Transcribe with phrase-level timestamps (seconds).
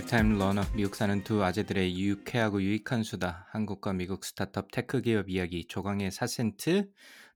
[0.00, 5.66] lifetime learner 미국 사는 두 아재들의 유쾌하고 유익한 수다 한국과 미국 스타트업 테크 기업 이야기
[5.66, 6.88] 조강의 4센트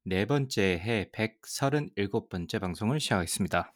[0.04, 3.74] 네 번째 해 137번째 방송을 시작하겠습니다.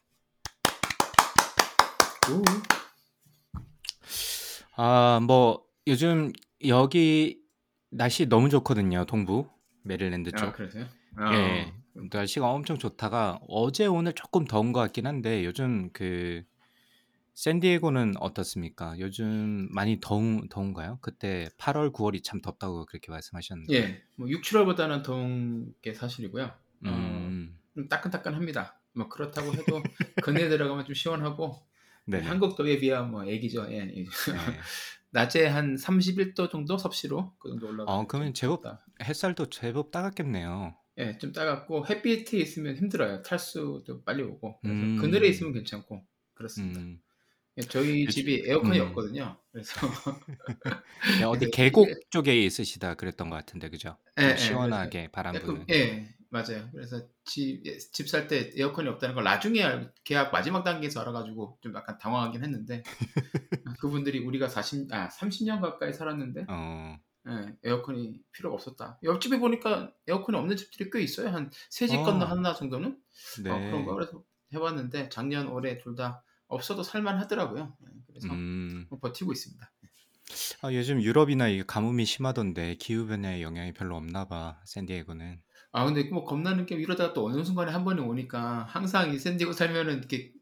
[4.76, 6.32] 아, 뭐 요즘
[6.66, 7.40] 여기
[7.90, 9.04] 날씨 너무 좋거든요.
[9.04, 9.50] 동부
[9.82, 10.46] 메릴랜드 쪽.
[10.46, 10.86] 아 그러세요?
[11.16, 11.72] 아, 예.
[12.10, 16.44] 날씨가 엄청 좋다가 어제 오늘 조금 더운 것 같긴 한데 요즘 그
[17.38, 18.98] 샌디에고는 어떻습니까?
[18.98, 20.98] 요즘 많이 더운 더운가요?
[21.00, 23.72] 그때 8월, 9월이 참 덥다고 그렇게 말씀하셨는데.
[23.72, 26.46] 예, 뭐 6, 7월보다는 더운 게 사실이고요.
[26.46, 27.56] 어, 음.
[27.76, 28.80] 좀 따끈따끈합니다.
[28.94, 29.80] 뭐 그렇다고 해도
[30.20, 31.64] 근해 들어가면 좀 시원하고
[32.06, 32.18] 네.
[32.18, 33.68] 한국 더위에 비하면 뭐 애기죠.
[33.70, 33.88] 예.
[33.96, 34.04] 예.
[35.10, 37.92] 낮에 한 31도 정도 섭씨로 그 정도 올라가.
[37.92, 38.64] 어, 그러면 제법
[39.00, 40.74] 햇살도 제법 따갑겠네요.
[40.98, 43.22] 예, 좀 따갑고 햇빛이 있으면 힘들어요.
[43.22, 44.58] 탈수도 빨리 오고.
[44.60, 44.96] 그래서 음.
[44.96, 46.80] 그늘에 있으면 괜찮고 그렇습니다.
[46.80, 47.00] 음.
[47.58, 48.86] 예, 저희 요즘- 집이 에어컨이 음.
[48.88, 49.36] 없거든요.
[49.52, 49.72] 그래서
[51.20, 53.96] 네, 어디 그- 계곡 이게- 쪽에 있으시다 그랬던 것 같은데 그죠?
[54.20, 55.66] 예, 시원하게 바람 조금, 부는.
[55.70, 56.68] 예, 맞아요.
[56.72, 61.74] 그래서 집 집 살 때 에어컨이 없다는 걸 나중에 알- 계약 마지막 단계에서 알아가지고 좀
[61.74, 62.82] 약간 당황하긴 했는데
[63.80, 66.96] 그분들이 우리가 40, 아 30년 가까이 살았는데 어.
[67.28, 68.98] 예, 에어컨이 필요가 없었다.
[69.02, 71.28] 옆집에 보니까 에어컨이 없는 집들이 꽤 있어요.
[71.30, 72.02] 한 세집 어.
[72.04, 72.96] 건너 하나 정도는
[73.42, 73.50] 네.
[73.50, 74.22] 어, 그런 거 그래서
[74.54, 77.76] 해봤는데 작년 올해 둘 다 없어도 살만하더라고요.
[77.82, 78.86] 예, 그래서 음.
[78.90, 79.70] 뭐 버티고 있습니다.
[80.62, 84.60] 아, 요즘 유럽이나 이 가뭄이 심하던데 기후 변화의 영향이 별로 없나 봐.
[84.66, 85.40] 샌디에고는.
[85.72, 89.52] 아 근데 뭐 겁나는 게 이러다가 또 어느 순간에 한 번에 오니까 항상 이 샌디에고
[89.52, 90.32] 살면은 이렇게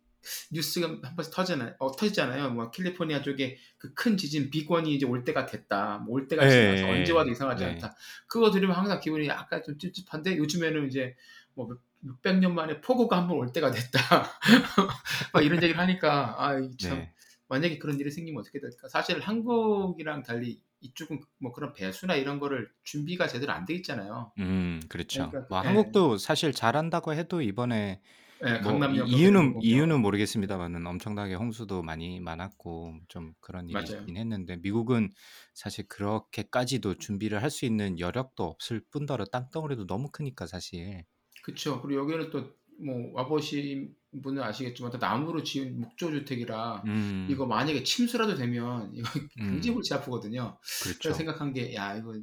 [0.53, 1.75] 뉴스가 한 번씩 터지잖아요.
[1.79, 2.51] 어, 터지잖아요.
[2.51, 5.99] 뭐 캘리포니아 쪽에 그 큰 지진 빅원이 이제 올 때가 됐다.
[5.99, 7.69] 뭐 올 때가 예, 지나서 예, 언제 와도 이상하지 예.
[7.71, 7.95] 않다.
[8.29, 11.15] 그거 들으면 항상 기분이 약간 좀 찝찝한데 요즘에는 이제
[11.55, 11.69] 뭐
[12.01, 14.01] 몇- 몇백 년 만에 폭우가 한 번 올 때가 됐다.
[15.33, 17.13] 막 이런 얘기를 하니까 아참 네.
[17.49, 18.89] 만약에 그런 일이 생기면 어떻게 될까?
[18.89, 24.33] 사실 한국이랑 달리 이쪽은 뭐 그런 배수나 이런 거를 준비가 제대로 안 돼 있잖아요.
[24.39, 25.31] 음, 그렇죠.
[25.31, 25.67] 그러니까, 뭐 예.
[25.69, 28.03] 한국도 사실 잘한다고 해도 이번에
[28.45, 29.63] 예, 뭐 이유는 보면.
[29.63, 34.01] 이유는 모르겠습니다만은 엄청나게 홍수도 많이 많았고 좀 그런 일이 맞아요.
[34.01, 35.11] 있긴 했는데 미국은
[35.55, 41.05] 사실 그렇게까지도 준비를 할 수 있는 여력도 없을 뿐더러 땅덩어리도 너무 크니까 사실.
[41.47, 41.81] 그쵸.
[41.81, 47.83] 그리고 여기는 또 뭐 와보신 분은 아시겠지만 또 나무로 지은 목조 주택이라 음, 이거 만약에
[47.83, 49.09] 침수라도 되면 이거
[49.41, 49.51] 음.
[49.51, 50.59] 굉장히 골치 아프거든요.
[50.83, 50.99] 그렇죠.
[51.03, 52.15] 그래서 생각한 게 야 이거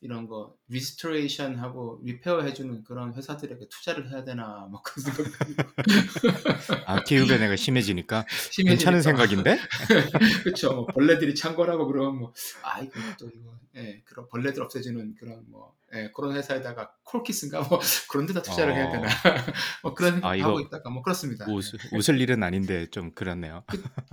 [0.00, 6.86] 이런 거 restoration 하고 repair 해주는 그런 회사들에게 투자를 해야 되나 막 그런 생각.
[6.86, 8.70] 아 기후 변화가 심해지니까 심해지니까.
[8.70, 9.58] 괜찮은 생각인데?
[10.44, 10.72] 그쵸.
[10.74, 16.10] 뭐 벌레들이 창궐하고 그러면 뭐아 이거 또 이거 예 그런 벌레들 없애주는 그런 뭐 예,
[16.14, 17.80] 그런 회사에다가 콜키스인가 뭐
[18.10, 18.92] 그런 데다 투자를 해야 어.
[18.92, 19.08] 되나
[19.82, 21.46] 뭐 그런 생각 아, 하고 있다가 뭐 그렇습니다.
[21.48, 23.64] 웃, 웃을 일은 아닌데 좀 그렇네요.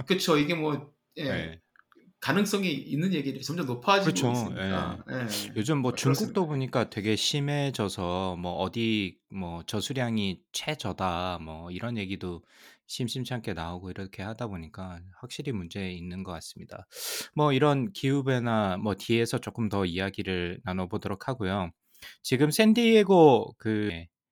[0.07, 1.61] 그쵸 이게 뭐 예, 네.
[2.19, 4.31] 가능성이 있는 얘기들이 점점 높아지고 그렇죠.
[4.31, 5.27] 있으니까 예.
[5.55, 6.19] 요즘 뭐 그렇습니다.
[6.19, 12.43] 중국도 보니까 되게 심해져서 뭐 어디 뭐 저수량이 최저다 뭐 이런 얘기도
[12.87, 16.87] 심심찮게 나오고 이렇게 하다 보니까 확실히 문제 있는 것 같습니다.
[17.35, 21.71] 뭐 이런 기후 변화 뭐 뒤에서 조금 더 이야기를 나눠보도록 하고요.
[22.23, 23.91] 지금 샌디에고 그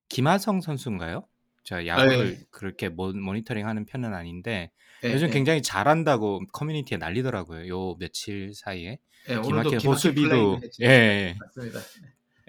[0.10, 1.28] 김하성 선수인가요?
[1.64, 2.40] 자 야구를 네.
[2.52, 4.72] 그렇게 모, 모니터링하는 편은 아닌데
[5.04, 5.32] 예, 요즘 예.
[5.32, 7.68] 굉장히 잘한다고 커뮤니티에 난리더라고요.
[7.68, 9.00] 요 며칠 사이에.
[9.30, 10.60] 예, 기막힌 기막힌 호수비도.
[10.82, 11.80] 예, 예, 맞습니다.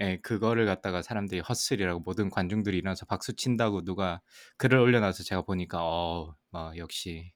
[0.01, 4.21] 예, 그거를 갖다가 사람들이 헛슬이라고 모든 관중들이 일어나서 박수 친다고 누가
[4.59, 7.33] 글을 올려놔서 제가 보니까 어, 막 역시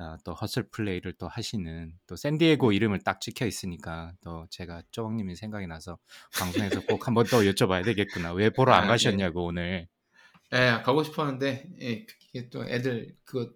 [0.00, 5.36] 야, 또 헛슬 플레이를 또 하시는 또 샌디에고 이름을 딱 찍혀 있으니까 또 제가 쪼박님이
[5.36, 5.98] 생각이 나서
[6.36, 8.32] 방송에서 꼭 한번 또 여쭤봐야 되겠구나.
[8.32, 9.86] 왜 보러 안 아, 가셨냐고 오늘.
[10.52, 13.52] 예, 가고 싶었는데 예, 이게 또 애들 그거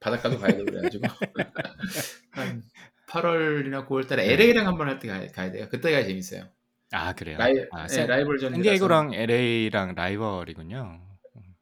[0.00, 1.04] 바닷가도 가야 되고 그래가지고
[2.30, 2.62] 한
[3.08, 5.68] 8월이나 9월달에 LA랑 한번 할 때 가야, 가야 돼요.
[5.70, 6.50] 그때 가야 재밌어요.
[6.96, 7.36] 아 그래요.
[7.36, 11.00] 라이, 아, 예, 샌, 라이벌전이라서 샌디에고랑 LA랑 라이벌이군요.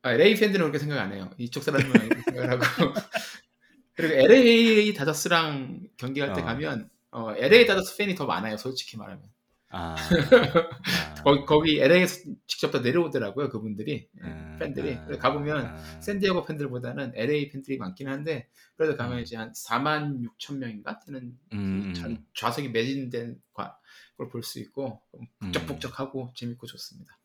[0.02, 1.31] 아, LA 팬들은 그렇게 생각 안 해요.
[1.38, 2.62] 이쪽 사람들은 이렇게 생각을 하고
[3.96, 6.44] 그리고 LA 다저스랑 경기할 때 어.
[6.44, 8.56] 가면 어, LA 다저스 팬이 더 많아요.
[8.56, 9.22] 솔직히 말하면.
[9.70, 9.96] 아.
[11.19, 11.22] 아.
[11.25, 15.76] 거기, 거기 LA에서 직접 다 내려오더라고요 그분들이 예, 음, 팬들이 아, 가보면 아.
[16.00, 18.46] 샌디에고 팬들보다는 LA 팬들이 많긴 한데
[18.76, 19.22] 그래도 가면 음.
[19.22, 21.94] 이제 한 4만 6천 명인가 되는 음, 그 음.
[21.94, 23.76] 전- 좌석이 매진된 과-
[24.16, 25.26] 걸 볼 수 있고 음.
[25.40, 27.19] 북적북적하고 재밌고 좋습니다.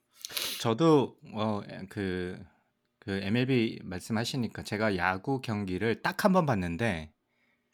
[0.62, 2.44] 저도 어그
[3.00, 7.12] 그 MLB 말씀하시니까 제가 야구 경기를 딱 한 번 봤는데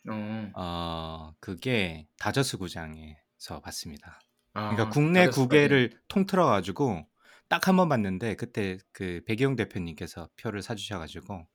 [0.09, 4.19] 어, 어 그게 다저스 구장에서 봤습니다.
[4.53, 5.27] 아, 그러니까 국내.
[5.29, 7.05] 구계를 통틀어 가지고
[7.49, 11.47] 딱 한 번 봤는데 그때 그 백이용 대표님께서 표를 사주셔 가지고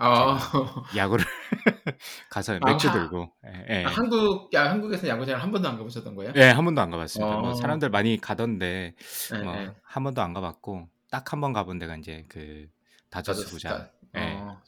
[0.00, 0.38] 아,
[0.94, 1.24] 야구를
[2.30, 3.86] 가서 아, 맥주 하- 들고 예, 예.
[3.86, 6.34] 아, 한국 야 한국에서 야구장을 한 번도 안 가보셨던 거예요?
[6.36, 7.36] 예, 한 번도 안 가봤습니다.
[7.38, 7.54] 뭐 어.
[7.54, 8.94] 사람들 많이 가던데
[9.30, 9.74] 네, 뭐 네.
[9.82, 12.68] 한 번도 안 가봤고 딱 한 번 가본 데가 이제 그
[13.10, 13.90] 다저스 구장.
[14.16, 14.20] 예.
[14.20, 14.62] 어,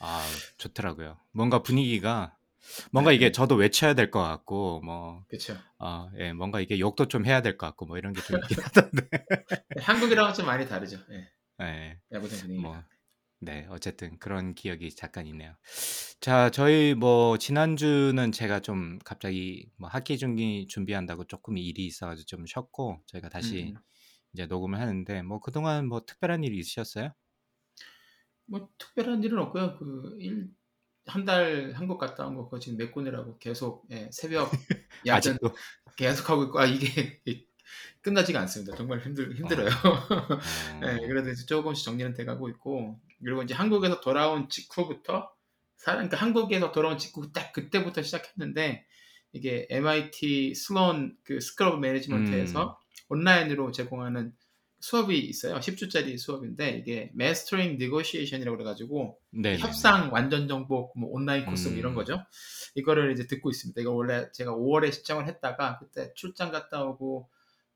[0.00, 1.18] 아 좋더라고요.
[1.32, 2.36] 뭔가 분위기가
[2.92, 3.16] 뭔가 네.
[3.16, 5.56] 이게 저도 외쳐야 될 것 같고 뭐 그렇죠.
[5.80, 8.58] 어, 예, 뭔가 이게 욕도 좀 해야 될 것 같고 뭐 이런 게 좀 있긴
[8.62, 9.08] 하던데.
[9.80, 10.98] 한국이랑은 좀 많이 다르죠.
[11.10, 11.28] 예,
[11.60, 11.98] 예.
[12.12, 12.70] 야구장 분위기가.
[12.70, 12.84] 뭐
[13.44, 15.56] 네, 어쨌든 그런 기억이 잠깐 있네요.
[16.20, 22.46] 자, 저희 뭐 지난주는 제가 좀 갑자기 뭐 학기 중기 준비한다고 조금 일이 있어가지고 좀
[22.46, 23.80] 쉬었고 저희가 다시 음, 음.
[24.32, 27.12] 이제 녹음을 하는데 뭐 그동안 뭐 특별한 일이 있으셨어요?
[28.46, 29.78] 뭐 특별한 일은 없고요.
[31.04, 34.50] 그 일 한 달 한국 갔다 온 거 그거 지금 메꾸느라고 계속 예, 새벽
[35.08, 35.54] 아직도
[35.96, 37.20] 계속 하고 있고 아 이게
[38.02, 38.74] 끝나지가 않습니다.
[38.76, 39.68] 정말 힘들 힘들어요.
[40.70, 45.30] 어, 네, 그래도 이제 조금씩 정리는 돼가고 있고 그리고 이제 한국에서 돌아온 직후부터
[45.76, 48.86] 사람 그러니까 한국에서 돌아온 직후 딱 그때부터 시작했는데
[49.32, 52.78] 이게 MIT Sloan 그 of management에서
[53.08, 54.32] 온라인으로 제공하는
[54.80, 55.56] 수업이 있어요.
[55.56, 61.92] 10주짜리 수업인데 이게 Mastering Negotiation이라고 그래가지고 네, 협상 완전 정복 뭐 온라인 코스 뭐 이런
[61.92, 61.94] 음.
[61.94, 62.18] 거죠.
[62.74, 63.80] 이거를 이제 듣고 있습니다.
[63.80, 67.28] 이거 원래 제가 5월에 신청을 했다가 그때 출장 갔다 오고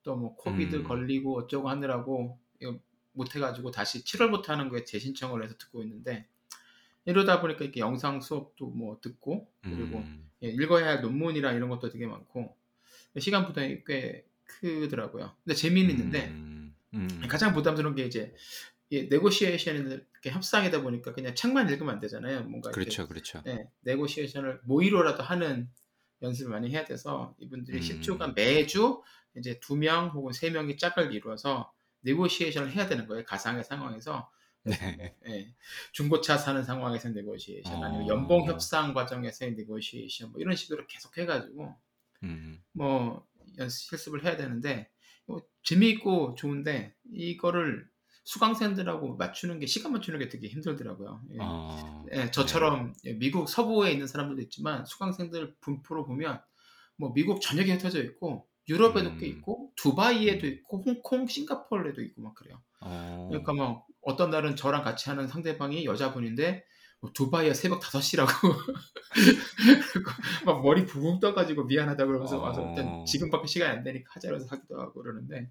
[0.02, 0.84] 또 뭐 코비드 음.
[0.84, 2.78] 걸리고 어쩌고 하느라고 이거
[3.16, 6.26] 못 해가지고 다시 7월부터 하는 거에 재신청을 해서 듣고 있는데
[7.04, 11.88] 이러다 보니까 이렇게 영상 수업도 뭐 듣고 그리고 음, 예, 읽어야 할 논문이랑 이런 것도
[11.88, 12.56] 되게 많고
[13.18, 15.34] 시간 부담이 꽤 크더라고요.
[15.44, 18.34] 근데 재미는 있는데 음, 음, 가장 부담스러운 게 이제
[18.90, 22.42] 네고시에이션은 이렇게 협상이다 보니까 그냥 책만 읽으면 안 되잖아요.
[22.44, 23.42] 뭔가 그렇죠, 그렇죠.
[23.44, 25.68] 네, 네고시에이션을 모의로라도 하는
[26.22, 27.82] 연습을 많이 해야 돼서 이분들이 음.
[27.82, 29.02] 10주간 매주
[29.36, 31.72] 이제 두 명 혹은 세 명이 짝을 이루어서
[32.06, 33.24] 네고시에이션을 해야 되는 거예요.
[33.24, 34.30] 가상의 상황에서
[34.62, 35.14] 네.
[35.28, 35.54] 예,
[35.92, 38.08] 중고차 사는 상황에서 negotiation 아니면 어.
[38.08, 41.76] 연봉 협상 과정에서의 negotiation 뭐 이런 식으로 계속 해가지고
[42.22, 43.26] 음, 뭐
[43.58, 44.90] 연습 실습을 해야 되는데
[45.26, 47.88] 뭐 재미있고 좋은데 이거를
[48.24, 51.22] 수강생들하고 맞추는 게 시간 맞추는 게 되게 힘들더라고요.
[51.34, 51.36] 예.
[51.40, 56.40] 어, 예, 저처럼 예, 미국 서부에 있는 사람들도 있지만 수강생들 분포로 보면
[56.96, 59.18] 뭐 미국 전역에 흩어져 있고 유럽에도 음.
[59.18, 62.60] 꽤 있고 두바이에도 있고 홍콩, 싱가포르에도 있고 막 그래요.
[62.80, 66.64] 어, 그러니까 뭐 어떤 날은 저랑 같이 하는 상대방이 여자분인데
[67.00, 68.26] 뭐 두바이에 새벽 5시라고
[70.44, 72.70] 막 머리 부붕 떠가지고 미안하다고 그러면서 와서 어.
[72.70, 75.50] 일단 지금밖에 시간이 안 되니까 하자면서 하기도 하고 그러는데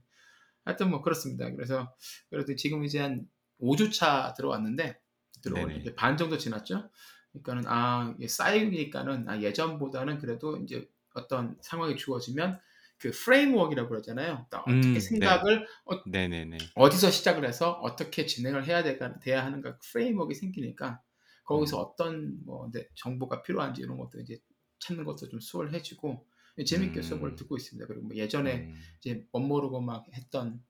[0.66, 1.50] 하여튼 뭐 그렇습니다.
[1.52, 1.94] 그래서
[2.30, 3.28] 그래도 지금 이제 한
[3.62, 5.00] 5주 차 들어왔는데
[5.42, 5.80] 들어온 네네.
[5.80, 6.90] 이제 반 정도 지났죠.
[7.32, 12.60] 그러니까는 아 쌓이니까는 아, 예전보다는 그래도 이제 어떤 상황이 주어지면
[13.06, 14.48] 그 프레임워크라고 그러잖아요.
[14.50, 15.00] 또 어떻게 음, 네.
[15.00, 16.58] 생각을 어, 네네네.
[16.74, 21.04] 어 디서 시작을 해서 어떻게 진행을 해야 될까 돼야 하는가 프레임워크가 생기니까
[21.44, 21.84] 거기서 음.
[21.84, 24.40] 어떤 뭐 네, 정보가 필요한지 이런 것도 이제
[24.80, 26.26] 찾는 것도 좀 수월해지고
[26.66, 27.02] 재밌게 음.
[27.04, 27.86] 수업을 듣고 있습니다.
[27.86, 30.64] 그리고 뭐 예전에 음, 이제 멋모르고 막 했던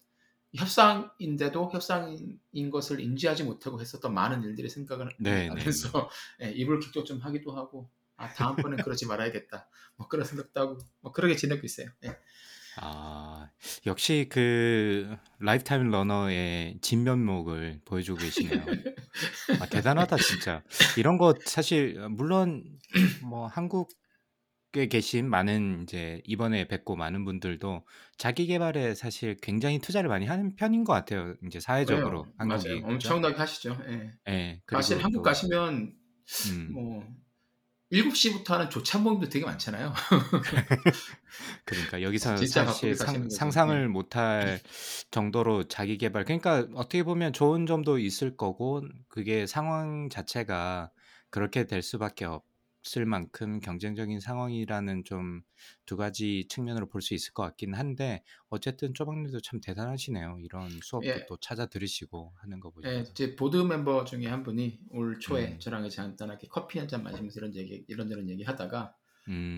[0.56, 6.10] 협상인데도 협상인 것을 인지하지 못하고 했었던 많은 일들의 생각을 네, 하면서
[6.44, 11.36] 예, 이불킥도 좀 하기도 하고 아 다음번엔 그러지 말아야겠다 뭐 그런 생각도 하고 뭐 그러게
[11.36, 11.88] 지내고 있어요.
[12.06, 12.18] 예.
[12.78, 13.50] 아,
[13.86, 18.66] 역시 그 lifetime learner의 진면목을 보여주고 계시네요.
[19.62, 20.62] 아, 대단하다 진짜.
[20.98, 22.66] 이런 거 사실 물론
[23.24, 27.86] 뭐 한국에 계신 많은 이제 이번에 뵙고 많은 분들도
[28.18, 31.36] 자기 개발에 사실 굉장히 투자를 많이 하는 편인 것 같아요.
[31.48, 32.28] 이제 사회적으로.
[32.38, 32.86] 한국이 맞아요.
[32.86, 33.78] 엄청나게 하시죠.
[33.88, 34.12] 예.
[34.28, 35.94] 예, 사실 한국 또 가시면
[36.50, 37.08] 음, 뭐
[37.92, 39.94] 7시부터 하는 조찬 모임도 되게 많잖아요.
[41.66, 43.30] 그러니까 여기서 사실 상.
[43.30, 43.88] 상상을 예.
[43.88, 44.60] 못할
[45.12, 46.26] 정도로 자기 개발.
[46.26, 50.92] 그러니까 어떻게 보면 좋은 점도 있을 거고 그게 상황 자체가
[51.30, 52.44] 그렇게 될 수밖에 없
[52.98, 55.42] 을 만큼 경쟁적인 상황이라는 좀
[55.86, 60.38] 두 가지 측면으로 볼 수 있을 것 같긴 한데 어쨌든 쪼박님도 참 대단하시네요.
[60.42, 61.26] 이런 수업도 예.
[61.28, 63.14] 또 찾아 들으시고 하는 거 예, 보시면서.
[63.14, 65.60] 제 보드 멤버 중에 한 분이 올 초에 음.
[65.60, 68.96] 저랑 이제 간단하게 커피 한 잔 마시면서 이런 얘기 이런저런 얘기 하다가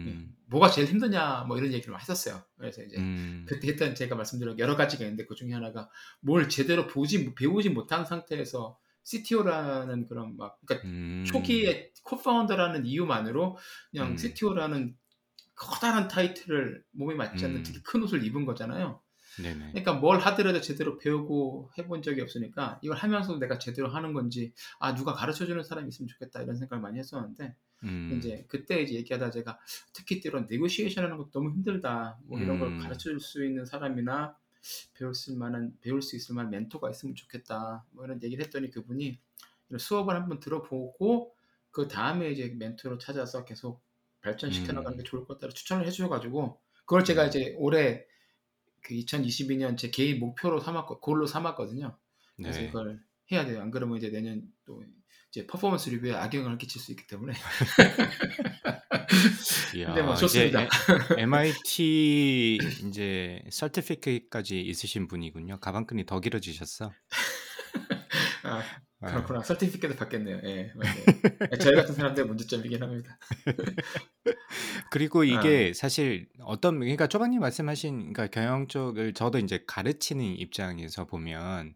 [0.05, 0.35] 예, 음.
[0.45, 2.41] 뭐가 제일 힘드냐 뭐 이런 얘기를 했었어요.
[2.57, 3.45] 그래서 이제 음.
[3.47, 5.89] 그때 했던 제가 말씀드린 여러 가지가 있는데 그 중에 하나가
[6.21, 11.23] 뭘 제대로 보지 배우지 못한 상태에서 CTO라는 그런 막 그러니까 음.
[11.25, 13.57] 초기에 코파운더라는 이유만으로
[13.89, 14.17] 그냥 음.
[14.17, 14.97] CTO라는
[15.55, 17.63] 커다란 타이틀을 몸에 맞지 않는 음.
[17.63, 19.01] 되게 큰 옷을 입은 거잖아요.
[19.41, 19.69] 네네.
[19.69, 24.93] 그러니까 뭘 하더라도 제대로 배우고 해본 적이 없으니까 이걸 하면서도 내가 제대로 하는 건지 아
[24.93, 28.15] 누가 가르쳐주는 사람이 있으면 좋겠다 이런 생각을 많이 했었는데 음.
[28.17, 29.59] 이제 그때 이제 얘기하다 제가
[29.93, 32.79] 특히 이런 네고시에이션 하는 것도 너무 힘들다 뭐 이런 걸 음.
[32.79, 34.35] 가르쳐줄 수 있는 사람이나
[34.93, 39.19] 배울 수 만한 배울 수 있을 만한 멘토가 있으면 좋겠다 뭐 이런 얘기를 했더니 그분이
[39.77, 41.35] 수업을 한번 들어보고
[41.71, 43.81] 그 다음에 이제 멘토로 찾아서 계속
[44.21, 45.05] 발전시켜 나가는 게 음.
[45.05, 47.27] 좋을 것 같다 추천을 해주셔가지고 그걸 제가 음.
[47.27, 48.05] 이제 올해
[48.81, 51.97] 그 2022년 제 개인 목표로 삼았고 골로 삼았거든요.
[52.37, 52.67] 그래서 네.
[52.67, 53.61] 이걸 해야 돼요.
[53.61, 54.83] 안 그러면 이제 내년 또
[55.31, 57.33] 이제 퍼포먼스 리뷰에 악영향을 끼칠 수 있기 때문에.
[59.71, 60.63] 근데 뭐 이야, 좋습니다.
[60.63, 60.69] 이제
[61.17, 62.57] 에- MIT
[62.87, 65.59] 이제 서티피케이트까지 있으신 분이군요.
[65.59, 66.91] 가방끈이 더 길어지셨어.
[68.43, 68.63] 아,
[69.01, 69.41] 아, 그렇구나.
[69.43, 70.39] 서티피케트 받겠네요.
[70.45, 71.57] 예, 맞아요.
[71.59, 73.17] 저희 같은 사람들의 문제점이긴 합니다.
[74.89, 81.05] 그리고 아, 이게 사실 어떤 그러니까 쪼박님 말씀하신 그러니까 경영 쪽을 저도 이제 가르치는 입장에서
[81.05, 81.75] 보면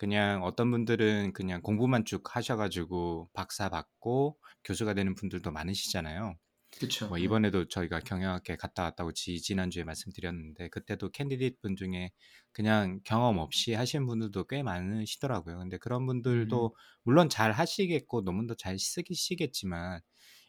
[0.00, 6.36] 그냥 어떤 분들은 그냥 공부만 쭉 하셔가지고 박사 받고 교수가 되는 분들도 많으시잖아요.
[6.78, 7.06] 그쵸.
[7.08, 7.24] 뭐 예.
[7.24, 12.12] 이번에도 저희가 경영학회 갔다 왔다고 지, 지난주에 말씀드렸는데 그때도 candidate 분 중에
[12.50, 15.58] 그냥 경험 없이 하신 분들도 꽤 많으시더라고요.
[15.58, 20.00] 근데 그런 음, 분들도 물론 잘 하시겠고 논문도 잘 쓰시겠지만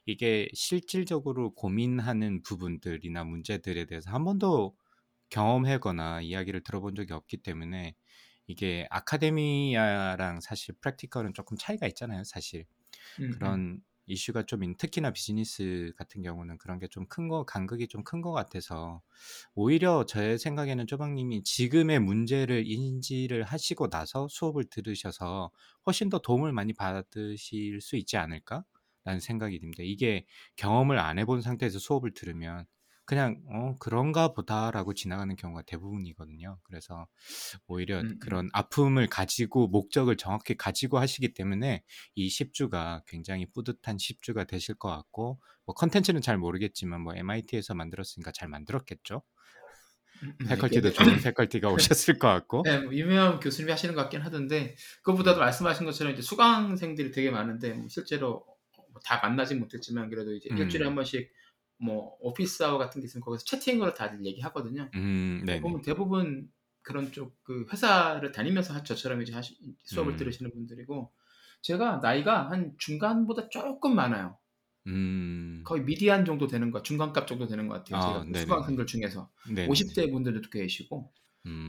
[0.06, 4.78] 이게 실질적으로 고민하는 부분들이나 문제들에 대해서 한 번도
[5.30, 7.96] 경험하거나 이야기를 들어본 적이 없기 때문에
[8.48, 12.66] 이게 academia랑 사실 practical은 조금 차이가 있잖아요, 사실.
[13.20, 13.62] 음, 음.
[13.62, 18.34] 그런 이슈가 좀 있- 특히나 비즈니스 같은 경우는 그런 게 좀 큰 거 간극이 좀큰것
[18.34, 19.02] 같아서
[19.56, 25.52] 오히려 제 생각에는 쪼박님이 지금의 문제를 인지를 하시고 나서 수업을 들으셔서
[25.86, 29.84] 훨씬 더 도움을 많이 받으실 수 있지 않을까라는 생각이 듭니다.
[29.84, 30.26] 이게
[30.58, 32.66] 경험을 안 해본 상태에서 수업을 들으면
[33.12, 36.58] 그냥 어 그런가 보다라고 지나가는 경우가 대부분이거든요.
[36.64, 37.08] 그래서
[37.68, 38.20] 오히려 음, 음.
[38.22, 41.84] 그런 아픔을 가지고 목적을 정확히 가지고 하시기 때문에
[42.16, 48.32] 이 10주가 굉장히 뿌듯한 10주가 되실 것 같고 뭐 컨텐츠는 잘 모르겠지만 뭐 MIT에서 만들었으니까
[48.32, 49.22] 잘 만들었겠죠.
[50.24, 50.94] 음, 음, 패컬티도 네.
[50.94, 52.64] 좋은 패컬티가 오셨을 것 같고.
[52.64, 57.74] 네, 뭐 유명한 교수님이 하시는 것 같긴 하던데 그것보다도 말씀하신 것처럼 이제 수강생들이 되게 많은데
[57.74, 58.46] 뭐 실제로
[58.94, 60.96] 뭐다 만나진 못했지만 그래도 이제 일주일에 한 음.
[60.96, 61.30] 번씩
[61.84, 64.90] 뭐 오피스 아워 같은 게 있으면 거기서 채팅으로 다들 얘기하거든요.
[64.96, 65.62] 음, 네네.
[65.62, 66.50] 보면 대부분
[66.84, 70.18] 그런 쪽 그 회사를 다니면서 하- 저처럼 이제 하시, 수업을 음.
[70.18, 71.12] 들으시는 분들이고
[71.62, 74.38] 제가 나이가 한 중간보다 조금 많아요.
[74.88, 75.62] 음.
[75.66, 78.00] 거의 미디안 정도 되는 거, 중간값 정도 되는 것 같아요.
[78.00, 78.40] 아, 제가.
[78.40, 79.68] 수강생들 중에서 네네네.
[79.68, 81.12] 50대 분들도 계시고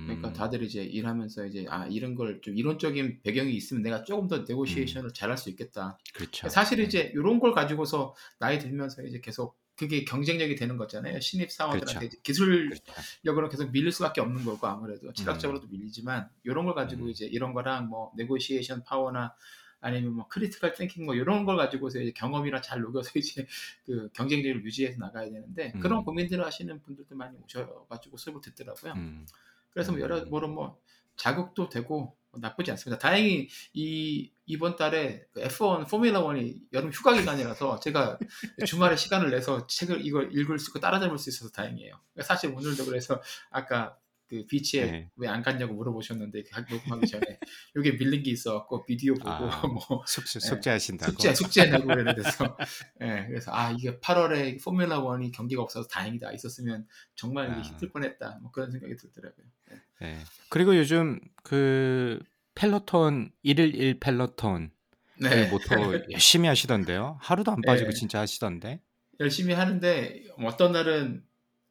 [0.06, 0.32] 그러니까 음.
[0.34, 4.44] 다들 이제 일하면서 이제 아 이런 걸 좀 이론적인 배경이 있으면 내가 조금 더 음.
[4.48, 5.98] 네고시에이션을 잘할 수 있겠다.
[6.14, 6.48] 그렇죠.
[6.48, 6.84] 사실 네.
[6.84, 11.18] 이제 이런 걸 가지고서 나이 들면서 이제 계속 그게 경쟁력이 되는 거잖아요.
[11.18, 11.56] 신입 그렇죠.
[11.56, 12.78] 사원들한테 이제 기술력으로
[13.24, 13.48] 그렇죠.
[13.48, 15.12] 계속 밀릴 수밖에 없는 거고 아무래도 음.
[15.12, 17.10] 철학적으로도 밀리지만 이런 걸 가지고 음.
[17.10, 19.34] 이제 이런 거랑 뭐 네고시에이션 파워나
[19.80, 23.44] 아니면 뭐 critical thinking 뭐 이런 걸 가지고서 이제 경험이랑 잘 녹여서 이제
[23.84, 26.04] 그 경쟁력을 유지해서 나가야 되는데 그런 음.
[26.04, 28.92] 고민들을 하시는 분들도 많이 오셔가지고 수업을 듣더라고요.
[28.92, 29.26] 음.
[29.70, 30.02] 그래서 뭐 음.
[30.02, 30.80] 여러모로 뭐
[31.16, 32.98] 자극도 되고 뭐 나쁘지 않습니다.
[32.98, 38.18] 다행히 이 이번 달에 그 F1 포뮬러 1이 여름 휴가 기간이라서 제가
[38.66, 41.98] 주말에 시간을 내서 책을 이걸 읽을 수 있고 따라잡을 수 있어서 다행이에요.
[42.22, 43.20] 사실 오늘도 그래서
[43.50, 43.96] 아까
[44.32, 45.10] 그 beach에 네.
[45.16, 47.38] 왜 안 갔냐고 물어보셨는데 그 녹음하기 전에
[47.76, 51.12] 이게 밀린 게 있어갖고 비디오 보고 아, 뭐 숙제, 예, 숙제하신다고?
[51.12, 52.56] 숙제 숙제 내고 그랬는데서
[53.02, 57.60] 예, 그래서 아 이게 8월에 포뮬러 1이 경기가 없어서 다행이다 있었으면 정말 아.
[57.60, 59.44] 힘들 뻔했다 뭐 그런 생각이 들더라고요.
[59.72, 59.82] 예.
[60.02, 60.18] 네.
[60.48, 62.18] 그리고 요즘 그
[62.54, 64.70] 펠로톤 111 펠로톤
[65.18, 65.48] 그 네.
[65.48, 67.18] 모토 열심히 하시던데요.
[67.20, 67.92] 하루도 안 빠지고 예.
[67.92, 68.80] 진짜 하시던데.
[69.20, 71.24] 열심히 하는데 어떤 날은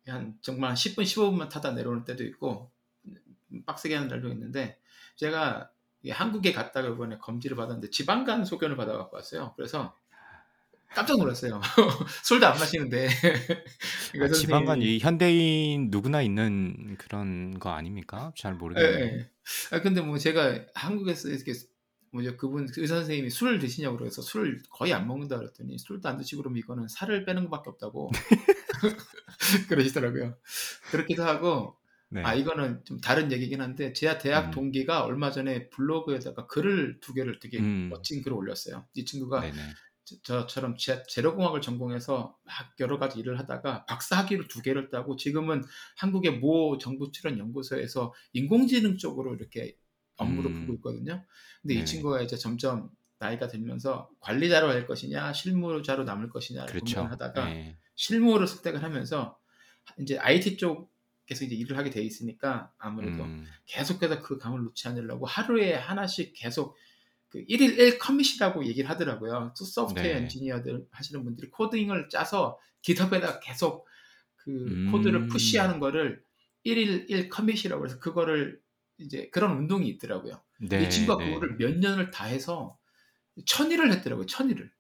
[0.07, 2.71] 한 정말 10분 15분만 타다 내려오는 때도 있고
[3.65, 4.79] 빡세게 하는 날도 있는데
[5.17, 5.69] 제가
[6.09, 9.53] 한국에 갔다가 이번에 검지를 받았는데 지방간 소견을 받아갖고 왔어요.
[9.57, 9.95] 그래서
[10.93, 11.62] 깜짝 놀랐어요.
[12.24, 13.07] 술도 안 마시는데
[14.21, 18.31] 아, 지방간 이 현대인 누구나 있는 그런 거 아닙니까?
[18.38, 19.05] 잘 예, 모르겠네요.
[19.05, 19.29] 예.
[19.71, 21.53] 아 근데 뭐 제가 한국에서 이렇게
[22.12, 26.17] 뭐죠 그분 그 의사 선생님이 술을 드시냐고 그래서 술을 거의 안 먹는다 그랬더니 술도 안
[26.17, 28.12] 드시고 그러면 이거는 살을 빼는 것밖에 없다고
[29.69, 30.36] 그러시더라고요.
[30.91, 31.77] 그렇기도 하고
[32.10, 32.21] 네.
[32.24, 34.51] 아 이거는 좀 다른 얘기긴 한데 제 대학 음.
[34.51, 37.88] 동기가 얼마 전에 블로그에다가 글을 두 개를 되게 음.
[37.89, 38.86] 멋진 글을 올렸어요.
[38.93, 39.55] 이 친구가 네네.
[40.24, 45.15] 저- 저처럼 제- 재료공학을 전공해서 막 여러 가지 일을 하다가 박사 학위를 두 개를 따고
[45.15, 45.63] 지금은
[45.98, 49.77] 한국의 모 정부 출연 연구소에서 인공지능 쪽으로 이렇게
[50.18, 50.62] 업무를 음.
[50.68, 51.25] 보고 있거든요.
[51.62, 51.82] 근데 네.
[51.82, 52.89] 이 친구가 이제 점점
[53.20, 56.96] 나이가 들면서 관리자로 할 것이냐 실무자로 남을 것이냐를 그렇죠.
[56.96, 57.77] 고민을 하다가 예.
[57.96, 59.38] 실무를 선택을 하면서
[60.00, 63.46] 이제 IT 쪽에서 이제 일을 하게 돼 있으니까 아무래도 음.
[63.68, 66.75] 계속해서 그 감을 놓지 않으려고 하루에 하나씩 계속
[67.31, 69.53] 그 1일 1 커밋이라고 얘기를 하더라고요.
[69.55, 70.19] 소- 소프트웨어 네.
[70.21, 73.88] 엔지니어들 하시는 분들이 코딩을 짜서 깃허브에다가 계속
[74.35, 74.91] 그 음.
[74.91, 76.23] 코드를 푸시하는 거를
[76.65, 78.59] 1일 1 커밋이라고 해서 그거를
[78.97, 80.43] 이제 그런 운동이 있더라고요.
[80.59, 80.83] 네.
[80.83, 81.33] 이 친구가 네.
[81.33, 82.77] 그거를 몇 년을 다 해서
[83.45, 84.25] 천일을 했더라고요.
[84.25, 84.71] 천일을.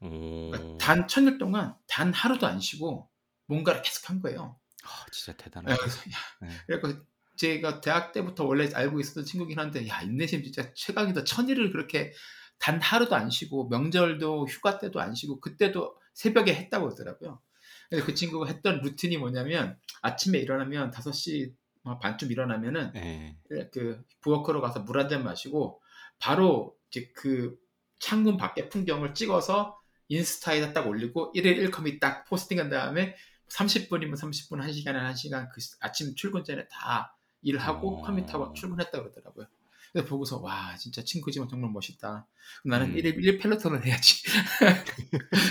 [0.00, 0.50] 오.
[0.50, 3.08] 그러니까 단 천일 동안 단 하루도 안 쉬고
[3.46, 4.58] 뭔가를 계속 한 거예요.
[4.84, 5.76] 아, 진짜 네, 대단하다.
[5.76, 6.48] 그래서 야, 네.
[6.80, 7.00] 그래서
[7.38, 11.24] 제가 대학 때부터 원래 알고 있었던 친구긴 한데 야 인내심 진짜 최강이다.
[11.24, 12.12] 천일을 그렇게
[12.58, 17.40] 단 하루도 안 쉬고 명절도 휴가 때도 안 쉬고 그때도 새벽에 했다고 그러더라고요.
[17.88, 21.54] 그래서 그 친구가 했던 루틴이 뭐냐면 아침에 일어나면 5시
[22.02, 23.36] 반쯤 일어나면은 예.
[23.72, 25.80] 그 부엌으로 가서 물 한 잔 마시고
[26.18, 27.56] 바로 이제 그
[27.98, 29.78] 창문 밖의 풍경을 찍어서
[30.08, 33.14] 인스타에다 딱 올리고 1일 1컴이 딱 포스팅한 다음에
[33.50, 38.02] 30분이면 30분, 1시간에 1시간 그 아침 출근 전에 다 일을 하고 어.
[38.02, 39.46] 커밋하고 출근했다 그러더라고요.
[39.92, 42.26] 그래서 보고서 와 진짜 친구지만 정말 멋있다.
[42.64, 42.94] 나는 음.
[42.96, 44.22] 1일 1 펠로톤을 해야지.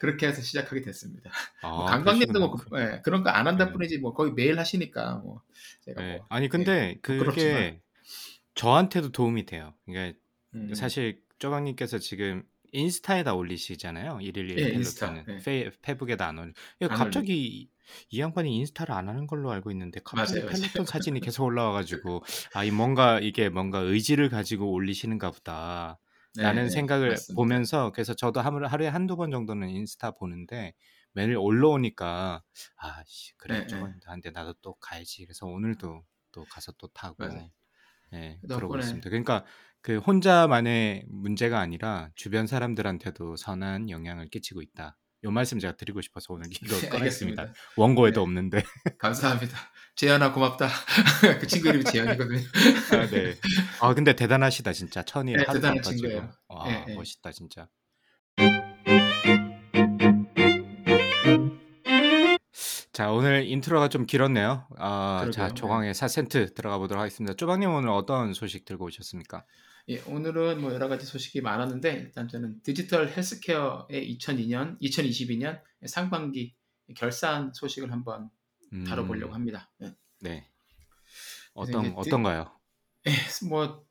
[0.00, 1.30] 그렇게 해서 시작하게 됐습니다.
[1.62, 2.50] 뭐 아, 뭐 그러시구나.
[2.50, 3.72] 그- 예, 그런 거 안 한다 네.
[3.72, 5.42] 뿐이지 뭐 거의 매일 하시니까 뭐
[5.84, 6.16] 제가 예.
[6.18, 7.54] 뭐 아니 근데 부끄럽지만.
[7.54, 7.80] 그게
[8.54, 9.74] 저한테도 도움이 돼요.
[9.86, 10.18] 그러니까
[10.54, 14.18] 음, 사실 쪼강님께서 지금 인스타에다 올리시잖아요.
[14.18, 15.24] 111 예, 인스타.
[15.28, 15.36] 예.
[15.38, 16.52] 페, 페북에다 안 올리.
[16.88, 17.68] 갑자기
[18.10, 22.22] 이 양반이 인스타를 안 하는 걸로 알고 있는데 갑자기 맞아요, 사진이 계속 올라와가지고
[22.54, 25.98] 아 이 뭔가 이게 뭔가 의지를 가지고 올리시는가 보다.
[26.34, 27.34] 네, 라는 네, 생각을 맞습니다.
[27.38, 30.72] 보면서 그래서 저도 하루- 하루에 한두 번 정도는 인스타 보는데
[31.12, 32.42] 매일 올라오니까
[32.76, 36.02] 아씨 그래 네, 저건 나한테 나도 또 가야지 그래서 오늘도
[36.32, 37.22] 또 가서 또 타고.
[38.14, 39.10] 예 덕분에- 그러고 있습니다.
[39.10, 39.44] 그러니까
[39.82, 44.96] 그 혼자만의 문제가 아니라 주변 사람들한테도 선한 영향을 끼치고 있다.
[45.24, 47.52] 요 말씀 제가 드리고 싶어서 오늘 이거 네, 꺼냈습니다.
[47.76, 48.22] 원고에도 네.
[48.22, 48.62] 없는데
[48.98, 49.58] 감사합니다.
[49.96, 50.68] 재현아 고맙다.
[51.40, 52.40] 그 친구 이름이 재현이거든요.
[52.92, 53.34] 아, 네.
[53.80, 55.96] 아 근데 대단하시다 진짜 천일 네, 대단한 빠지고.
[55.96, 56.32] 친구예요.
[56.48, 56.94] 와 네, 네.
[56.94, 57.68] 멋있다 진짜.
[62.92, 64.68] 자 오늘 인트로가 좀 길었네요.
[64.78, 65.54] 아, 자 그러게요.
[65.54, 67.34] 조광의 4센트 들어가 보도록 하겠습니다.
[67.34, 69.44] 쪼방님 오늘 어떤 소식 들고 오셨습니까?
[69.88, 76.54] 예, 오늘은 뭐 여러 가지 소식이 많았는데 일단 저는 디지털 헬스케어의 2002년, 2022년 상반기
[76.96, 78.30] 결산 소식을 한번
[78.72, 79.70] 음, 다뤄보려고 합니다.
[79.82, 79.94] 예.
[80.20, 80.48] 네.
[81.54, 82.50] 어떤 디- 어떤가요?
[83.48, 83.84] 뭐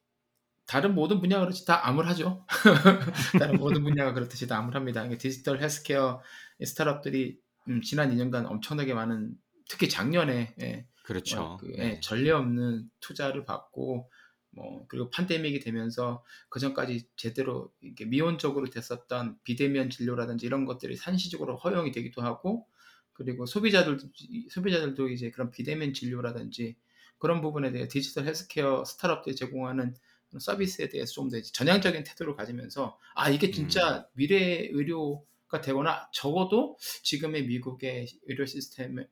[0.66, 2.46] 다른 모든 분야가 그렇지 다 암울하죠.
[3.40, 5.10] 다른 모든 분야가 그렇듯이 다 암울합니다.
[5.18, 6.22] 디지털 헬스케어
[6.64, 9.34] 스타트업들이 음, 지난 2년간 엄청나게 많은
[9.70, 11.42] 특히 작년에 예, 그렇죠.
[11.42, 11.96] 어, 그, 네.
[11.96, 14.10] 예, 전례 없는 투자를 받고
[14.52, 21.58] 뭐 그리고 팬데믹이 되면서 그 전까지 제대로 이게 미온적으로 됐었던 비대면 진료라든지 이런 것들이 산시적으로
[21.58, 22.68] 허용이 되기도 하고
[23.14, 24.08] 그리고 소비자들도
[24.50, 26.76] 소비자들도 이제 그런 비대면 진료라든지
[27.18, 29.96] 그런 부분에 대해 디지털 헬스케어 스타트업들이 제공하는
[30.40, 37.46] 서비스에 대해서 좀 더 전향적인 태도를 가지면서 아 이게 진짜 미래 의료가 되거나 적어도 지금의
[37.48, 39.08] 미국의 의료 시스템의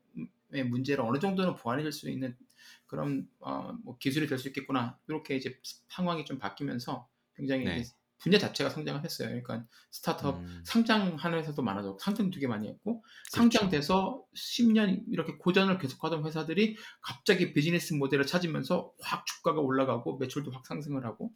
[0.68, 2.36] 문제를 어느 정도는 보완해줄 수 있는
[2.86, 7.84] 그런 어, 뭐 기술이 될 수 있겠구나 이렇게 이제 상황이 좀 바뀌면서 굉장히 네.
[8.20, 9.28] 분야 자체가 성장을 했어요.
[9.28, 13.02] 그러니까 스타트업 음, 상장하는 회사도 많아졌고 상장 되게 많이 했고.
[13.30, 20.66] 상장돼서 10년 이렇게 고전을 계속하던 회사들이 갑자기 비즈니스 모델을 찾으면서 확 주가가 올라가고 매출도 확
[20.66, 21.32] 상승을 하고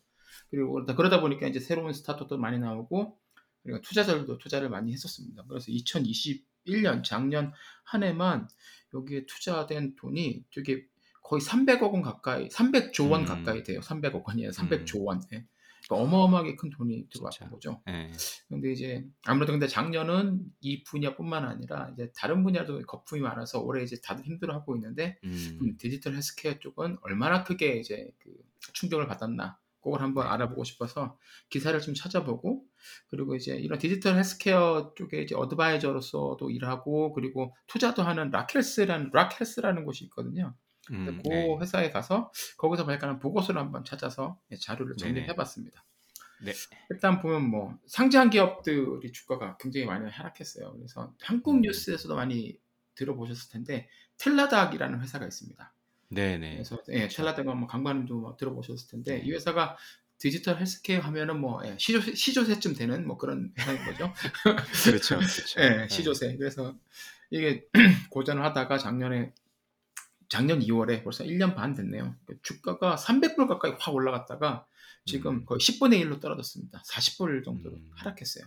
[0.50, 3.18] 그리고 그러다, 그러다 보니까 이제 새로운 스타트업도 많이 나오고
[3.62, 5.44] 그리고 투자자들도 투자를 많이 했었습니다.
[5.48, 7.52] 그래서 2021년 작년
[7.84, 8.46] 한 해만
[8.92, 10.86] 여기에 투자된 돈이 되게
[11.24, 13.26] 거의 300억 원 가까이, 300조 원 음.
[13.26, 13.80] 가까이 돼요.
[13.80, 14.50] 300억 원이에요.
[14.50, 15.06] 300조 음.
[15.06, 15.22] 원.
[15.32, 15.44] 예.
[15.86, 17.08] 그러니까 어마어마하게 큰 돈이.
[17.10, 17.82] 들어왔던 거죠.
[17.86, 18.12] 네.
[18.48, 23.96] 근데 이제 아무래도 근데 작년은 이 분야뿐만 아니라 이제 다른 분야도 거품이 많아서 올해 이제
[24.02, 28.30] 다들 힘들어하고 있는데 음, 음, 디지털 헬스케어 쪽은 얼마나 크게 이제 그
[28.72, 30.30] 충격을 받았나 그걸 한번 네.
[30.30, 31.18] 알아보고 싶어서
[31.50, 32.64] 기사를 좀 찾아보고
[33.08, 40.04] 그리고 이제 이런 디지털 헬스케어 쪽에 이제 advisor로서도 일하고 그리고 투자도 하는 라켈스라는 라켈스라는 곳이
[40.04, 40.54] 있거든요.
[40.90, 41.56] 음, 그 네.
[41.60, 44.96] 회사에 가서 거기서 발간한 보고서를 한번 찾아서 예, 자료를.
[44.96, 45.84] 정리해봤습니다.
[46.44, 46.52] 네.
[46.90, 50.74] 일단 보면 뭐 상장 기업들이 주가가 굉장히 많이 하락했어요.
[50.76, 51.60] 그래서 한국 음.
[51.62, 52.58] 뉴스에서도 많이
[52.94, 55.72] 들어보셨을 텐데 텔라닥이라는 회사가 있습니다.
[56.10, 56.52] 네네.
[56.52, 59.24] 그래서 예, 텔라닥 한번 강관님도 뭐 들어보셨을 텐데 네.
[59.24, 59.76] 이 회사가
[60.18, 64.12] 디지털 헬스케어 하면은 뭐 예, 시조 시조세쯤 되는 뭐 그런 회사인 거죠.
[64.84, 65.60] 그렇죠, 그렇죠.
[65.60, 65.88] 예, 네.
[65.88, 66.36] 시조세.
[66.36, 66.76] 그래서
[67.30, 67.66] 이게
[68.10, 69.32] 고전을 하다가 작년에
[70.28, 72.16] 작년 2월에 벌써 1년 반 됐네요.
[72.26, 74.66] 그 주가가 300불 가까이 확 올라갔다가
[75.04, 75.44] 지금 음.
[75.44, 76.82] 거의 10분의 1로 떨어졌습니다.
[76.82, 77.90] 40불 정도로 음.
[77.96, 78.44] 하락했어요.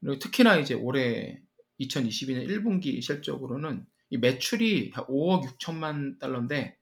[0.00, 1.40] 그리고 특히나 이제 올해
[1.80, 6.78] 2022년 1분기 실적으로는 이 매출이 5억 6천만 달러인데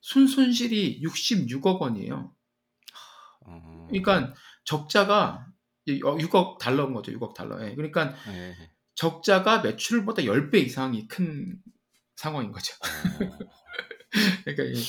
[0.00, 2.34] 순손실이 66억 원이에요.
[3.40, 5.46] 어, 그러니까 적자가
[5.88, 7.12] 6억 달러인 거죠.
[7.12, 7.64] 6억 달러.
[7.64, 7.74] 예.
[7.74, 8.54] 그러니까 네.
[8.94, 11.60] 적자가 매출보다 10배 이상이 큰
[12.16, 12.74] 상황인 거죠.
[12.74, 13.38] 어,
[14.44, 14.80] 그러니까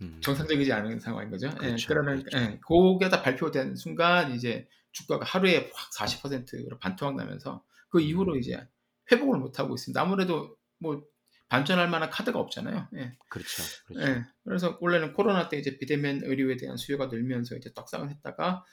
[0.00, 0.20] 음.
[0.22, 1.48] 정상적이지 않은 상황인 거죠.
[1.62, 2.38] 예, 그렇죠, 그러면 그렇죠.
[2.38, 8.38] 예, 그게 다 발표된 순간 이제 주가가 하루에 확 40%로 반토막 나면서 그 이후로 음.
[8.38, 8.66] 이제
[9.10, 10.00] 회복을 못 하고 있습니다.
[10.00, 11.02] 아무래도 뭐
[11.48, 12.88] 반전할 만한 카드가 없잖아요.
[12.96, 13.16] 예.
[13.28, 14.10] 그렇죠, 그렇죠.
[14.10, 14.24] 예.
[14.44, 18.64] 그래서 원래는 코로나 때 이제 비대면 의료에 대한 수요가 늘면서 이제 떡상을 했다가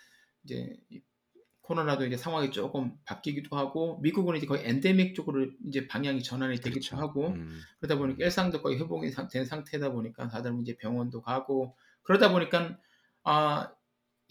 [0.44, 1.02] 이제 이
[1.72, 6.72] 코로나도 이제 상황이 조금 바뀌기도 하고 미국은 이제 거의 엔데믹 쪽으로 이제 방향이 전환이 되기도
[6.90, 6.98] 그렇죠.
[6.98, 7.62] 하고 음.
[7.80, 12.78] 그러다 보니까 일상도 거의 회복이 상- 된 상태다 보니까 다들 이제 병원도 가고 그러다 보니까
[13.24, 13.72] 아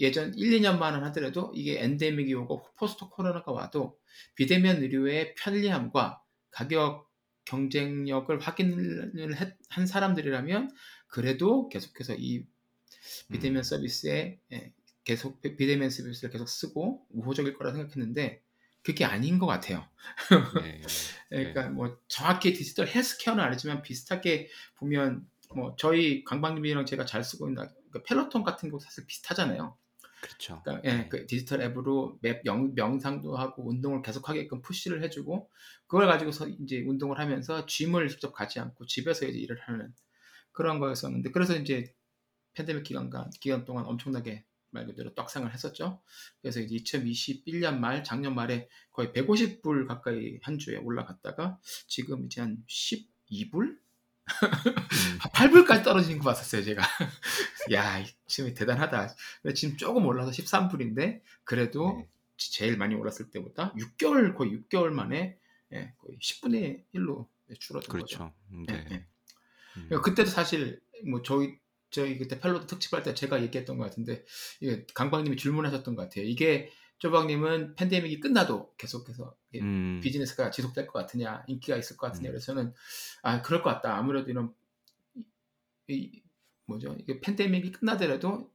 [0.00, 3.98] 예전 1, 2년만은 하더라도 이게 엔데믹이 오고 포스트 코로나가 와도
[4.35, 7.09] 비대면 의료의 편리함과 가격
[7.46, 10.70] 경쟁력을 확인을 했- 한 사람들이라면
[11.07, 12.44] 그래도 계속해서 이
[13.33, 13.62] 비대면 음.
[13.62, 14.72] 서비스에 예,
[15.05, 18.43] 계속 비- 비대면 서비스를 계속 쓰고 우호적일 거라 생각했는데
[18.83, 19.87] 그게 아닌 것 같아요.
[20.61, 20.81] 네.
[21.29, 27.69] 그러니까 뭐 정확히 디지털 헬스케어는 아니지만 비슷하게 보면 뭐 저희 강박님이랑 제가 잘 쓰고 있는
[27.91, 29.77] 그 Peloton 같은 거 사실 비슷하잖아요.
[30.21, 30.61] 그렇죠.
[30.63, 31.09] 그러니까 예, 네.
[31.09, 35.51] 그 디지털 앱으로 뭐 명, 명상도 하고 운동을 계속하게끔 push를 해주고
[35.87, 39.95] 그걸 가지고서 이제 운동을 하면서 짐을 직접 가지 않고 집에서 이제 일을 하는
[40.53, 41.95] 그런 거였었는데 그래서 이제
[42.55, 46.00] 팬데믹 기간간 기간 동안 엄청나게 말 그대로 떡상을 했었죠.
[46.40, 52.62] 그래서 이제 2021년 말 작년 말에 거의 150불 가까이 한 주에 올라갔다가 지금 이제 한
[52.68, 53.54] 12불?
[53.54, 53.78] 음.
[55.35, 56.83] 8불까지 떨어지는 거 봤었어요, 제가.
[57.72, 59.14] 야, 이 지금 대단하다.
[59.54, 62.09] 지금 조금 올라서 13불인데, 그래도 네.
[62.37, 65.37] 제일 많이 올랐을 때보다 6개월, 거의 6개월 만에
[65.72, 67.28] 예, 거의 10분의 1로
[67.59, 68.18] 줄어든 거죠.
[68.18, 68.35] 그렇죠.
[68.52, 68.87] 음, 예, 네.
[68.90, 68.94] 예.
[69.76, 69.85] 음.
[69.87, 71.59] 그러니까 그때도 사실 뭐 저희
[71.90, 74.24] 저희 그때 펠로톤 특집할 때 제가 얘기했던 것 같은데
[74.61, 76.24] 이게 강박님이 질문하셨던 것 같아요.
[76.24, 80.00] 이게 조박님은 팬데믹이 끝나도 계속해서 음.
[80.03, 82.29] 비즈니스가 지속될 것 같으냐, 인기가 있을 것 같으냐.
[82.29, 82.33] 음.
[82.33, 82.74] 그래서 저는
[83.22, 83.96] 아 그럴 것 같다.
[83.96, 84.55] 아무래도 이런
[85.14, 85.24] 이,
[85.88, 86.22] 이
[86.66, 86.94] 뭐죠?
[87.00, 88.50] 이게 팬데믹이 끝나더라도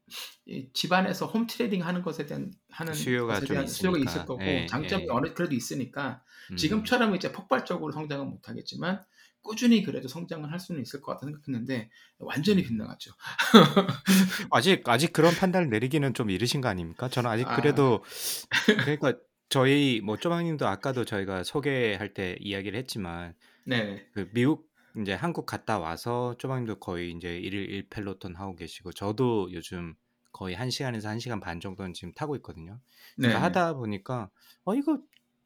[0.46, 3.98] 이 집안에서 홈 트레이닝 하는 것에 대한 하는 수요가 것에 좀 대한 수요가.
[3.98, 5.08] 있을 거고 예, 장점이 예.
[5.10, 6.56] 어느 그래도 있으니까 음.
[6.56, 9.04] 지금처럼 이제 폭발적으로 성장은 못하겠지만
[9.46, 12.68] 꾸준히 그래도 성장을 할 수는 있을 것 같다 생각했는데 완전히 음.
[12.68, 13.12] 빗나갔죠.
[14.52, 17.08] 아직 아직 그런 판단을 내리기는 좀 이르신 거 아닙니까?
[17.08, 17.56] 저는 아직 아.
[17.56, 18.04] 그래도
[18.84, 19.14] 그러니까
[19.48, 24.68] 저희 뭐 쪼방님도 아까도 저희가 소개할 때 이야기를 했지만 네, 그 미국
[25.00, 29.94] 이제 한국 갔다 와서 쪼방님도 거의 이제 일일 일 펠로톤 하고 계시고 저도 요즘
[30.32, 32.80] 거의 1시간에서 1시간 반 정도는 지금 타고 있거든요.
[33.18, 34.30] 네, 그러니까 하다 보니까
[34.64, 35.00] 어 이거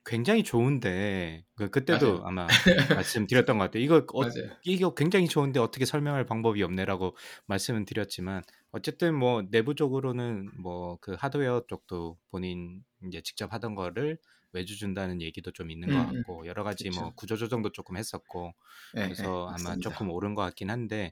[0.10, 2.24] 굉장히 좋은데 그 그때도 맞아요.
[2.26, 2.48] 아마
[3.04, 3.84] 말씀드렸던 것 같아요.
[3.84, 4.58] 이거 어, 맞아요.
[4.64, 7.16] 이거 굉장히 좋은데 어떻게 설명할 방법이 없네라고
[7.48, 8.42] 말씀은 드렸지만
[8.72, 14.18] 어쨌든 뭐 내부적으로는 뭐 그 하드웨어 쪽도 본인 이제 직접 하던 거를
[14.52, 16.24] 외주 준다는 얘기도 좀 있는 것 음, 음.
[16.24, 17.14] 같고 여러 가지 뭐 그쵸.
[17.16, 18.54] 구조 조정도 조금 했었고
[18.94, 19.76] 네, 그래서 네, 아마.
[19.78, 21.12] 조금 오른 것 같긴 한데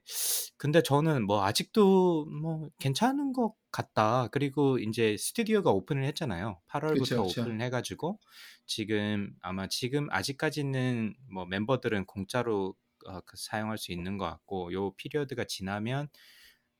[0.57, 4.27] 근데 저는 뭐 아직도 뭐 괜찮은 것 같다.
[4.31, 6.61] 그리고 이제 스튜디오가 오픈을 했잖아요.
[6.67, 7.41] 8월부터 그쵸, 그쵸.
[7.41, 8.19] 오픈을 해가지고
[8.65, 12.75] 지금 아마 지금 아직까지는 뭐 멤버들은 공짜로
[13.07, 16.09] 어, 그 사용할 수 있는 것 같고 요 피리어드가 지나면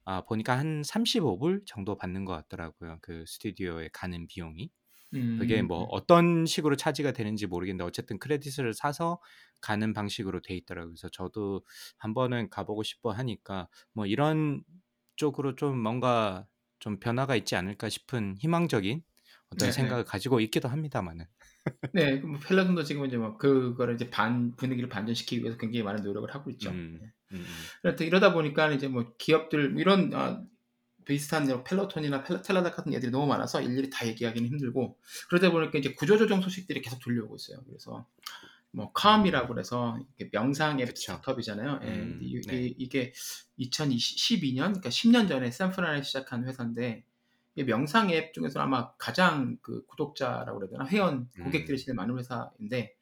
[0.05, 2.99] 아 보니까 한 35불 정도 받는 것 같더라고요.
[3.01, 4.69] 그 스튜디오에 가는 비용이.
[5.37, 9.19] 그게 뭐 음, 어떤 식으로 차지가 되는지 모르겠는데 어쨌든 크레딧을 사서
[9.61, 10.93] 가는 방식으로 돼 있더라고요.
[10.93, 11.63] 그래서 저도
[11.97, 14.63] 한번은 가보고 싶어 하니까 뭐 이런
[15.15, 16.47] 쪽으로 좀 뭔가
[16.79, 19.01] 좀 변화가 있지 않을까 싶은 희망적인
[19.49, 19.71] 어떤 네, 네.
[19.71, 21.25] 생각을 가지고 있기도 합니다만은.
[21.93, 26.29] 네, 그뭐 펠로톤도 지금 이제 뭐 그거를 이제 반 분위기를 반전시키기 위해서 굉장히 많은 노력을
[26.33, 26.69] 하고 있죠.
[26.71, 27.07] 음, 네.
[27.33, 27.45] 음, 음.
[27.81, 30.43] 그래서 이러다 보니까 이제 뭐 기업들 뭐 이런 아,
[31.07, 34.97] 비슷한 뭐 펠로톤이나 텔- 텔라닥 같은 애들이 너무 많아서 일일이 다 얘기하기는 힘들고
[35.29, 37.63] 그러다 보니까 이제 구조조정 소식들이 계속 들려오고 있어요.
[37.67, 38.05] 그래서
[38.71, 40.97] 뭐 캄이라고 그래서 이게 명상 앱.
[40.97, 41.79] 스타트업이잖아요.
[41.83, 42.61] 예, 음, 이- 네.
[42.67, 43.13] 이- 이게
[43.59, 47.03] 2012년, 그러니까 10년 전에 샌프란에 시작한 회사인데
[47.55, 51.83] 이 명상 앱 중에서 아마 가장 그 구독자라고 그래야 되나 회원 고객들이 음.
[51.83, 52.95] 제일 많은 회사인데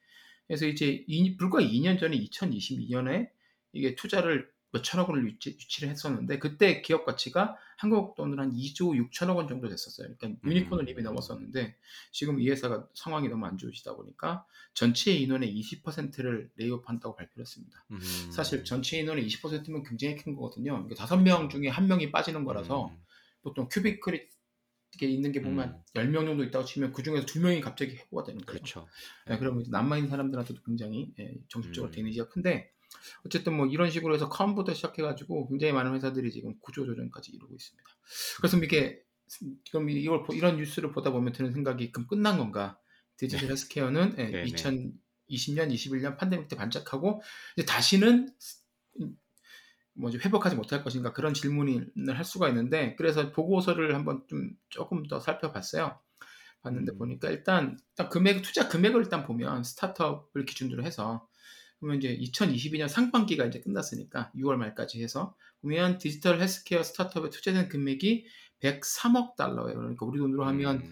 [0.48, 3.30] 그래서 이제 이- 불과 2년 전에 2022년에
[3.74, 8.52] 이게 투자를 몇 천억 원을 유치, 유치 를 했었는데 그때 기업 가치가 한국 돈으로 한
[8.52, 10.14] 2조 6천억 원 정도 됐었어요.
[10.18, 11.04] 그러니까 유니콘을 이미 음.
[11.04, 11.76] 넘었었는데
[12.12, 17.86] 지금 이 회사가 상황이 너무 안 좋으시다 보니까 전체 인원의 20%를 레이오프한다고 발표를 했습니다.
[17.92, 18.00] 음.
[18.32, 20.74] 사실 전체 인원의 20%면 굉장히 큰 거거든요.
[20.74, 22.98] 그러니까 다섯 명 중에 한 명이 빠지는 거라서 음.
[23.42, 24.28] 보통 cubicle이
[25.02, 25.82] 있는 게 보면 음.
[25.94, 28.60] 10명 정도 있다고 치면 그 중에서 두 명이 갑자기 해고가 되는 거예요.
[28.60, 28.88] 그렇죠.
[29.30, 31.96] 예, 그러면 이제 남아 있는 사람들한테도 굉장히 예, 정신적으로 음.
[31.96, 32.75] damage가 큰데
[33.26, 37.90] 어쨌든 뭐 이런 식으로 해서 캄부터 시작해가지고 굉장히 많은 회사들이 지금 구조조정까지 이루고 있습니다.
[38.38, 39.02] 그래서 이게
[39.72, 42.80] 그럼 이걸 보- 이런 뉴스를 보다 보면 드는 생각이 그럼 끝난 건가?
[43.18, 44.44] 디지털 헬스케어는 예, 네네.
[44.46, 47.22] 2020년, 21년 팬데믹 때 반짝하고
[47.56, 48.34] 이제 다시는
[49.94, 55.20] 뭐지 회복하지 못할 것인가 그런 질문을 할 수가 있는데 그래서 보고서를 한번 좀 조금 더
[55.20, 56.00] 살펴봤어요.
[56.62, 56.98] 봤는데 음.
[56.98, 61.28] 보니까 일단, 일단 금액 투자 금액을 일단 보면 스타트업을 기준으로 해서
[61.80, 68.26] 그러면 이제 2022년 상반기가 이제 끝났으니까 6월 말까지 해서 보면 디지털 헬스케어 스타트업에 투자된 금액이
[68.62, 69.78] 103억 달러예요.
[69.78, 70.92] 그러니까 우리 돈으로 하면 음.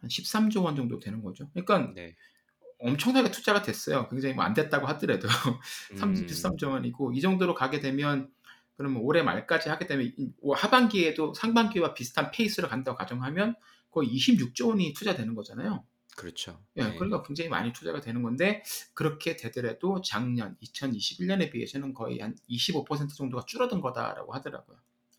[0.00, 1.48] 한 13조 원 정도 되는 거죠.
[1.52, 2.14] 그러니까 네.
[2.80, 4.08] 엄청나게 투자가 됐어요.
[4.08, 5.28] 굉장히 뭐 안 됐다고 하더라도
[5.92, 5.96] 음.
[5.96, 8.28] 33조 원이고 이 정도로 가게 되면
[8.76, 13.54] 그러면 올해 말까지 하게 되면 이- 하반기에도 상반기와 비슷한 페이스로 간다고 가정하면
[13.90, 15.84] 거의 26조 원이 투자되는 거잖아요.
[16.16, 16.60] 그렇죠.
[16.76, 16.94] 예, 네.
[16.96, 18.62] 그러니까 굉장히 많이 투자가 되는 건데
[18.94, 24.76] 그렇게 되더라도 작년 2021년에 비해서는 거의 한 25% 정도가 줄어든 거다라고 하더라고요.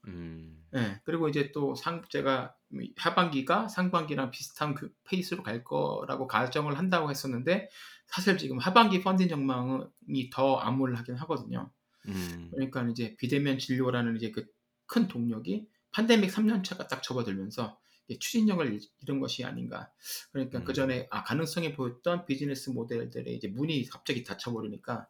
[0.08, 0.64] 음.
[0.76, 2.56] 예, 그리고 이제 또 상, 제가
[2.98, 7.70] 하반기가 상반기랑 비슷한 그 페이스로 갈 거라고 가정을 한다고 했었는데
[8.08, 11.72] 사실 지금 하반기 펀딩 전망이 더 암울하긴 하거든요.
[12.08, 12.50] 음.
[12.54, 14.46] 그러니까 이제 비대면 진료라는 이제 그
[14.88, 17.80] 큰 동력이 팬데믹 3년 차가 딱 접어들면서
[18.20, 19.90] 추진력을 잃은 것이 아닌가.
[20.32, 20.64] 그러니까 음.
[20.64, 25.08] 그 전에 아, 가능성이 보였던 비즈니스 모델들의 이제 문이 갑자기 닫혀버리니까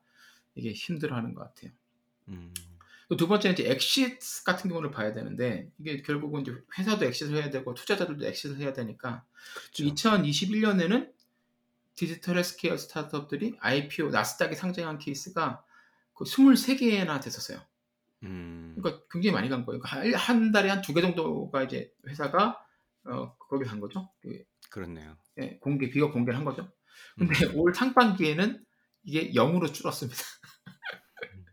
[0.56, 1.72] 이게 힘들어하는 것 같아요.
[2.30, 2.54] 음.
[3.10, 7.74] 또두 번째는 이제 exit 같은 경우를 봐야 되는데 이게 결국은 이제 회사도 exit을 해야 되고
[7.74, 9.24] 투자자들도 exit을 해야 되니까
[9.76, 9.84] 그렇죠.
[10.10, 11.14] 2021년에는
[11.96, 15.64] 디지털 헬스케어 스타트업들이 IPO 나스닥에 상장한 케이스가
[16.14, 17.62] 그 23개나 됐었어요.
[18.24, 18.74] 음.
[18.78, 19.82] 그러니까 굉장히 많이 간 거예요.
[19.84, 22.65] 한, 한 달에 한 두 개 정도가 이제 회사가
[23.06, 24.10] 어, 거기 간 거죠.
[24.22, 25.18] 그, 그렇네요.
[25.40, 26.72] 예, 공개 기업 공개를 한 거죠.
[27.18, 27.60] 근데 음.
[27.60, 28.64] 올 상반기에는
[29.04, 30.20] 이게 0으로 줄었습니다.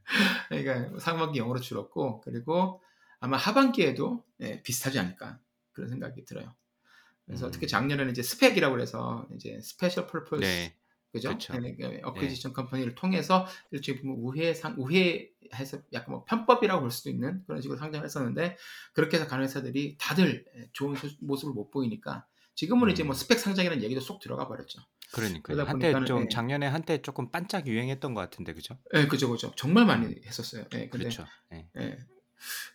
[0.48, 2.82] 그러니까 상반기 0으로 줄었고 그리고
[3.20, 5.40] 아마 하반기에도 예, 비슷하지 않을까
[5.72, 6.54] 그런 생각이 들어요.
[7.26, 7.50] 그래서 음.
[7.52, 10.76] 특히 작년에는 이제 SPAC이라고 그래서 이제 special purpose 네.
[11.12, 11.28] 그죠?
[11.30, 11.54] 그쵸.
[12.04, 17.78] acquisition company를 통해서 일종의 보면 우회상 우회해서 약간 뭐 편법이라고 볼 수도 있는 그런 식으로
[17.78, 18.56] 상장을 했었는데
[18.94, 23.14] 그렇게 해서 가는 회사들이 다들 좋은 소- 모습을 못 보이니까 지금은 이제 뭐 음.
[23.14, 24.80] SPAC 상장이라는 얘기도 쏙 들어가 버렸죠.
[25.12, 26.28] 그러니까 한때 좀 예.
[26.30, 28.78] 작년에 한때 조금 반짝 유행했던 것 같은데 그죠?
[28.94, 29.52] 예, 그죠, 그죠.
[29.56, 30.62] 정말 많이 했었어요.
[30.74, 31.26] 예, 근데 그렇죠.
[31.52, 31.66] 예.
[31.78, 31.98] 예.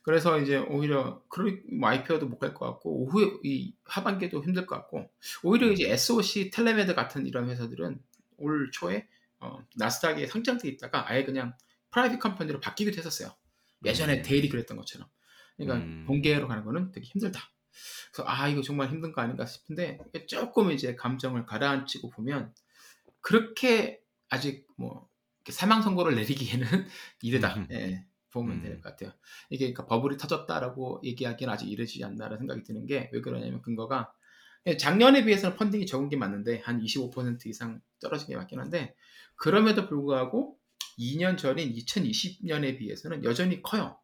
[0.03, 5.09] 그래서 이제 오히려 그뭐 IPO도 못 갈 것 같고 오후에 이 하반기도 힘들 것 같고
[5.43, 7.99] 오히려 이제 SOC 텔레메드 같은 이런 회사들은
[8.37, 9.07] 올 초에
[9.39, 11.53] 어, 나스닥에 상장돼 있다가 아예 그냥
[11.91, 13.31] private company로 바뀌기도 했었어요.
[13.85, 14.23] 예전에 음.
[14.23, 15.07] 데일이 그랬던 것처럼.
[15.55, 16.05] 그러니까 음.
[16.07, 17.39] 공개로 가는 거는 되게 힘들다.
[18.11, 22.53] 그래서 아 이거 정말 힘든 거 아닌가 싶은데 조금 이제 감정을 가라앉히고 보면
[23.21, 25.09] 그렇게 아직 뭐
[25.49, 26.67] 사망 선고를 내리기에는
[27.21, 27.55] 이르다.
[27.55, 27.67] 음.
[27.71, 28.61] 예, 보면 음.
[28.63, 29.11] 될것 같아요.
[29.49, 34.16] 이게 그러니까 버블이 터졌다라고 얘기하기는 아직 이르지 않나라는 생각이 드는 게 왜 그러냐면 근거가 예,
[34.75, 38.95] 작년에 비해서는 펀딩이 적은 게 맞는데 한 25% 이상 떨어진 게 맞긴 한데
[39.35, 40.57] 그럼에도 불구하고
[40.99, 43.99] 2년 전인 2020년에 비해서는 여전히 커요.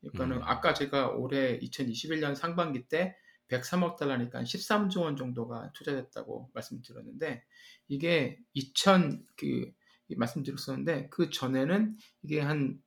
[0.00, 0.42] 그러니까는 음.
[0.44, 3.16] 아까 제가 올해 2021년 상반기 때
[3.48, 7.44] 103억 달러니까 13조 원 정도가 투자됐다고 말씀드렸는데
[7.88, 9.72] 이게 2000그
[10.16, 12.80] 말씀드렸었는데 그 전에는 이게 한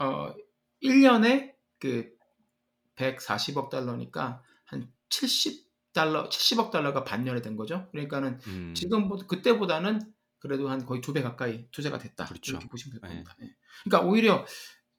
[0.00, 0.34] 어,
[0.82, 2.14] 1년에 그
[2.96, 7.88] 140억 달러니까 한 70 달러, 70억 달러가 반년에 된 거죠.
[7.92, 8.74] 그러니까는 음.
[8.74, 10.00] 지금 보- 그때보다는
[10.38, 12.26] 그래도 한 거의 두 배 가까이 투자가 됐다.
[12.26, 12.52] 그렇죠.
[12.52, 13.16] 이렇게 보시면 될 네.
[13.16, 13.36] 겁니다.
[13.42, 13.54] 예.
[13.84, 14.46] 그러니까 오히려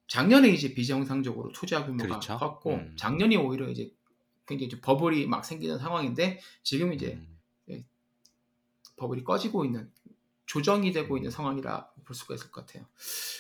[0.08, 2.38] 작년에 이제 비정상적으로 투자 규모가 그렇죠.
[2.38, 2.95] 컸고 음.
[2.97, 3.91] 작년이 오히려 이제
[4.47, 7.38] 굉장히 이제 버블이 막 생기는 상황인데 지금 이제 음.
[8.97, 9.89] 버블이 꺼지고 있는
[10.45, 11.17] 조정이 되고 음.
[11.19, 12.86] 있는 상황이라 볼 수가 있을 것 같아요.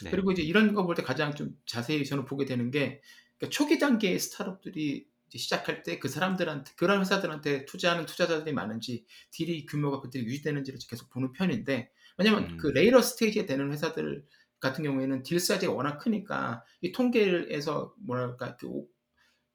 [0.03, 0.11] 네.
[0.11, 3.01] 그리고 이제 이런 거 볼 때 가장 좀 자세히 저는 보게 되는 게
[3.37, 5.07] 그러니까 초기 단계의 스타트업들이
[5.37, 11.31] 시작할 때 그 사람들한테 그런 회사들한테 투자하는 투자자들이 많은지 deal의 규모가 그때 유지되는지를 계속 보는
[11.33, 12.57] 편인데 왜냐면 음.
[12.57, 14.25] 그 레이러 스테이지에 되는 회사들
[14.59, 18.89] 같은 경우에는 deal size가 워낙 크니까 이 통계에서 뭐랄까 그, 오-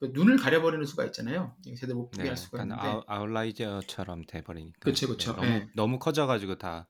[0.00, 1.56] 그 눈을 가려버리는 수가 있잖아요.
[1.78, 5.32] 제대로 못 보게 네, 할 수가 있는데 아웃, outlier처럼 돼버리니까 그쵸, 그쵸.
[5.32, 5.68] 네, 너무 예.
[5.74, 6.88] 너무 커져가지고 다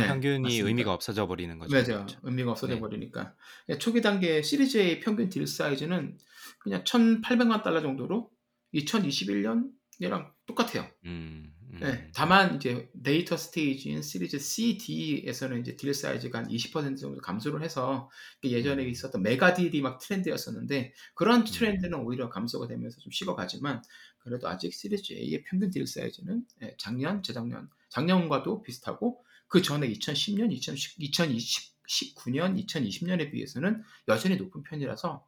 [0.00, 0.66] 네, 평균이 맞습니다.
[0.68, 1.74] 의미가 없어져 버리는 거죠.
[1.74, 1.94] 맞아.
[1.94, 2.18] 그렇죠.
[2.22, 2.80] 의미가 없어져 네.
[2.80, 3.34] 버리니까.
[3.68, 6.18] 예, 초기 단계 series A 평균 deal size는
[6.58, 8.30] 그냥 1,800만 달러 정도로
[8.74, 10.86] 2021년이랑 똑같아요.
[11.04, 11.54] 음.
[11.74, 11.80] 음.
[11.80, 17.62] 네, 다만 이제 데이터 스테이지인 series C, D에서는 이제 deal size가 한 20% 정도 감소를
[17.62, 18.10] 해서
[18.44, 18.88] 예전에 음.
[18.88, 21.44] 있었던 mega deal이 막 트렌드였었는데 그런 음.
[21.44, 23.82] 트렌드는 오히려 감소가 되면서 좀 식어가지만
[24.18, 30.52] 그래도 아직 series A의 평균 deal size는 예, 작년, 재작년, 작년과도 비슷하고 그 전에 2010년,
[30.52, 35.26] 2010, 2019년, 2020년에 비해서는 여전히 높은 편이라서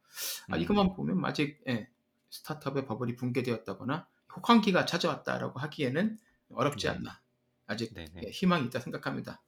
[0.49, 0.61] 아, 음.
[0.61, 1.87] 이것만 보면 아직 예,
[2.29, 6.17] 스타트업의 버블이 붕괴되었다거나 혹한기가 찾아왔다라고 하기에는
[6.51, 6.93] 어렵지 네.
[6.93, 7.21] 않나.
[7.65, 8.21] 아직 네네.
[8.25, 9.41] 예, 희망이 있다 생각합니다.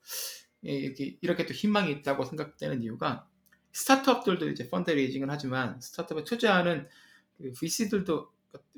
[0.65, 3.27] 예, 이렇게, 이렇게 또 희망이 있다고 생각되는 이유가
[3.71, 6.88] 스타트업들도 이제 펀드레이징을 하지만 스타트업에 투자하는
[7.38, 8.32] 그 VC들도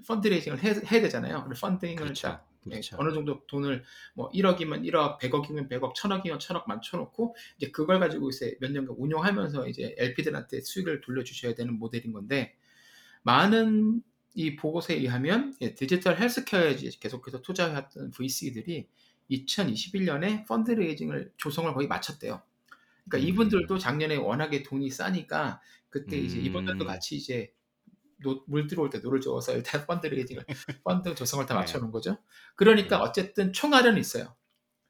[0.07, 1.49] 펀드레이징을 해, 해야 되잖아요.
[1.59, 2.27] 펀딩을 그렇죠.
[2.27, 2.95] 딱 예, 그렇죠.
[2.99, 8.55] 어느 정도 돈을 뭐 1억이면 1억, 100억이면 100억, 1000억이면 1000억 만쳐놓고 이제 그걸 가지고 이제
[8.59, 12.55] 몇 년간 운용하면서 이제 LP들한테 수익을 돌려주셔야 되는 모델인 건데
[13.23, 18.87] 많은 이 보고서에 의하면 예, 디지털 헬스케어에 계속해서 투자해왔던 VC들이
[19.29, 22.41] 2021년에 fundraising을 조성을 거의 마쳤대요.
[23.09, 23.29] 그러니까 음.
[23.29, 26.45] 이분들도 작년에 워낙에 돈이 싸니까 그때 이제 음.
[26.45, 27.53] 이분들도 같이 이제
[28.21, 30.43] 노- 물 들어올 때 노를 저어서 일단 fundraising을
[30.83, 31.59] 펀드 조성을 다 네.
[31.61, 32.17] 마쳐놓은 거죠.
[32.55, 33.03] 그러니까 네.
[33.03, 34.35] 어쨌든 총알은 있어요.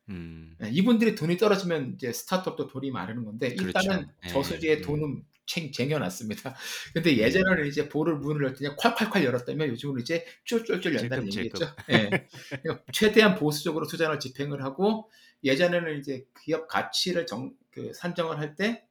[0.10, 0.56] 음.
[0.60, 3.72] 네, 이분들이 돈이 떨어지면 이제 스타트업도 돈이 마르는 건데 일단은
[4.08, 4.12] 그렇죠.
[4.26, 4.82] 예, 저수지에 음.
[4.82, 6.56] 돈은 챙, 쟁여놨습니다.
[6.94, 11.28] 근데 예전에는 이제 볼을 문을 열때 그냥 콸콸콸 열었다면 요즘은 이제 쫄쫄쫄 연다는.
[11.28, 11.66] 얘기겠죠.
[11.92, 12.28] 예.
[12.62, 15.10] 그러니까 최대한 보수적으로 투자를 집행을 하고
[15.44, 18.86] 예전에는 이제 기업 가치를 정, 그 산정을 할때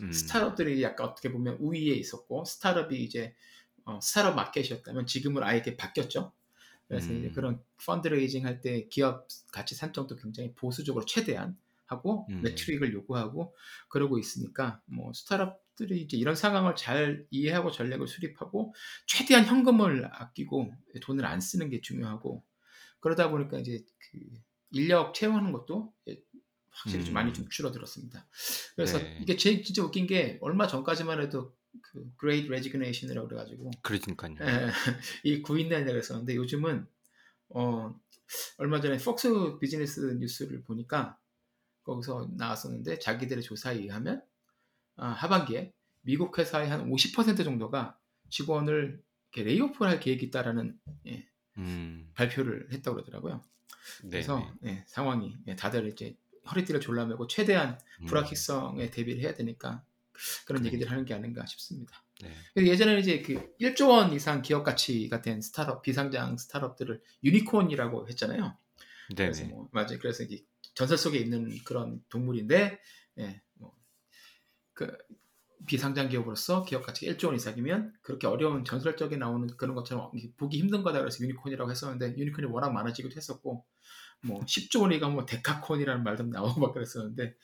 [0.00, 0.12] 음.
[0.12, 3.34] 스타트업들이 약간 어떻게 보면 우위에 있었고 스타트업이 이제
[3.90, 6.32] 어, 스타트업 마켓이었다면 지금은 아예 이렇게 바뀌었죠.
[6.88, 7.30] 그래서 음.
[7.34, 12.42] 그런 펀드레이징 할 때 기업 가치 산정도 굉장히 보수적으로 최대한 하고 음.
[12.42, 13.54] 매출익을 요구하고
[13.88, 18.74] 그러고 있으니까 뭐 스타트업들이 이제 이런 상황을 잘 이해하고 전략을 수립하고
[19.06, 20.72] 최대한 현금을 아끼고
[21.02, 22.44] 돈을 안 쓰는 게 중요하고
[23.00, 24.20] 그러다 보니까 이제 그
[24.72, 25.92] 인력 채용하는 것도
[26.70, 27.34] 확실히 좀 많이 음.
[27.34, 28.26] 좀 줄어들었습니다.
[28.76, 29.18] 그래서 네.
[29.20, 34.36] 이게 제일 진짜 웃긴 게 얼마 전까지만 해도 그 Great Resignation이라고 그래가지고 그러니까요.
[34.40, 34.70] 예,
[35.24, 36.86] 이 구인난이라고 했었는데 요즘은
[37.50, 38.00] 어
[38.58, 41.18] 얼마 전에 폭스 비즈니스 뉴스를 보니까
[41.84, 44.22] 거기서 나왔었는데 자기들의 조사에 의하면
[44.96, 49.02] 아, 하반기에 미국 회사의 한 50% 정도가 직원을
[49.32, 51.28] 이렇게 레이오프할 계획이 있다라는 예,
[51.58, 52.10] 음.
[52.14, 53.42] 발표를 했다고 그러더라고요.
[54.02, 54.52] 그래서.
[54.64, 56.16] 예, 상황이 예, 다들 이제
[56.50, 58.06] 허리띠를 졸라매고 최대한 음.
[58.06, 59.84] 불확실성에 대비를 해야 되니까
[60.46, 60.66] 그런 그러니까.
[60.66, 62.04] 얘기들 하는 게 아닌가 싶습니다.
[62.22, 62.30] 네.
[62.56, 68.56] 예전에는 이제 그 1조 원 이상 기업 가치가 된 스타트업 비상장 스타트업들을 unicorn이라고 했잖아요.
[69.16, 69.54] 그래서 네네.
[69.54, 69.98] 뭐 맞아요.
[69.98, 72.78] 그래서 이게 전설 속에 있는 그런 동물인데
[73.18, 73.74] 예, 뭐,
[74.72, 74.96] 그
[75.66, 80.82] 비상장 기업으로서 기업 가치가 1조 원 이상이면 그렇게 어려운 전설적에 나오는 그런 것처럼 보기 힘든
[80.82, 83.64] 거다 그래서 unicorn이라고 했었는데 unicorn이 워낙 많아지기도 했었고
[84.22, 87.34] 뭐 10조 원이가 뭐 decacorn이라는 말도 나오고 막 그랬었는데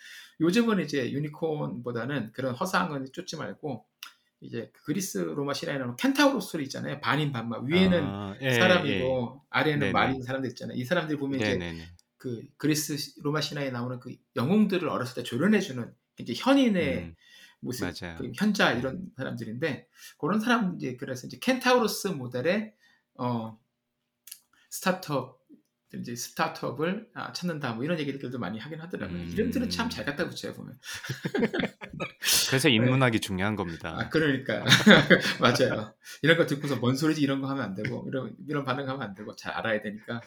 [0.41, 3.87] 요즘은 이제 유니콘보다는 그런 허상은 쫓지 말고
[4.41, 7.01] 이제 그리스 로마 신화에 나오는 켄타우로스를 있잖아요.
[7.01, 9.93] 반인 반마 위에는 아, 예, 사람이고 아래는 네네.
[9.93, 10.77] 말인 사람들 있잖아요.
[10.77, 11.45] 이 사람들이 보면 예.
[11.45, 11.87] 이제 네네네.
[12.19, 17.15] 그 그리스 로마 신화에 나오는 그 영웅들을 어렸을 때 조련해주는 이제 현인의 음,
[17.61, 18.17] 맞아요.
[18.19, 22.75] 그 현자 이런 사람들인데 그런 사람 이제 그래서 이제 켄타우로스 모델의
[23.15, 23.59] 어
[24.71, 25.36] 스타트업
[26.01, 29.19] 이제 스타트업을 아, 찾는다 뭐 이런 얘기들도 많이 하긴 하더라고요.
[29.19, 29.31] 음.
[29.33, 30.79] 이름들은 참 잘 갖다 붙여요 보면.
[32.49, 33.97] 그래서 인문학이 중요한 겁니다.
[33.99, 34.65] 아 그러니까
[35.41, 35.95] 맞아요.
[36.23, 39.35] 이런 거 듣고서 뭔 소리지 이런 거 하면 안 되고 이런 이런 반응하면 안 되고
[39.37, 40.21] 잘 알아야 되니까.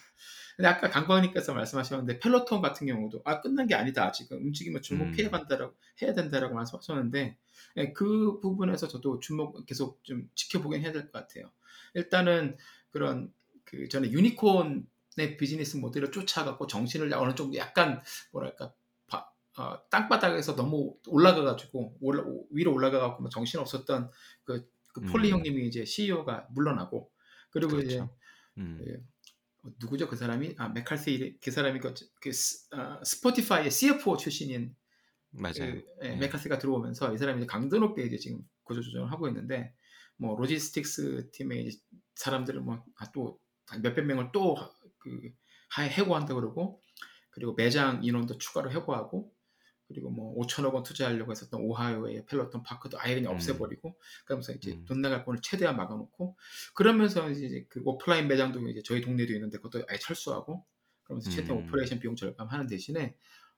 [0.55, 5.31] 근데 아까 강박님께서 말씀하셨는데 Peloton 같은 경우도 아 끝난 게 아니다 아직 움직임을 주목해야 음.
[5.31, 7.37] 간다라고 해야 된다라고 말씀하셨는데
[7.77, 11.51] 예, 그 부분에서 저도 주목 계속 좀 지켜보긴 해야 될 것 같아요.
[11.93, 12.57] 일단은
[12.91, 13.31] 그런
[13.63, 14.85] 그 전에 유니콘
[15.19, 18.01] 의 비즈니스 모델을 쫓아갖고 정신을 어느 정도 약간
[18.31, 18.73] 뭐랄까
[19.07, 24.09] 바- 어, 땅바닥에서 너무 올라가가지고 올라- 위로 올라가갖고 막 정신 없었던
[24.43, 25.37] 그, 그 폴리 음.
[25.37, 27.11] 형님이 이제 CEO가 물러나고
[27.51, 28.15] 그리고 이제 그렇죠.
[28.57, 28.83] 음.
[28.87, 28.93] 예,
[29.63, 30.73] 어, 누구죠 그 사람이 아
[31.07, 34.75] 이래- 그 사람이 그, 그 스, 아, Spotify의 CFO 출신인
[35.31, 35.53] 맞아요.
[35.53, 36.15] 그, 예, 예.
[36.15, 39.73] 매카시가 들어오면서 이 사람이 이제 강도 높게 이제 지금 구조 조정을 하고 있는데
[40.17, 41.77] 뭐 logistics 팀의 이제
[42.15, 43.39] 사람들을 뭐또
[43.81, 44.57] 몇백 명을 또
[45.09, 46.81] 그 해고한다 그러고
[47.29, 49.33] 그리고 매장 인원도 추가로 해고하고
[49.87, 53.35] 그리고 뭐 5천억 원 투자하려고 했었던 오하이오의 Peloton Park도 아예 그냥 음.
[53.35, 54.85] 없애버리고 그러면서 이제 음.
[54.85, 56.37] 돈 나갈 돈을 최대한 막아놓고
[56.75, 60.63] 그러면서 이제 그 오프라인 매장도 이제 저희 동네도 있는데 그것도 아예 철수하고
[61.03, 61.67] 그러면서 최대한 음.
[61.67, 63.15] operation 비용 절감하는 대신에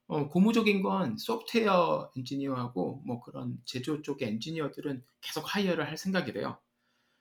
[0.07, 6.57] 어, 고무적인 건 소프트웨어 엔지니어하고 뭐 그런 제조 쪽의 엔지니어들은 계속 hire를 할 생각이래요.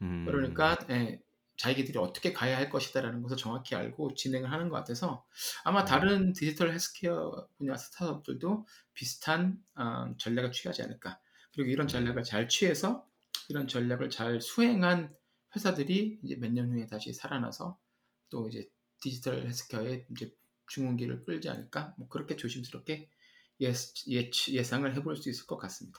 [0.02, 0.24] 음.
[0.24, 1.20] 그러니까 예,
[1.60, 5.26] 자기들이 어떻게 가야 할 것이다라는 것을 정확히 알고 진행을 하는 것 같아서
[5.62, 5.84] 아마 음.
[5.84, 11.20] 다른 디지털 헬스케어 분야 스타트업들도 비슷한 어, 전략을 취하지 않을까.
[11.52, 11.92] 그리고 이런 네.
[11.92, 13.06] 전략을 잘 취해서
[13.50, 15.14] 이런 전략을 잘 수행한
[15.54, 17.78] 회사들이 이제 몇 년 후에 다시 살아나서
[18.30, 18.66] 또 이제
[19.02, 20.34] 디지털 헬스케어의 이제
[20.68, 21.94] 중흥기를 끌지 않을까?
[21.98, 23.10] 뭐 그렇게 조심스럽게
[23.60, 23.72] 예,
[24.08, 25.98] 예, 예상을 해볼 수 있을 것 같습니다.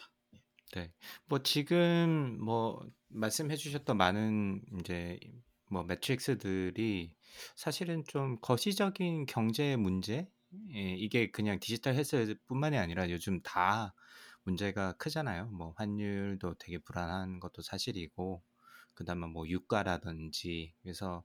[0.73, 0.91] 네.
[1.25, 5.19] 뭐 지금 뭐 말씀해 주셨던 많은 이제
[5.71, 7.15] 뭐 매트릭스들이
[7.55, 10.29] 사실은 좀 거시적인 경제 문제
[10.75, 13.93] 예, 이게 그냥 디지털 헬스뿐만이 아니라 요즘 다
[14.43, 15.47] 문제가 크잖아요.
[15.47, 18.43] 뭐 환율도 되게 불안한 것도 사실이고
[18.95, 21.23] 그다음에 뭐 유가라든지 그래서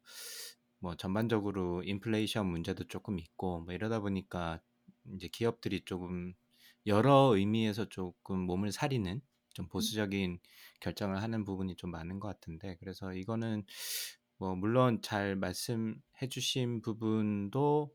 [0.78, 4.60] 뭐 전반적으로 인플레이션 문제도 조금 있고 뭐 이러다 보니까
[5.14, 6.34] 이제 기업들이 조금
[6.86, 9.20] 여러 의미에서 조금 몸을 사리는
[9.54, 10.38] 좀 보수적인
[10.80, 13.64] 결정을 하는 부분이 좀 많은 것 같은데 그래서 이거는
[14.38, 17.92] 뭐 물론 잘 말씀해 주신 부분도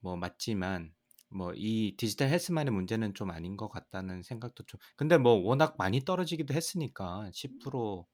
[0.00, 0.92] 뭐 맞지만
[1.30, 6.00] 뭐 이 디지털 헬스만의 문제는 좀 아닌 것 같다는 생각도 좀 근데 뭐 워낙 많이
[6.04, 8.06] 떨어지기도 했으니까 10%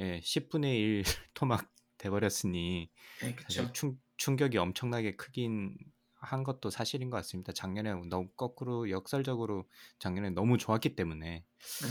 [0.00, 1.02] 예, 10분의 1
[1.34, 2.90] 토막 돼버렸으니
[3.22, 3.72] 네, 사실.
[3.72, 5.76] 충, 충격이 엄청나게 크긴
[6.16, 7.52] 한 것도 사실인 것 같습니다.
[7.52, 9.68] 작년에 너무 거꾸로 역설적으로
[9.98, 11.44] 작년에 너무 좋았기 때문에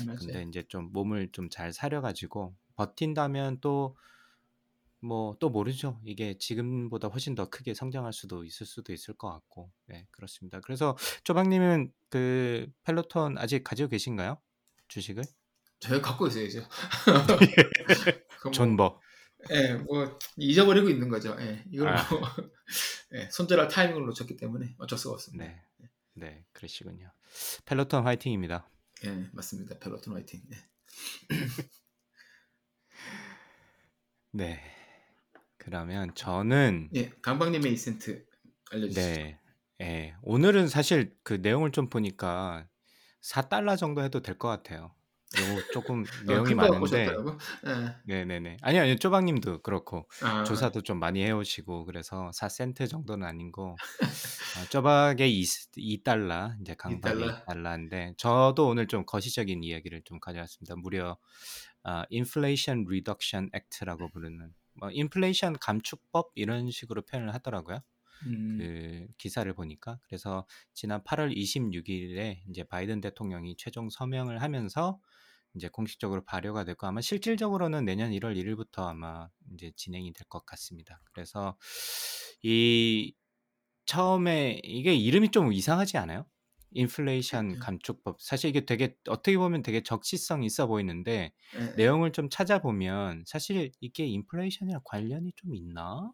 [0.05, 0.43] 네, 근데.
[0.43, 3.95] 이제 좀 몸을 좀 잘 사려가지고 버틴다면 또
[5.03, 5.99] 뭐 또 모르죠.
[6.05, 10.61] 이게 지금보다 훨씬 더 크게 성장할 수도 있을 수도 있을 것 같고 네 그렇습니다.
[10.61, 14.37] 그래서 조박님은 그 펠로톤 아직 가지고 계신가요?
[14.87, 15.23] 주식을?
[15.79, 16.63] 저희 갖고 있어요 이제.
[18.43, 19.01] 뭐, 존버.
[19.51, 21.35] 예, 뭐 잊어버리고 있는 거죠.
[21.39, 22.07] 예, 이걸 아.
[22.09, 22.21] 뭐
[23.15, 25.43] 예, 손절할 타이밍을 놓쳤기 때문에 어쩔 수가 없습니다.
[25.45, 25.61] 네,
[26.13, 27.11] 네 그러시군요.
[27.65, 28.69] Peloton 화이팅입니다.
[29.05, 29.77] 예, 맞습니다.
[29.79, 30.41] Peloton 화이팅.
[30.51, 30.57] 예.
[34.31, 34.82] 네.
[35.64, 38.26] 그러면 저는 예, 강박님의 이센트
[38.72, 39.01] 알려주시죠.
[39.01, 39.39] 네,
[39.82, 42.68] 예, 오늘은 사실 그 내용을 좀 보니까
[43.22, 44.93] 4달러 정도 해도 될 것 같아요.
[45.36, 47.38] 요거 조금 내용이 큰거 갖고 많은데, 오셨더라고.
[47.68, 47.95] 예.
[48.05, 48.57] 네네 네.
[48.61, 53.76] 아니 아니 쪼박 님도 그렇고 아, 조사도 좀 많이 해 오시고 그래서 4센트 정도는 아니고
[54.57, 57.45] 어, 쪼박의 2, 2달러 이제 강박의 2달러.
[57.45, 60.76] 2달러인데 저도 오늘 좀 거시적인 이야기를 좀 가져왔습니다.
[60.76, 61.18] 무려
[61.84, 67.80] 아, Inflation Reduction Act라고 부르는 뭐 인플레이션 감축법 이런 식으로 표현을 하더라고요.
[68.26, 74.99] 음, 그 기사를 보니까 그래서 지난 8월 26일에 이제 바이든 대통령이 최종 서명을 하면서
[75.55, 81.01] 이제 공식적으로 발효가 됐고 아마 실질적으로는 내년 1월 1일부터 아마 이제 진행이 될 것 같습니다.
[81.13, 81.57] 그래서
[82.43, 83.13] 이
[83.86, 86.26] 처음에 이게 이름이 좀 이상하지 않아요?
[86.76, 87.59] 인플레이션 그렇죠.
[87.59, 88.21] 감축법.
[88.21, 94.05] 사실 이게 되게 어떻게 보면 되게 적시성 있어 보이는데 예, 내용을 좀 찾아보면 사실 이게
[94.05, 96.11] 인플레이션이랑 관련이 좀 있나?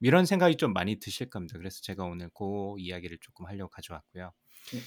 [0.00, 1.58] 이런 생각이 좀 많이 드실 겁니다.
[1.58, 4.32] 그래서 제가 오늘 그 이야기를 조금 하려고 가져왔고요.
[4.74, 4.82] 예.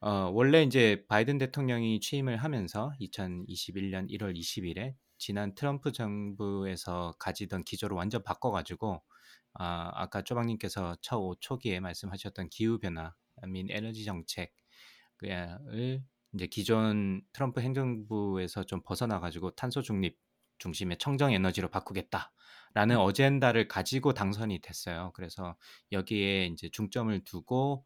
[0.00, 7.96] 어, 원래 이제 바이든 대통령이 취임을 하면서 2021년 1월 20일에 지난 트럼프 정부에서 가지던 기조를
[7.96, 9.02] 완전 바꿔가지고
[9.54, 13.14] 아, 아까 쪼박님께서 초, 초기에 말씀하셨던 기후 변화
[13.46, 14.50] 민 에너지 정책을
[16.34, 20.18] 이제 기존 트럼프 행정부에서 좀 벗어나 가지고 탄소 중립
[20.58, 23.00] 중심의 청정 에너지로 바꾸겠다라는 음.
[23.00, 25.12] 어젠다를 가지고 당선이 됐어요.
[25.14, 25.56] 그래서
[25.92, 27.84] 여기에 이제 중점을 두고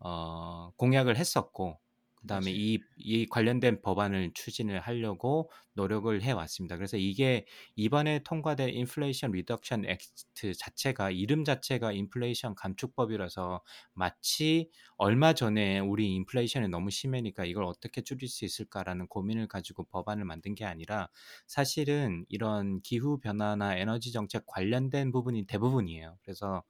[0.00, 1.78] 어, 공약을 했었고
[2.16, 2.50] 그다음에.
[2.50, 5.50] 이, 이 관련된 법안을 추진을 하려고
[5.80, 6.76] 노력을 해왔습니다.
[6.76, 13.62] 그래서 이게 이번에 통과된 Inflation Reduction Act 자체가 이름 자체가 인플레이션 감축법이라서
[13.94, 20.24] 마치 얼마 전에 우리 인플레이션이 너무 심하니까 이걸 어떻게 줄일 수 있을까라는 고민을 가지고 법안을
[20.24, 21.08] 만든 게 아니라
[21.46, 26.18] 사실은 이런 기후 변화나 에너지 정책 관련된 부분이 대부분이에요.
[26.22, 26.62] 그래서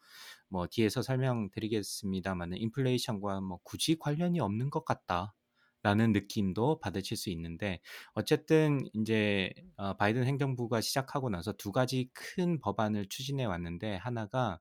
[0.48, 5.34] 뭐 뒤에서 설명드리겠습니다만은 인플레이션과 뭐 굳이 관련이 없는 것 같다.
[5.82, 7.80] 라는 느낌도 받으실 수 있는데
[8.12, 14.60] 어쨌든 이제 어, 바이든 행정부가 시작하고 나서 두 가지 큰 법안을 추진해 왔는데 하나가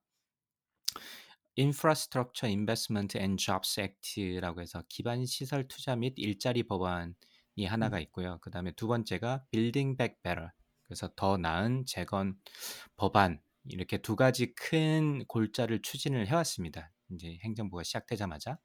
[1.57, 8.01] Infrastructure Investment and Jobs Act라고 해서 기반 시설 투자 및 일자리 법안이 하나가 음.
[8.03, 8.39] 있고요.
[8.41, 10.51] 그 다음에 두 번째가 Building Back Better
[10.83, 12.35] 그래서 더 나은 재건
[12.95, 16.91] 법안 이렇게 두 가지 큰 골자를 추진을 해왔습니다.
[17.11, 18.57] 이제 행정부가 시작되자마자.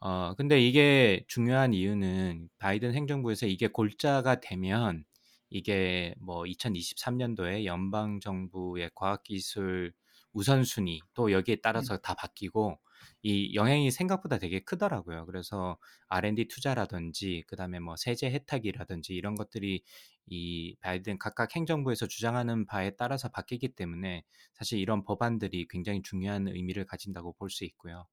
[0.00, 5.04] 어, 근데 이게 중요한 이유는 바이든 행정부에서 이게 골자가 되면
[5.50, 9.92] 이게 뭐 2023년도에 연방 정부의 과학 기술
[10.32, 11.90] 우선순위 또 여기에 음.
[11.90, 12.78] 따라서 다 바뀌고
[13.22, 15.26] 이 영향이 생각보다 되게 크더라고요.
[15.26, 15.78] 그래서
[16.08, 19.82] R&D 투자라든지 그다음에 뭐 세제 혜택이라든지 이런 것들이
[20.26, 24.24] 이 바이든 각각 행정부에서 주장하는 바에 따라서 바뀌기 때문에
[24.54, 28.06] 사실 이런 법안들이 굉장히 중요한 의미를 가진다고 볼 수 있고요.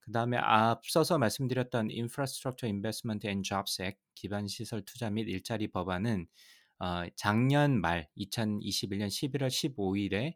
[0.00, 6.26] 그다음에 앞서서 말씀드렸던 Infrastructure Investment and Jobs Act 기반 시설 투자 및 일자리 법안은
[6.80, 10.34] 어, 작년 말 2021년 11월 15일에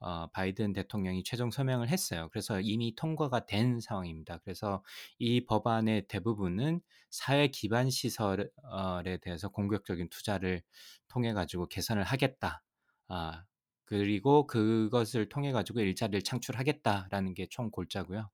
[0.00, 2.28] 어, 바이든 대통령이 최종 서명을 했어요.
[2.32, 4.38] 그래서 이미 통과가 된 상황입니다.
[4.44, 4.82] 그래서
[5.18, 6.80] 이 법안의 대부분은
[7.10, 8.46] 사회 기반 시설에
[9.22, 10.62] 대해서 공격적인 투자를
[11.08, 12.62] 통해 가지고 개선을 하겠다.
[13.08, 13.44] 아,
[13.84, 18.30] 그리고 그것을 통해 가지고 일자리를 창출하겠다라는 게 총 골자고요.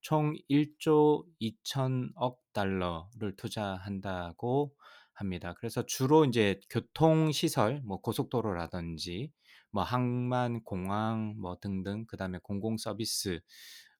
[0.00, 4.74] 총 1조 2천억 달러를 투자한다고
[5.12, 5.54] 합니다.
[5.58, 9.30] 그래서 주로 이제 교통 시설, 뭐 고속도로라든지
[9.76, 13.40] 뭐 항만, 공항 뭐 등등 그다음에 공공 서비스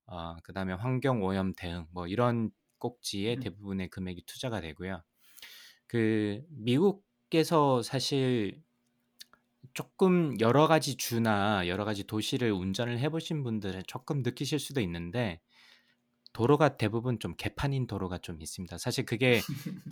[0.06, 3.40] 어 그다음에 환경 오염 대응 뭐 이런 꼭지에 음.
[3.40, 5.02] 대부분의 금액이 투자가 되고요.
[5.86, 8.62] 그 미국에서 사실
[9.74, 15.42] 조금 여러 가지 주나 여러 가지 도시를 운전을 해 보신 분들은 조금 느끼실 수도 있는데
[16.32, 18.78] 도로가 대부분 좀 개판인 도로가 좀 있습니다.
[18.78, 19.42] 사실 그게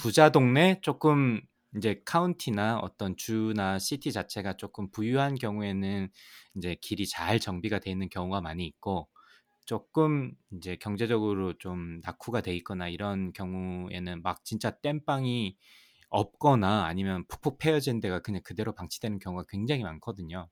[0.01, 1.43] 부자 동네 조금
[1.77, 6.09] 이제 카운티나 어떤 주나 시티 자체가 조금 부유한 경우에는
[6.57, 9.09] 이제 길이 잘 정비가 돼 있는 경우가 많이 있고
[9.67, 15.57] 조금 이제 경제적으로 좀 낙후가 돼 있거나 이런 경우에는 막 진짜 땜빵이
[16.11, 20.49] 없거나 아니면 푹푹 패여진 데가 그냥 그대로 방치되는 경우가 굉장히 많거든요.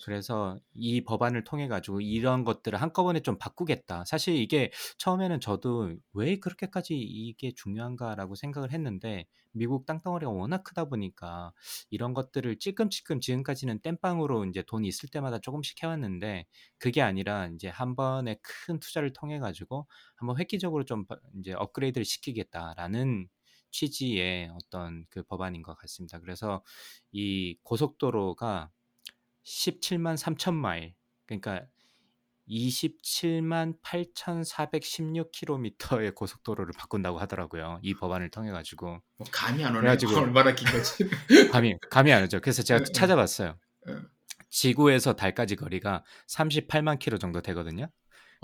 [0.00, 4.04] 그래서 이 법안을 통해 가지고 이런 것들을 한꺼번에 좀 바꾸겠다.
[4.04, 11.52] 사실 이게 처음에는 저도 '왜 그렇게까지 이게 중요한가.'라고 생각을 했는데 미국 땅덩어리가 워낙 크다 보니까
[11.90, 16.46] 이런 것들을 찔끔찔끔 지금까지는 땜빵으로 인제 돈이 있을 때마다 조금씩 해 왔는데
[16.78, 19.86] 그게 아니라 인제 한 번의 큰 투자를 통해 가지고
[20.16, 23.28] 한번 획기적으로 좀바 인제 '업그레이드를 시키겠다.'라는
[23.70, 26.18] 취지의 어떤 그 법안인 것 같습니다.
[26.20, 26.62] 그래서
[27.12, 28.70] 이 고속도로가
[29.44, 30.94] 17만 3천 마일
[31.26, 31.66] 그러니까
[32.48, 37.78] 27만 8,416 킬로미터의 고속도로를 바꾼다고 하더라고요.
[37.82, 39.00] 이 법안을 통해 가지고.
[39.16, 39.80] 뭐 감이 안 오네요.
[39.80, 41.08] 그래가지고 얼마나 긴 거지?
[41.52, 42.40] 감이 감이 안 오죠.
[42.40, 42.92] 그래서 제가 예, 예.
[42.92, 43.58] 찾아봤어요.
[43.88, 43.94] 예.
[44.50, 47.88] 지구에서 달까지 거리가 38만 킬로 정도 되거든요.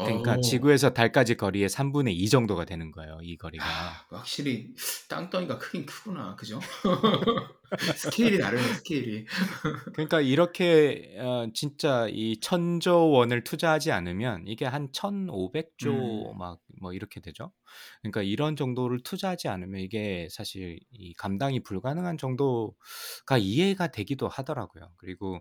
[0.05, 0.41] 그러니까 오.
[0.41, 3.19] 지구에서 달까지 거리의 3분의 2 정도가 되는 거예요.
[3.23, 3.65] 이 거리가.
[3.65, 4.73] 아, 확실히
[5.09, 6.37] 땅덩이가 크긴 크구나.
[6.37, 6.61] 그죠?
[7.97, 9.27] 스케일이 다르네, 스케일이.
[9.95, 16.39] 그러니까 이렇게 어, 진짜 이 천조 원을 투자하지 않으면 이게 한 1,500조 음.
[16.39, 17.53] 막뭐 이렇게 되죠.
[18.01, 24.93] 그러니까 이런 정도를 투자하지 않으면 이게 사실 이 감당이 불가능한 정도가 이해가 되기도 하더라고요.
[24.97, 25.41] 그리고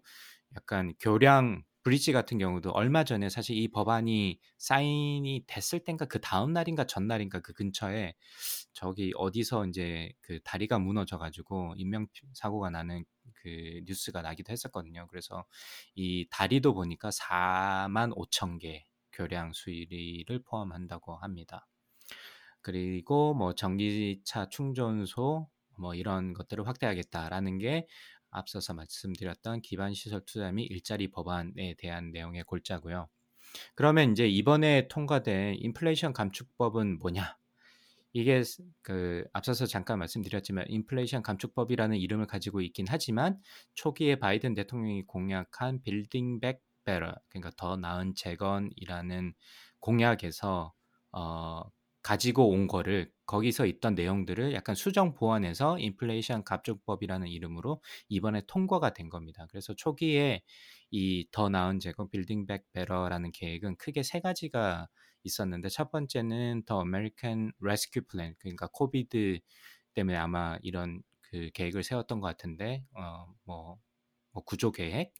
[0.56, 6.52] 약간 교량 브리지 같은 경우도 얼마 전에 사실 이 법안이 사인이 됐을 땐가 그 다음
[6.52, 8.14] 날인가 전날인가 그 근처에
[8.74, 15.08] 저기 어디서 인제 그 다리가 무너져 가지고 인명 사고가 나는 그 뉴스가 나기도 했었거든요.
[15.08, 15.46] 그래서
[15.96, 18.84] 이 다리도 보니까 4만 5천 개
[19.14, 21.70] 교량 수리를 포함한다고 합니다.
[22.60, 25.48] 그리고 뭐 전기차 충전소
[25.80, 27.88] 뭐 이런 것들을 확대하겠다라는 게
[28.30, 33.08] 앞서서 말씀드렸던 기반 시설 투자 및 일자리 법안에 대한 내용의 골자고요.
[33.76, 37.38] 그러면 인제 이번에 통과된 인플레이션 감축법은 뭐냐?
[38.14, 43.40] 이게 스그 앞서서 잠깐 말씀드렸지만 인플레이션 감축법이라는 이름을 가지고 있긴 하지만
[43.76, 49.34] 초기에 바이든 대통령이 공약한 빌딩 백 Better 그러니까 더 나은 재건이라는
[49.80, 50.74] 공약에서
[51.12, 51.62] 어
[52.02, 59.10] 가지고 온 거를 거기서 있던 내용들을 약간 수정 보완해서 인플레이션 감축법이라는 이름으로 이번에 통과가 된
[59.10, 59.46] 겁니다.
[59.50, 60.44] 그래서 초기에
[60.92, 64.88] 이 더 나은 재건 Building Back Better라는 계획은 크게 세 가지가
[65.24, 69.40] 있었는데 첫 번째는 The American Rescue Plan 그러니까 COVID
[69.94, 73.78] 때문에 아마 이런 그 계획을 세웠던 것 같은데 어뭐
[74.32, 75.14] 뭐 구조 계획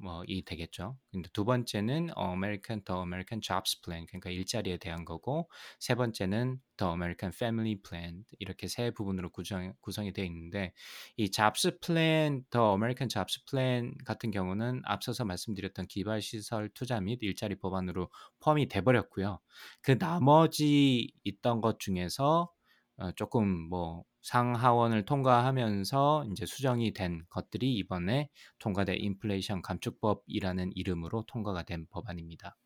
[0.00, 0.96] 뭐 이 되겠죠.
[1.12, 6.92] 근데 두 번째는 American The American Jobs Plan 그러니까 일자리에 대한 거고 세 번째는 The
[6.92, 10.72] American Family Plan 이렇게 세 부분으로 구성 구성이 되어 있는데
[11.16, 17.18] 이 Jobs Plan The American Jobs Plan 같은 경우는 앞서서 말씀드렸던 기반 시설 투자 및
[17.22, 19.40] 일자리 법안으로 포함이 돼 버렸고요.
[19.82, 22.50] 그 나머지 있던 것 중에서
[22.98, 28.28] 어 조금 뭐 상하원을 통과하면서 인제 수정이 된 것들이 이번에
[28.58, 32.56] 통과된 인플레이션 감축법이라는 이름으로 통과가 된 법안입니다.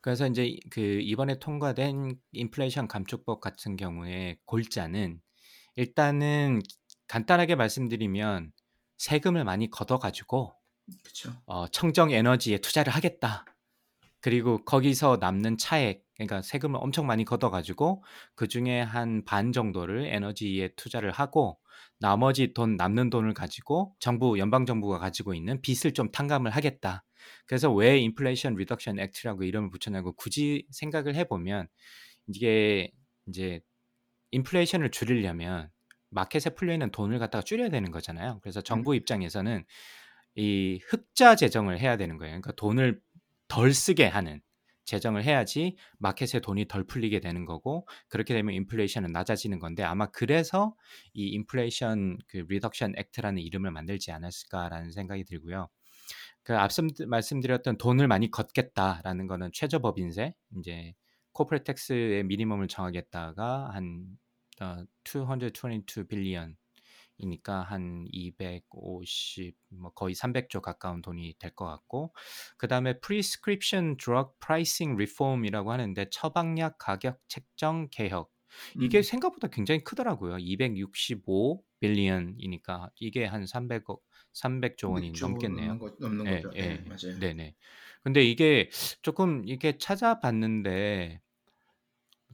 [0.00, 5.20] 그래서 인제 그 이번에 통과된 인플레이션 감축법 같은 경우에 골자는
[5.76, 6.62] 일단은
[7.08, 8.52] 간단하게 말씀드리면
[8.98, 10.54] 세금을 많이 걷어 가지고
[11.04, 11.32] 그쵸.
[11.46, 13.46] 어 '청정 에너지에 투자를 하겠다.'
[14.22, 18.02] 그리고 거기서 남는 차액 그러니까 세금을 엄청 많이 걷어 가지고
[18.34, 21.58] 그중에 한 반 정도를 에너지에 투자를 하고
[21.98, 27.04] 나머지 돈 남는 돈을 가지고 정부 연방 정부가 가지고 있는 빚을 좀 탕감을 하겠다.
[27.46, 31.66] 그래서 왜 Inflation Reduction Act라고 이름을 붙였냐고 굳이 생각을 해 보면
[32.28, 32.92] 이게
[33.28, 33.60] 이제
[34.32, 35.70] 인플레이션을 줄이려면
[36.10, 38.40] 마켓에 풀려 있는 돈을 갖다가 줄여야 되는 거잖아요.
[38.42, 38.64] 그래서 음.
[38.64, 39.64] 정부 입장에서는
[40.36, 42.32] 이 흑자 재정을 해야 되는 거예요.
[42.32, 43.00] 그러니까 돈을
[43.48, 44.40] 덜 쓰게 하는
[44.86, 50.74] 재정을 해야지 마켓에 돈이 덜 풀리게 되는 거고 그렇게 되면 인플레이션은 낮아지는 건데 아마 그래서
[51.12, 55.68] 이 인플레이션 그 Reduction Act라는 이름을 만들지 않았을까라는 생각이 들고요.
[56.42, 60.94] 그 앞서 말씀드렸던 돈을 많이 걷겠다라는 거는 최저 법인세 이제
[61.32, 64.06] corporate tax의 minimum을 정하겠다가 한
[64.60, 66.56] 어, 222 billion
[67.18, 72.14] 이니까 한 250, 뭐 거의 300조 가까운 돈이 될 것 같고,
[72.58, 78.32] 그 다음에 Prescription Drug Pricing Reform이라고 하는데 처방약 가격 책정 개혁.
[78.78, 79.02] 이게 음.
[79.02, 80.38] 생각보다 굉장히 크더라고요.
[80.38, 84.02] 265 빌리언이니까 이게 한 300억,
[84.32, 85.78] 300조 원이 300조 넘겠네요.
[86.00, 86.56] 넘는, 거, 예, 거죠.
[86.56, 87.18] 예, 네, 맞아요.
[87.20, 87.54] 네네.
[88.02, 88.70] 근데 이게
[89.02, 91.20] 조금 이렇게 찾아봤는데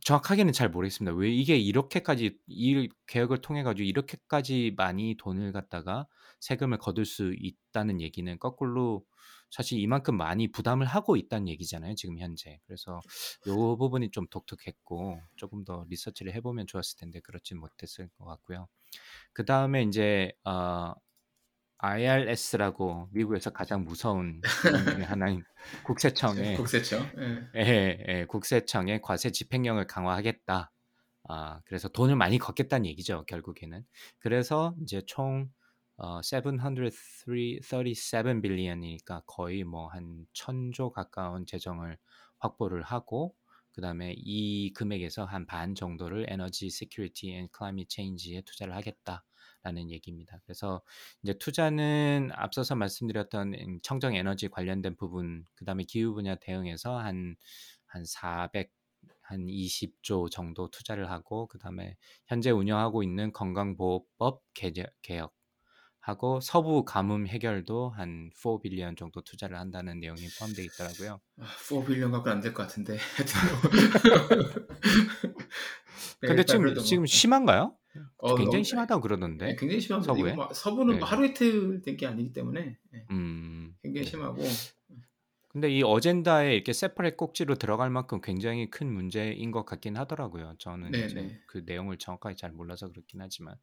[0.05, 1.17] 정확하게는 잘 모르겠습니다.
[1.17, 6.07] 왜 이게 이렇게까지 이 개혁을 통해 가지고 이렇게까지 많이 돈을 갖다가
[6.41, 9.05] 세금을 거둘 수 있다는 얘기는 거꾸로
[9.51, 12.59] 사실 이만큼 많이 부담을 하고 있다는 얘기잖아요, 지금 현재.
[12.67, 13.01] 그래서
[13.47, 18.67] 요 부분이 좀 독특했고 조금 더 리서치를 해 보면 좋았을 텐데 그렇진 못했을 것 같고요.
[19.33, 20.95] 그 다음에 인제 어
[21.83, 24.41] IRS라고 미국에서 가장 무서운
[25.05, 25.45] 하나인
[25.85, 27.11] 국세청의 국세청.
[27.19, 27.61] 예.
[27.61, 30.73] 예, 예, 국세청의 과세 집행력을 강화하겠다.
[31.29, 33.85] 아, 그래서 돈을 많이 걷겠다는 얘기죠, 결국에는.
[34.19, 35.51] 그래서 이제 총
[35.97, 37.61] 어, 737
[38.43, 41.99] 빌리언이니까 거의 뭐 한 천조 가까운 재정을
[42.39, 43.35] 확보를 하고
[43.73, 49.25] 그다음에 이 금액에서 한 반 정도를 Energy Security and Climate Change에 투자를 하겠다
[49.63, 50.41] 라는 얘기입니다.
[50.45, 50.83] 그래서
[51.23, 57.37] 이제 투자는 앞서서 말씀드렸던 음, 청정 에너지 관련된 부분, 그 다음에 기후 분야 대응에서 한
[57.93, 58.73] 한 400,
[59.21, 61.97] 한 20조 정도 투자를 하고, 그 다음에
[62.27, 65.35] 현재 운영하고 있는 건강보호법 개혁
[66.01, 71.21] 하고 서부 가뭄 해결도 한 4 billion 정도 투자를 한다는 내용이 포함되어 있더라고요.
[71.39, 72.97] 아, 4 빌리언 갖고는 안될 것 같은데.
[76.23, 77.77] 네, 근데 일단 지금 뭐, 지금 심한가요?
[78.23, 79.57] 어, 굉장히 너무- 심하다고 네, 그러던데.
[79.57, 80.15] 굉장히 심합니다.
[80.15, 80.37] 서부에?
[80.55, 80.99] 서부는 네.
[81.01, 83.75] 뭐 하루 이틀 된 게 아니기 때문에 네, 음.
[83.83, 84.11] 굉장히 네.
[84.11, 84.43] 심하고
[85.49, 90.55] 근데 이 어젠다에 이렇게 세퍼레이트 꼭지로 들어갈 만큼 굉장히 큰 문제인 것 같긴 하더라고요.
[90.59, 91.41] 저는 네, 네.
[91.47, 93.57] 그 내용을 정확하게 잘 몰라서 그렇긴 하지만.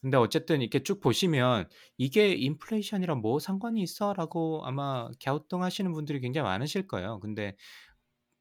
[0.00, 6.46] 근데 어쨌든 이렇게 쭉 보시면 이게 인플레이션이랑 뭐 상관이 있어라고 아마 갸우뚱 하시는 분들이 굉장히
[6.48, 7.20] 많으실 거예요.
[7.20, 7.54] 근데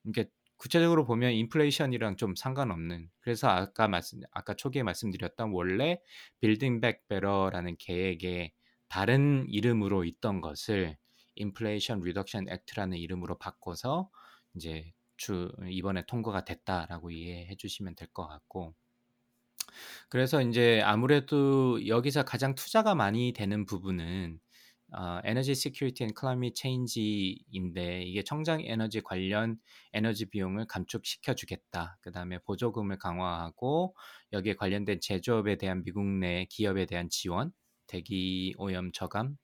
[0.06, 0.26] 이게
[0.58, 3.10] 구체적으로 보면 인플레이션이랑 좀 상관없는.
[3.20, 6.00] 그래서 아까 말씀 아까 초기에 말씀드렸던 원래
[6.40, 8.54] Building Back Better라는 계획에
[8.88, 10.98] 다른 이름으로 있던 것을
[11.36, 14.10] Inflation Reduction Act라는 이름으로 바꿔서
[14.56, 18.76] 이제 주 이번에 통과가 됐다라고 이해해 주시면 될 것 같고.
[20.10, 24.40] 그래서 인제 아무래도 여기서 가장 투자가 많이 되는 부분은
[24.98, 29.58] 어 Energy Security and Climate Change인데 이게 청정 에너지 관련
[29.94, 31.98] 에너지 비용을 감축시켜 주겠다.
[32.02, 33.96] 그다음에 보조금을 강화하고
[34.34, 37.52] 여기에 관련된 제조업에 대한 미국 내 기업에 대한 지원,
[37.88, 39.38] 대기 오염 저감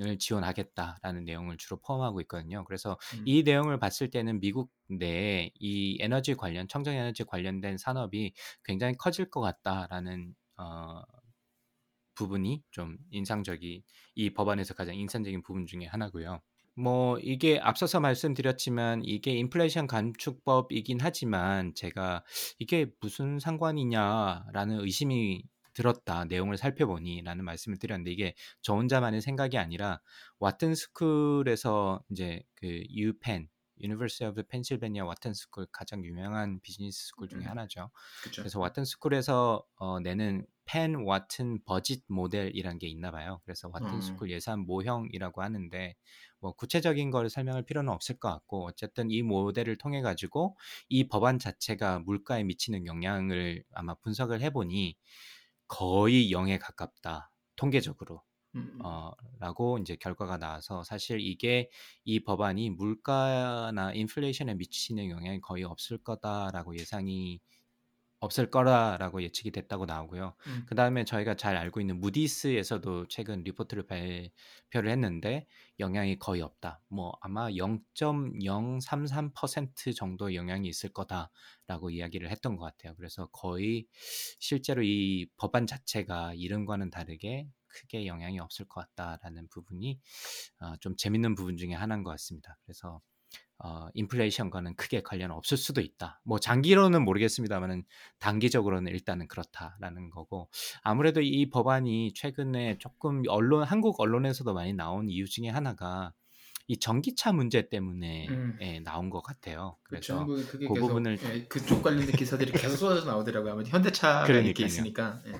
[0.00, 2.64] 을 지원하겠다라는 내용을 주로 포함하고 있거든요.
[2.64, 3.24] 그래서 음.
[3.26, 9.28] 이 내용을 봤을 때는 미국 내에 이 에너지 관련 청정 에너지 관련된 산업이 굉장히 커질
[9.28, 11.02] 것 같다라는 어
[12.22, 16.40] 부분이 좀 인상적이 이 법안에서 가장 인상적인 부분 중에 하나고요.
[16.74, 22.24] 뭐 이게 앞서서 말씀드렸지만 이게 인플레이션 감축법이긴 하지만 제가
[22.58, 25.44] '이게 무슨 상관이냐.'라는 의심이
[25.74, 26.24] 들었다.
[26.26, 30.00] 내용을 살펴보니라는 말씀을 드렸는데 이게 저 혼자만의 생각이 아니라
[30.38, 33.48] 와튼 스쿨에서 인제 그 UPenn
[33.80, 37.46] University of Pennsylvania 와튼 스쿨 가장 유명한 비즈니스 스쿨 중에 음.
[37.46, 37.90] 하나죠.
[38.22, 38.42] 그쵸.
[38.42, 43.40] 그래서 와튼 스쿨에서 어 내는 Penn Wharton Budget Model이란 게 있나 봐요.
[43.44, 44.22] 그래서 와튼 어.
[44.22, 45.94] 스쿨 예산 모형이라고 하는데
[46.40, 50.56] 뭐 구체적인 거를 설명할 필요는 없을 것 같고 어쨌든 이 모델을 통해 가지고
[50.88, 54.96] 이 법안 자체가 물가에 미치는 영향을 아마 분석을 해 보니
[55.68, 57.32] 거의 0에 가깝다.
[57.56, 58.22] 통계적으로.
[58.54, 58.82] 음.
[58.84, 61.70] 어 라고 인제 결과가 나와서 사실 이게
[62.04, 67.40] 이 법안이 '물가나 인플레이션에 미치는 영향이 거의 없을 거다.'라고 예상이
[68.22, 70.34] 없을 거라라고 예측이 됐다고 나오고요.
[70.46, 70.64] 음.
[70.68, 75.48] 그다음에 저희가 잘 알고 있는 무디스에서도 최근 리포트를 발표를 했는데
[75.80, 76.80] 영향이 거의 없다.
[76.88, 82.94] 뭐 아마 0.033% 정도 영향이 있을 거다라고 이야기를 했던 것 같아요.
[82.94, 83.88] 그래서 거의
[84.38, 89.98] 실제로 이 법안 자체가 이른과는 다르게 크게 영향이 없을 것 같다라는 부분이
[90.60, 92.56] 어, 좀 재밌는 부분 중에 하나인 것 같습니다.
[92.62, 93.00] 그래서
[93.64, 96.20] 어, 인플레이션과는 크게 관련 없을 수도 있다.
[96.24, 97.84] 뭐 장기로는 모르겠습니다만은
[98.18, 100.50] 단기적으로는 일단은 그렇다라는 거고
[100.82, 106.12] 아무래도 이 법안이 최근에 조금 언론 한국 언론에서도 많이 나온 이유 중에 하나가
[106.66, 108.58] 이 전기차 문제 때문에 음.
[108.62, 109.76] 예, 나온 것 같아요.
[109.84, 113.52] 그래서 그게 그 계속 부분을 예, 그쪽 관련된 기사들이 계속 쏟아져 나오더라고요.
[113.52, 114.66] 아무래도 현대차가 그러니까요.
[114.66, 115.20] 있으니까.
[115.26, 115.32] 예.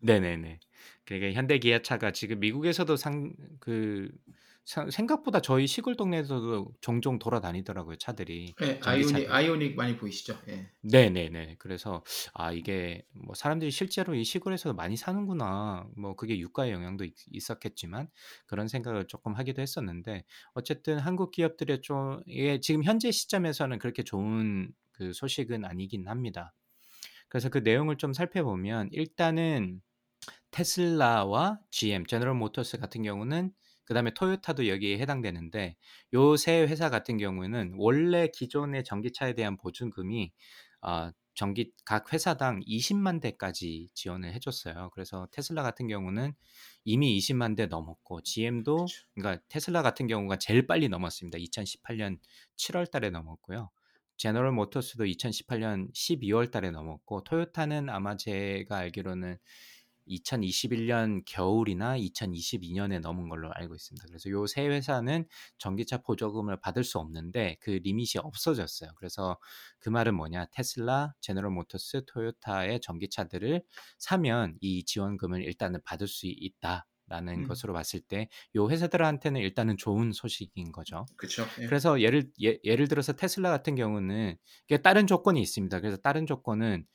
[0.00, 0.60] 네네네.
[1.04, 4.10] 그러니까 현대 기아차가 지금 미국에서도 상 그
[4.64, 8.80] 생각보다 저희 시골 동네에서도 종종 돌아다니더라고요 차들이 예.
[8.84, 10.38] 아이오닉 아이오닉 많이 보이시죠?
[10.48, 10.70] 예.
[10.82, 11.56] 네네네.
[11.58, 15.86] 그래서 아 이게 뭐 사람들이 실제로 이 시골에서 많이 사는구나.
[15.96, 18.08] 뭐 그게 유가의 영향도 있, 있었겠지만
[18.46, 24.72] 그런 생각을 조금 하기도 했었는데 어쨌든 한국 기업들의 좀 이게 지금 현재 시점에서는 그렇게 좋은
[24.92, 26.54] 그 소식은 아니긴 합니다.
[27.28, 29.80] 그래서 그 내용을 좀 살펴보면 일단은
[30.50, 33.52] 테슬라와 GM, 제너럴 모터스 같은 경우는
[33.92, 35.76] 그다음에 토요타도 여기에 해당되는데
[36.14, 40.32] 요 세 회사 같은 경우에는 원래 기존의 전기차에 대한 보증금이
[40.82, 44.90] 어, 전기 각 회사당 20만 대까지 지원을 해줬어요.
[44.92, 46.34] 그래서 테슬라 같은 경우는
[46.84, 48.94] 이미 20만 대 넘었고 GM도 그렇죠.
[49.14, 51.38] 그러니까 테슬라 같은 경우가 제일 빨리 넘었습니다.
[51.38, 52.18] 2018년
[52.56, 53.70] 7월 달에 넘었고요.
[54.18, 59.38] 제너럴 모터스도 2018년 12월 달에 넘었고 토요타는 아마 제가 알기로는
[60.08, 64.06] 2021년 겨울이나 2022년에 넘은 걸로 알고 있습니다.
[64.08, 65.26] 그래서 요 세 회사는
[65.58, 68.90] 전기차 보조금을 받을 수 없는데 그 리밋이 없어졌어요.
[68.96, 69.38] 그래서
[69.78, 70.46] 그 말은 뭐냐?
[70.52, 73.62] 테슬라, 제너럴 모터스, 토요타의 전기차들을
[73.98, 76.86] 사면 이 지원금을 일단은 받을 수 있다.
[77.08, 77.44] 라는 음.
[77.44, 81.08] 것으로 봤을 때 요 회사들한테는 일단은 좋은 소식인 거죠.
[81.16, 81.52] 그렇죠.
[81.60, 81.66] 예.
[81.66, 84.36] 그래서 예를 예, 예를 들어서 테슬라 같은 경우는
[84.82, 85.80] 다른 조건이 있습니다.
[85.80, 86.86] 그래서 다른 조건은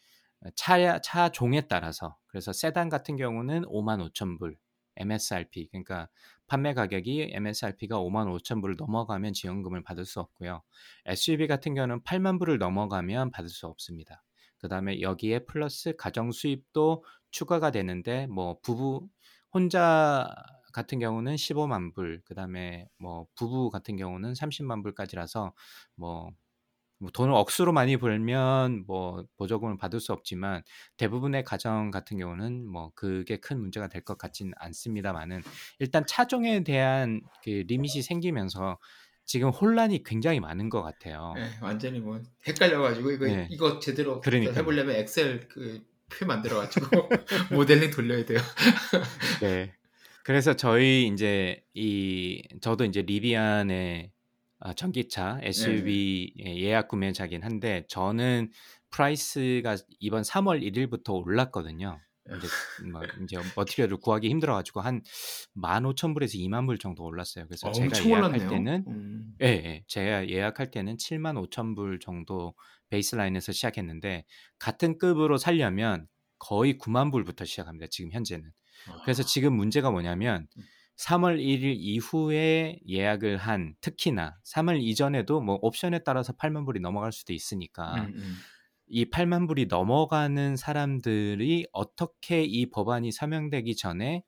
[0.55, 4.57] 차, 차 종에 따라서 그래서 세단 같은 경우는 5만 5천 불
[4.97, 6.07] MSRP 그러니까
[6.47, 10.63] 판매 가격이 MSRP가 5만 5천 불을 넘어가면 지원금을 받을 수 없고요.
[11.05, 14.23] SUV 같은 경우는 8만 불을 넘어가면 받을 수 없습니다.
[14.57, 19.07] 그 다음에 여기에 플러스 가정 수입도 추가가 되는데 뭐 부부
[19.53, 20.33] 혼자
[20.73, 25.53] 같은 경우는 15만 불, 그 다음에 뭐 부부 같은 경우는 30만 불까지라서
[25.95, 26.29] 뭐,
[26.99, 30.63] 뭐 돈을 억수로 많이 벌면 뭐 보조금을 받을 수 없지만
[30.97, 35.41] 대부분의 가정 같은 경우는 뭐 그게 큰 문제가 될 것 같지는 않습니다만은
[35.79, 38.79] 일단 차종에 대한 그 리밋이 생기면서
[39.25, 41.33] 지금 혼란이 굉장히 많은 것 같아요.
[41.37, 43.47] 예, 완전히 뭐 헷갈려가지고 이거 네.
[43.51, 44.55] 이거 제대로 그러니까요.
[44.55, 46.87] 해보려면 엑셀 그 표 만들어가지고
[47.51, 48.39] 모델링 돌려야 돼요.
[49.41, 49.73] 네.
[50.23, 54.11] 그래서 저희 인제 이 저도 인제 리비안의
[54.59, 55.39] 아 전기차.
[55.43, 58.49] SUV 예 예약 구매자긴 한데 저는
[58.89, 62.01] price가 이번 3월 1 일부터 올랐거든요.
[62.29, 62.49] 인제
[62.91, 65.01] 뭐 인제 material을 구하기 힘들어 가지고 한
[65.55, 67.45] 15,000불에서 20,000불 정도 올랐어요.
[67.47, 68.49] 그래서 어, 제가 예약할 올랐네요.
[68.49, 69.35] 때는 음.
[69.41, 69.83] 예 예.
[69.87, 72.55] 제가 예약할 때는 75,000불 정도
[72.89, 74.25] baseline에서 시작했는데
[74.57, 76.07] 같은 급으로 살려면
[76.39, 77.87] 거의 9만 불부터 시작합니다.
[77.91, 78.51] 지금 현재는.
[79.03, 80.63] 그래서 아, 지금 문제가 뭐냐면 음.
[80.97, 87.33] 3월 1일 이후에 예약을 한 특히나 3월 이전에도 뭐 옵션에 따라서 8만 불이 넘어갈 수도
[87.33, 88.35] 있으니까 음, 음.
[88.87, 94.23] 이 8만 불이 넘어가는 사람들이 어떻게 이 법안이 서명되기 전에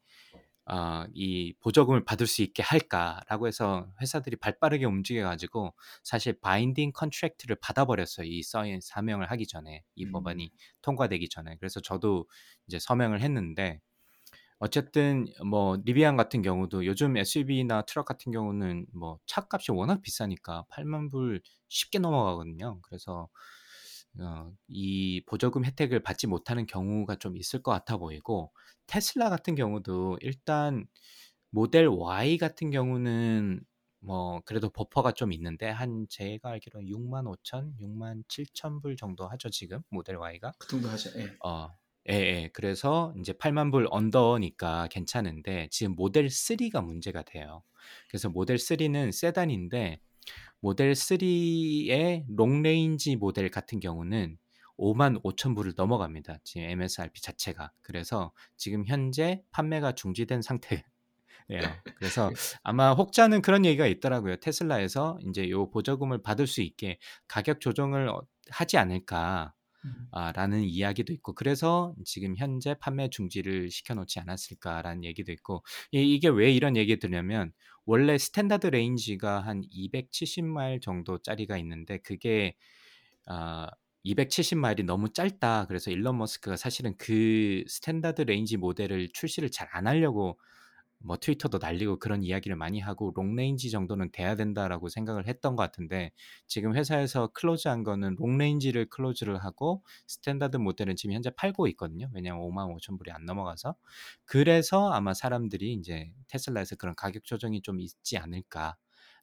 [0.71, 7.55] 어, 이 보조금을 받을 수 있게 할까라고 해서 회사들이 발빠르게 움직여 가지고 사실 binding contract를
[7.59, 8.27] 받아버렸어요.
[8.27, 10.11] 이 서인 서명을 하기 전에 이 음.
[10.11, 10.51] 법안이
[10.83, 11.55] 통과되기 전에.
[11.59, 12.27] 그래서 저도
[12.67, 13.81] 이제 서명을 했는데
[14.59, 21.09] 어쨌든 뭐 리비안 같은 경우도 요즘 SUV나 트럭 같은 경우는 뭐 차값이 워낙 비싸니까 8만
[21.09, 22.79] 불 쉽게 넘어가거든요.
[22.81, 23.29] 그래서
[24.19, 28.51] 어, 이 보조금 혜택을 받지 못하는 경우가 좀 있을 것 같아 보이고
[28.87, 30.85] 테슬라 같은 경우도 일단
[31.51, 33.61] 모델 Y 같은 경우는
[34.01, 39.49] 뭐 그래도 버퍼가 좀 있는데 한 제가 알기로 6만 5천, 6만 7천 불 정도 하죠
[39.49, 40.53] 지금 모델 Y가.
[40.57, 41.11] 그 정도 하죠.
[41.19, 41.35] 예.
[41.43, 41.69] 어,
[42.09, 42.49] 예, 예.
[42.53, 47.63] 그래서 이제 8만 불 언더니까 괜찮은데 지금 모델 3가 문제가 돼요.
[48.09, 49.99] 그래서 모델 3는 세단인데
[50.59, 54.37] 모델 3의 롱레인지 모델 같은 경우는
[54.77, 56.39] 5만 5천 불을 넘어갑니다.
[56.43, 57.71] 지금 MSRP 자체가.
[57.81, 60.83] 그래서 지금 현재 판매가 중지된 상태예요.
[61.99, 62.31] 그래서
[62.63, 64.37] 아마 혹자는 그런 얘기가 있더라고요.
[64.37, 66.97] 테슬라에서 이제 요 보조금을 받을 수 있게
[67.27, 69.53] 가격 조정을 어- 하지 않을까.
[69.85, 70.09] 음.
[70.11, 76.27] 아, 라는 이야기도 있고 그래서 지금 현재 판매 중지를 시켜놓지 않았을까라는 얘기도 있고 이, 이게
[76.29, 77.51] 왜 이런 얘기 드냐면
[77.85, 82.55] 원래 standard range가 한 270마일 정도 짜리가 있는데 그게
[83.27, 83.67] 아,
[84.03, 85.65] 270마일이 너무 짧다.
[85.67, 90.39] 그래서 일론 머스크가 사실은 그 standard range 모델을 출시를 잘 안 하려고
[91.01, 95.63] 뭐 트위터도 날리고 그런 이야기를 많이 하고 long range 정도는 돼야 된다라고 생각을 했던 것
[95.63, 96.11] 같은데
[96.47, 102.09] 지금 회사에서 close한 거는 long range를 close를 하고 standard 모델은 지금 현재 팔고 있거든요.
[102.13, 103.75] 왜냐하면 5만 5천 불이 안 넘어가서
[104.25, 108.77] 그래서 아마 사람들이 이제 테슬라에서 그런 가격 조정이 좀 있지 않을까.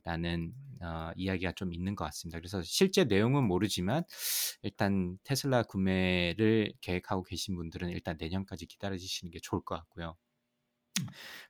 [0.04, 2.38] 라는 어, 이야기가 좀 있는 것 같습니다.
[2.38, 4.04] 그래서 실제 내용은 모르지만
[4.62, 10.16] 일단 테슬라 구매를 계획하고 계신 분들은 일단 내년까지 기다려 주시는 게 좋을 것 같고요.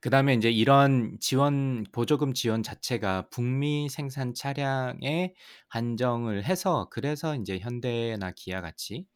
[0.01, 5.35] 그다음에 이제 이런 지원 보조금 지원 자체가 북미 생산 차량에
[5.69, 9.07] 한정을 해서 그래서 인제 현대나 기아 같이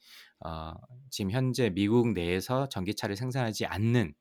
[0.45, 0.73] 어
[1.11, 4.15] 지금 현재 미국 내에서 전기차를 생산하지 않는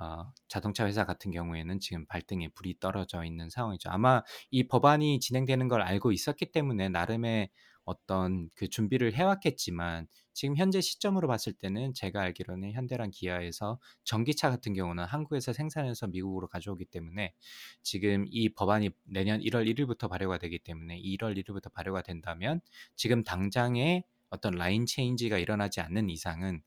[0.00, 3.90] 어 자동차 회사 같은 경우에는 지금 발등에 불이 떨어져 있는 상황이죠.
[3.90, 7.50] 아마 이 법안이 진행되는 걸 알고 있었기 때문에 나름의
[7.84, 10.06] 어떤 그 준비를 해 왔겠지만
[10.36, 16.46] 지금 현재 시점으로 봤을 때는 제가 알기로는 현대랑 기아에서 전기차 같은 경우는 한국에서 생산해서 미국으로
[16.46, 17.32] 가져오기 때문에
[17.82, 22.60] 지금 이 법안이 내년 1월 1일부터 발효가 되기 때문에 1월 1일부터 발효가 된다면
[22.96, 26.60] 지금 당장에 어떤 라인 체인지가 일어나지 않는 이상은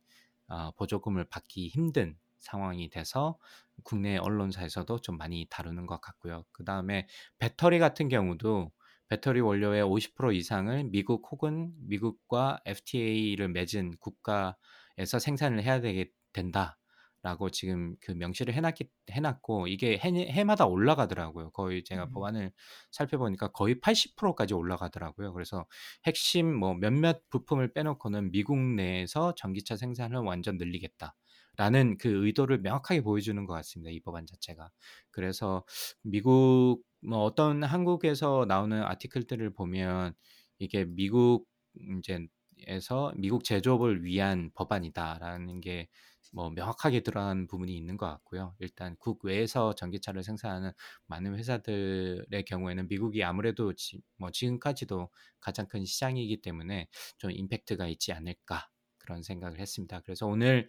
[0.47, 3.37] 어 보조금을 받기 힘든 상황이 돼서
[3.83, 6.43] 국내 언론사에서도 좀 많이 다루는 것 같고요.
[6.51, 7.07] 그 다음에
[7.37, 8.71] 배터리 같은 경우도
[9.09, 17.95] 배터리 원료의 50% 이상을 미국 혹은 미국과 FTA를 맺은 국가에서 생산을 해야 되게 된다라고 지금
[18.01, 21.49] 그 명시를 해놨기 해놨고 이게 해, 해마다 올라가더라고요.
[21.51, 22.11] 거의 제가 음.
[22.11, 22.51] 법안을
[22.91, 25.33] 살펴보니까 거의 80%까지 올라가더라고요.
[25.33, 25.65] 그래서
[26.05, 31.15] 핵심 뭐 몇몇 부품을 빼놓고는 미국 내에서 전기차 생산을 완전 늘리겠다.
[31.59, 33.91] 라는 그 의도를 명확하게 보여주는 것 같습니다.
[33.91, 34.69] 이 법안 자체가.
[35.11, 35.65] 그래서
[36.03, 40.13] 미국 뭐 어떤 한국에서 나오는 아티클들을 보면
[40.59, 45.87] 이게 미국 인제에서 미국 제조업을 위한 법안이다라는 게
[46.31, 48.55] 뭐 명확하게 드러난 부분이 있는 것 같고요.
[48.59, 50.71] 일단 국외에서 전기차를 생산하는
[51.07, 56.87] 많은 회사들의 경우에는 미국이 아무래도 지, 뭐 지금까지도 가장 큰 시장이기 때문에
[57.17, 58.69] 좀 임팩트가 있지 않을까
[59.09, 60.01] 그런 생각을 했습니다.
[60.01, 60.67] 그래서 오늘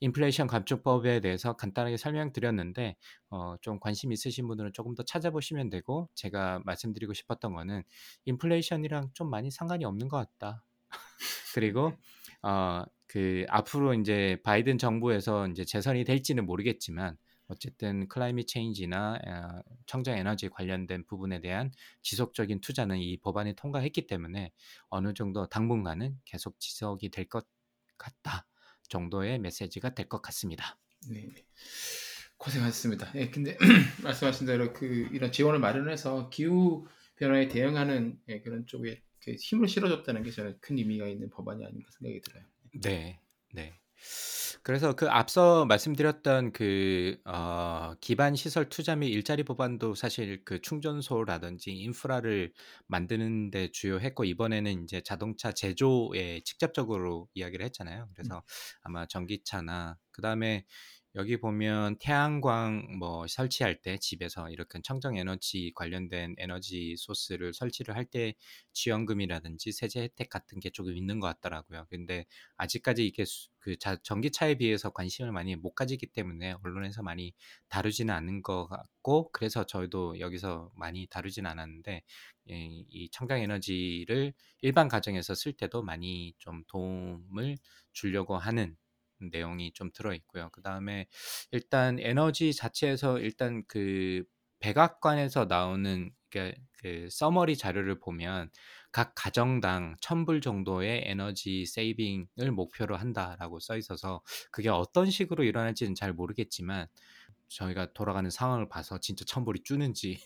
[0.00, 2.94] 인플레이션 감축법에 대해서 간단하게 설명드렸는데
[3.30, 7.82] 어, 좀 관심 있으신 분들은 조금 더 찾아보시면 되고 제가 말씀드리고 싶었던 거는
[8.26, 10.64] 인플레이션이랑 좀 많이 상관이 없는 것 같다.
[11.56, 11.92] 그리고
[12.42, 17.16] 어, 그 앞으로 이제 바이든 정부에서 이제 재선이 될지는 모르겠지만
[17.48, 21.72] 어쨌든 클라이밋 체인지나 어, 청정 에너지 관련된 부분에 대한
[22.02, 24.52] 지속적인 투자는 이 법안이 통과했기 때문에
[24.88, 27.46] 어느 정도 당분간은 계속 지속이 될 것
[28.00, 28.46] 같다
[28.88, 30.78] 정도의 메시지가 될 것 같습니다.
[31.08, 31.28] 네.
[32.38, 33.12] 고생하셨습니다.
[33.16, 33.56] 예, 근데
[34.02, 36.86] 말씀하신 대로 그 이런 지원을 마련해서 기후
[37.16, 41.90] 변화에 대응하는 예, 그런 쪽에 그 힘을 실어줬다는 게 저는 큰 의미가 있는 법안이 아닌가
[41.98, 42.44] 생각이 들어요.
[42.72, 43.20] 네,
[43.52, 43.78] 네.
[44.62, 51.72] 그래서 그 앞서 말씀드렸던 그 어, 기반 시설 투자 및 일자리 법안도 사실 그 충전소라든지
[51.72, 52.52] 인프라를
[52.86, 58.08] 만드는 데 주요했고 이번에는 이제 자동차 제조에 직접적으로 이야기를 했잖아요.
[58.14, 58.40] 그래서 음.
[58.82, 60.64] 아마 전기차나 그다음에
[61.16, 68.04] 여기 보면 태양광 뭐 설치할 때 집에서 이렇게 청정 에너지 관련된 에너지 소스를 설치를 할
[68.10, 68.34] 때
[68.72, 71.86] 지원금이라든지 세제 혜택 같은 게 조금 있는 것 같더라고요.
[71.90, 73.24] 근데 아직까지 이게
[73.58, 77.34] 그 자, 전기차에 비해서 관심을 많이 못 가지기 때문에 언론에서 많이
[77.68, 82.02] 다루지는 않은 것 같고 그래서 저희도 여기서 많이 다루지는 않았는데
[82.46, 84.32] 이, 이 청정 에너지를
[84.62, 87.56] 일반 가정에서 쓸 때도 많이 좀 도움을
[87.92, 88.76] 주려고 하는
[89.32, 90.48] 내용이 좀 들어 있고요.
[90.52, 91.06] 그 다음에
[91.50, 94.24] 일단 에너지 자체에서 일단 그
[94.60, 98.50] 백악관에서 나오는 그, 그 서머리 자료를 보면
[98.92, 106.12] 각 가정당 1000불 정도의 에너지 세이빙을 목표로 한다라고 써 있어서 그게 어떤 식으로 일어날지는 잘
[106.12, 106.86] 모르겠지만
[107.48, 110.20] 저희가 돌아가는 상황을 봐서 진짜 1000불이 줄는지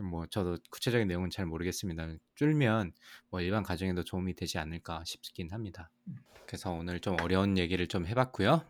[0.00, 2.08] 뭐 저도 구체적인 내용은 잘 모르겠습니다.
[2.34, 2.92] 줄면
[3.28, 5.90] 뭐 일반 가정에도 도움이 되지 않을까 싶긴 합니다.
[6.08, 6.16] 음.
[6.46, 8.64] 그래서 오늘 좀 어려운 얘기를 좀 해봤고요.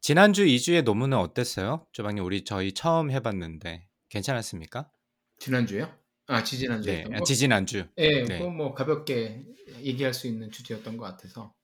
[0.00, 1.86] 지난주 2주의 논문은 어땠어요?
[1.92, 4.90] 조방님 우리 저희 처음 해봤는데 괜찮았습니까?
[5.38, 5.92] 지난주요?
[6.26, 7.86] 아 지지난주에 네, 지지난주.
[7.96, 8.38] 네, 네.
[8.40, 9.44] 뭐 가볍게
[9.80, 11.54] 얘기할 수 있는 주제였던 것 같아서.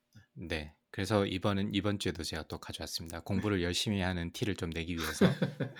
[0.41, 0.73] 네.
[0.89, 3.19] 그래서 이번은 이번 주에도 제가 또 가져왔습니다.
[3.21, 5.25] 공부를 열심히 하는 티를 좀 내기 위해서.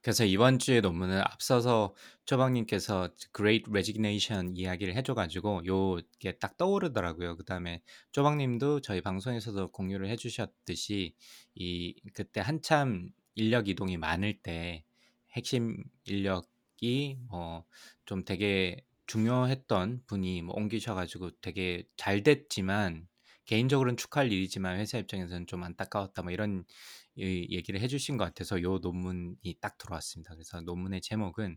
[0.00, 7.36] 그래서 이번 주에 논문을 앞서서 쪼박님께서 Great Resignation 이야기를 해줘 가지고 요게 딱 떠오르더라고요.
[7.36, 7.82] 그 다음에
[8.12, 11.14] 쪼박님도 저희 방송에서도 공유를 해 주셨듯이
[11.56, 14.84] 이 그때 한참 인력 이동이 많을 때
[15.32, 23.08] 핵심 인력이 뭐좀 되게 중요했던 분이 뭐 옮기셔 가지고 되게 잘 됐지만
[23.48, 26.64] 개인적으로는 축하할 일이지만 회사 입장에서는 좀 안타까웠다 뭐 이런
[27.16, 30.34] 이 얘기를 해 주신 것 같아서 요 논문이 딱 들어왔습니다.
[30.34, 31.56] 그래서 논문의 제목은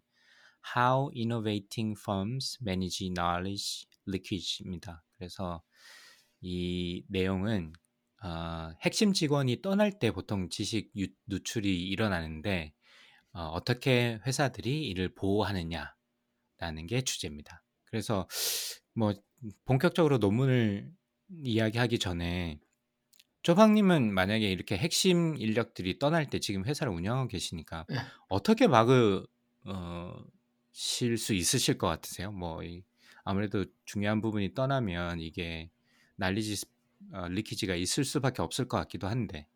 [0.76, 5.04] How Innovating Firms Manage Knowledge Leakage입니다.
[5.18, 5.62] 그래서
[6.40, 7.74] 이 내용은
[8.24, 12.74] 어, 핵심 직원이 떠날 때 보통 지식 유, 누출이 일어나는데
[13.34, 17.66] 어, 어떻게 회사들이 이를 보호하느냐라는 게 주제입니다.
[17.84, 18.30] 그래서
[18.94, 19.14] 뭐
[19.66, 20.90] 본격적으로 논문을
[21.44, 22.60] 이야기하기 전에
[23.44, 27.96] 조방님은 만약에 이렇게 핵심 인력들이 떠날 때 지금 회사를 운영하고 계시니까 네.
[28.30, 29.26] 어떻게 막으
[29.66, 30.14] 어,
[30.72, 32.32] 실수 있으실 것 같으세요?
[32.32, 32.84] 뭐 이,
[33.24, 35.70] 아무래도 중요한 부분이 떠나면 이게
[36.18, 36.66] 난리지
[37.14, 39.48] 어, 리키지가 있을 수밖에 없을 것 같기도 한데.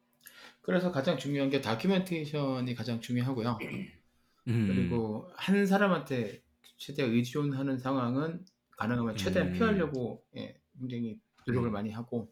[0.62, 3.60] 그래서 가장 중요한 게 다큐멘테이션이 가장 중요하고요.
[4.48, 6.42] 음, 그리고 한 사람한테
[6.78, 9.54] 최대한 의존하는 상황은 가능하면 최대한 음.
[9.54, 11.72] 피하려고 예, 굉장히 노력을 음.
[11.72, 12.32] 많이 하고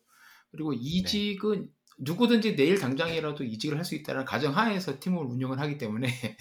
[0.52, 6.08] 그리고 이직은 누구든지 내일 당장이라도 이직을 할 수 있다는 가정 하에서 팀을 운영을 하기 때문에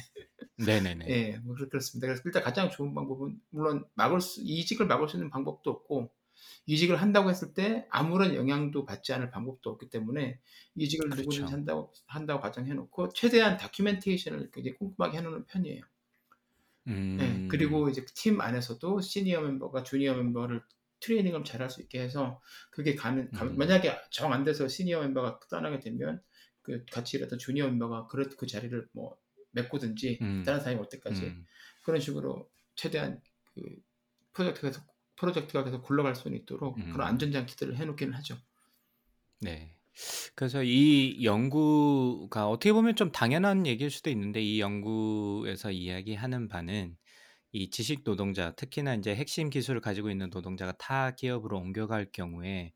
[0.57, 1.39] 네네네.
[1.45, 2.07] 뭐 그렇- 그렇습니다.
[2.07, 6.11] 그래서 일단 가장 좋은 방법은 물론 막을 수, 이직을 막을 수 있는 방법도 없고
[6.67, 10.41] 이직을 한다고 했을 때 아무런 영향도 받지 않을 방법도 없기 때문에
[10.77, 11.21] 이직을 그렇죠.
[11.21, 15.83] 누구든지 한다고 한다고 가정해놓고 최대한 다큐멘테이션을 굉장히 꼼꼼하게 해놓는 편이에요.
[16.89, 20.63] 음, 네, 그리고 이제 팀 안에서도 시니어 멤버가 주니어 멤버를
[21.03, 22.41] 트레이닝을 잘할 수 있게 해서
[22.71, 23.57] 그게 가는 가- 음.
[23.59, 26.23] 만약에 정 안 돼서 시니어 멤버가 떠나게 되면
[26.63, 29.17] 그 같이 일했던 주니어 멤버가 그, 그 자리를 뭐
[29.53, 30.43] 메꾸든지 음.
[30.47, 31.45] 다른 사람이 올 때까지 음,
[31.85, 33.21] 그런 식으로 최대한
[33.55, 33.63] 그
[34.33, 34.85] 프로젝트가 계속
[35.17, 36.91] 프로젝트가 계속 굴러갈 수 있도록 음.
[36.93, 38.39] 그런 안전장치들을 해놓기는 하죠.
[39.41, 39.77] 네.
[40.35, 46.97] 그래서 이 연구가 어떻게 보면 좀 당연한 얘기일 수도 있는데 이 연구에서 이야기하는 바는
[47.53, 52.73] 이 지식 노동자, 특히나 이제 핵심 기술을 가지고 있는 노동자가 타 기업으로 옮겨갈 경우에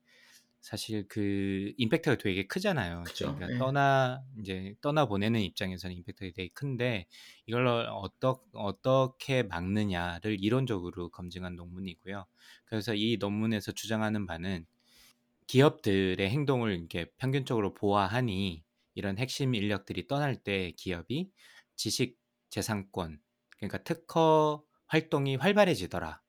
[0.61, 3.05] 사실 그 임팩트가 되게 크잖아요.
[3.17, 3.59] 그러니까 예.
[3.59, 7.07] 떠나 이제 떠나 보내는 입장에서는 임팩트가 되게 큰데
[7.47, 12.27] 이걸 어떠, 어떻게 막느냐를 이론적으로 검증한 논문이고요.
[12.67, 14.67] 그래서 이 논문에서 주장하는 바는
[15.47, 18.65] 기업들의 행동을 이렇게 평균적으로 보아하니
[18.95, 21.31] 이런 핵심 인력들이 떠날 때 기업이
[21.77, 22.19] 지식
[22.51, 23.21] 재산권
[23.59, 26.21] 그러니까 특허 활동이 활발해지더라.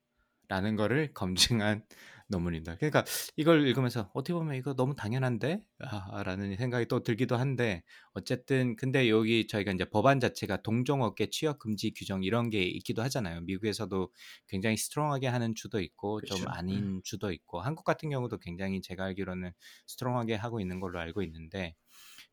[0.48, 1.12] 라는 거를
[1.58, 1.84] 검증한
[2.28, 2.76] 논문입니다.
[2.76, 3.04] 그러니까
[3.36, 5.62] 이걸 읽으면서 어떻게 보면 이거 너무 당연한데?
[5.80, 11.58] 아, 라는 생각이 또 들기도 한데 어쨌든 근데 여기 저희가 이제 법안 자체가 동종업계 취업
[11.58, 13.40] 금지 규정 이런 게 있기도 하잖아요.
[13.42, 14.12] 미국에서도
[14.46, 16.50] 굉장히 스트롱하게 하는 주도 있고 좀 그렇죠.
[16.50, 19.52] 아닌 주도 있고 한국 같은 경우도 굉장히 제가 알기로는
[19.86, 21.74] 스트롱하게 하고 있는 걸로 알고 있는데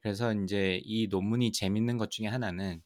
[0.01, 2.81] 그래서 이제 이 논문이 재밌는 것 중에 하나는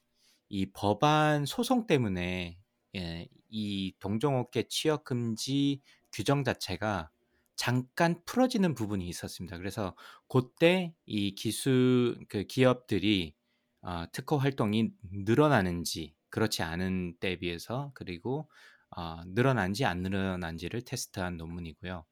[0.50, 2.58] 이 법안 소송 때문에
[2.95, 5.82] 예, 이 동종업계 취업 금지
[6.12, 7.12] 규정 자체가
[7.56, 9.58] 잠깐 풀어지는 부분이 있었습니다.
[9.58, 9.95] 그래서
[10.28, 13.36] 그때 이 기술 그 기업들이
[13.82, 18.50] 어, 특허 활동이 늘어나는지 그렇지 않은 때에 비해서 그리고
[18.95, 22.06] 어, 늘어난지 안 늘어난지를 테스트한 논문이고요.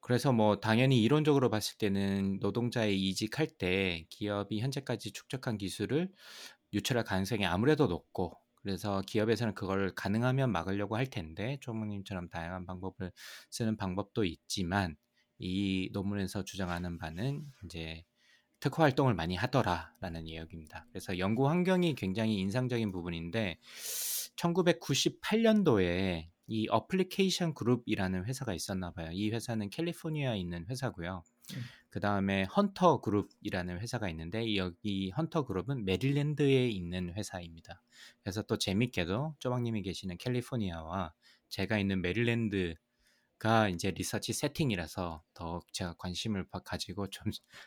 [0.00, 6.10] 그래서 뭐 당연히 이론적으로 봤을 때는 노동자의 이직할 때 기업이 현재까지 축적한 기술을
[6.72, 13.12] 유출할 가능성이 아무래도 높고 그래서 기업에서는 그걸 가능하면 막으려고 할 텐데 조목님처럼 다양한 방법을
[13.50, 14.96] 쓰는 방법도 있지만
[15.38, 18.04] 이 논문에서 주장하는 바는 이제
[18.60, 20.86] 특허 활동을 많이 하더라라는 이야기입니다.
[20.90, 23.58] 그래서 연구 환경이 굉장히 인상적인 부분인데
[24.36, 29.08] 1998년도에 이 어플리케이션 그룹이라는 회사가 있었나 봐요.
[29.12, 31.24] 이 회사는 캘리포니아에 있는 회사고요.
[31.56, 31.62] 음.
[31.92, 37.82] 그 다음에 헌터 그룹이라는 회사가 있는데 여기 헌터 그룹은 메릴랜드에 있는 회사입니다.
[38.22, 41.12] 그래서 또 재밌게도 쪼박님이 계시는 캘리포니아와
[41.50, 42.76] 제가 있는 메릴랜드
[43.38, 47.24] 가 이제 리서치 세팅이라서 더욱 제가 관심을 바- 가지고 좀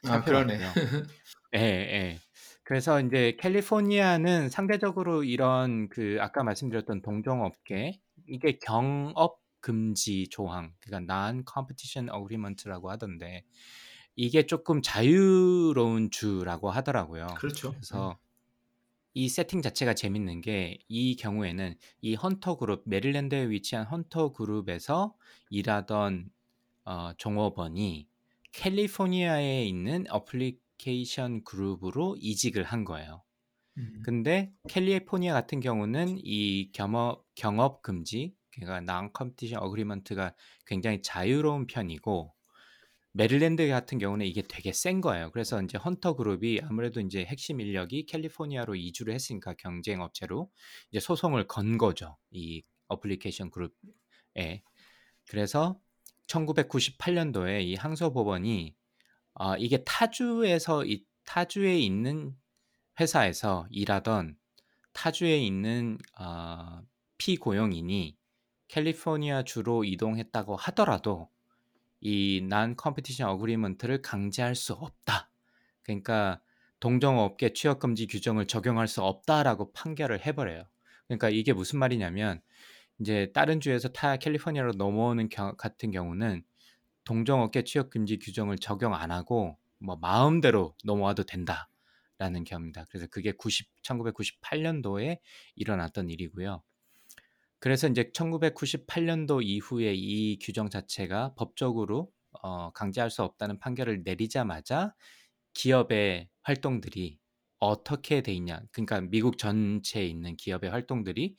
[0.09, 0.57] 아, 그러네.
[1.55, 2.19] 예, 예.
[2.63, 12.09] 그래서 이제 캘리포니아는 상대적으로 이런 그 아까 말씀드렸던 동종업계 이게 경업 금지 조항, 그러니까 non-competition
[12.15, 13.43] agreement라고 하던데
[14.15, 17.27] 이게 조금 자유로운 주라고 하더라고요.
[17.37, 17.71] 그렇죠.
[17.71, 18.17] 그래서
[19.13, 25.15] 이 세팅 자체가 재밌는 게 이 경우에는 이 헌터 그룹 메릴랜드에 위치한 헌터 그룹에서
[25.49, 26.29] 일하던
[26.85, 28.07] 어, 종업원이
[28.51, 33.23] 캘리포니아에 있는 어플리케이션 그룹으로 이직을 한 거예요.
[33.77, 34.01] 음.
[34.03, 40.33] 근데 캘리포니아 같은 경우는 이 겸업 경업 금지 그러니까 non competition agreement가
[40.65, 42.34] 굉장히 자유로운 편이고
[43.17, 45.31] 메릴랜드 같은 경우는 이게 되게 센 거예요.
[45.31, 50.51] 그래서 이제 헌터 그룹이 아무래도 이제 핵심 인력이 캘리포니아로 이주를 했으니까 경쟁 업체로
[50.91, 52.17] 이제 소송을 건 거죠.
[52.31, 54.63] 이 어플리케이션 그룹에.
[55.29, 55.79] 그래서
[56.27, 58.75] 1998년도에 이 항소 법원이
[59.35, 62.35] 아, 이게 타주에서 이 타주에 있는
[62.99, 64.35] 회사에서 일하던
[64.91, 66.81] 타주에 있는 아,
[67.17, 68.17] 피고용인이
[68.67, 71.29] 캘리포니아 주로 이동했다고 하더라도
[72.01, 75.29] 이 non competition agreement를 강제할 수 없다.
[75.83, 76.41] 그러니까
[76.79, 80.63] 동종업계 취업 금지 규정을 적용할 수 없다라고 판결을 해버려요.
[81.07, 82.41] 그러니까 이게 무슨 말이냐면
[82.99, 86.43] 이제 다른 주에서 타 캘리포니아로 넘어오는 겨, 같은 경우는
[87.03, 92.85] 동종업계 취업 금지 규정을 적용 안 하고 뭐 마음대로 넘어와도 된다라는 경우입니다.
[92.89, 95.19] 그래서 그게 90, 1998년도에
[95.55, 96.63] 일어났던 일이고요.
[97.65, 102.11] 그래서 이제 1998년도 이후에 이 규정 자체가 법적으로
[102.43, 104.93] 어, 강제할 수 없다는 판결을 내리자마자
[105.55, 107.17] 기업의 활동들이
[107.57, 108.61] 어떻게 돼 있냐.
[108.71, 111.35] 그러니까 미국 전체에 있는 기업의 활동들이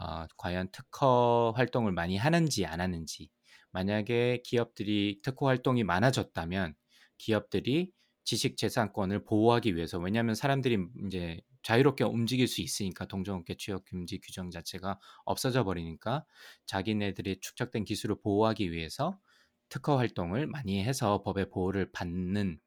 [0.00, 3.28] 어, 과연 특허 활동을 많이 하는지 안 하는지.
[3.72, 6.76] 만약에 기업들이 특허 활동이 많아졌다면
[7.18, 7.90] 기업들이
[8.22, 14.50] 지식 재산권을 보호하기 위해서 왜냐하면 사람들이 이제 자유롭게 움직일 수 있으니까 동종업계 취업 금지 규정
[14.52, 16.24] 자체가 없어져 버리니까
[16.66, 19.18] 자기네들이 축적된 기술을 보호하기 위해서
[19.68, 22.60] 특허 활동을 많이 해서 법의 보호를 받는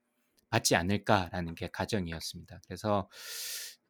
[0.49, 2.59] 받지 않을까라는 게 가정이었습니다.
[2.67, 3.09] 그래서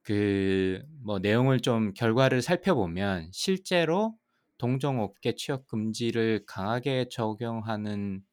[0.04, 4.18] 그 뭐 내용을 좀 결과를 살펴보면 실제로
[4.58, 8.24] 동종업계 취업 금지를 강하게 적용하는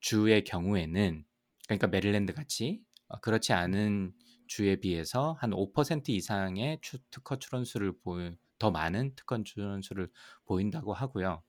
[0.00, 1.24] 주의 경우에는
[1.68, 4.12] 그러니까 메릴랜드 같이 어, 그렇지 않은
[4.46, 10.08] 주에 비해서 한 5% 이상의 추, 특허 출원수를 보여 더 많은 특허 출원수를
[10.44, 11.42] 보인다고 하고요.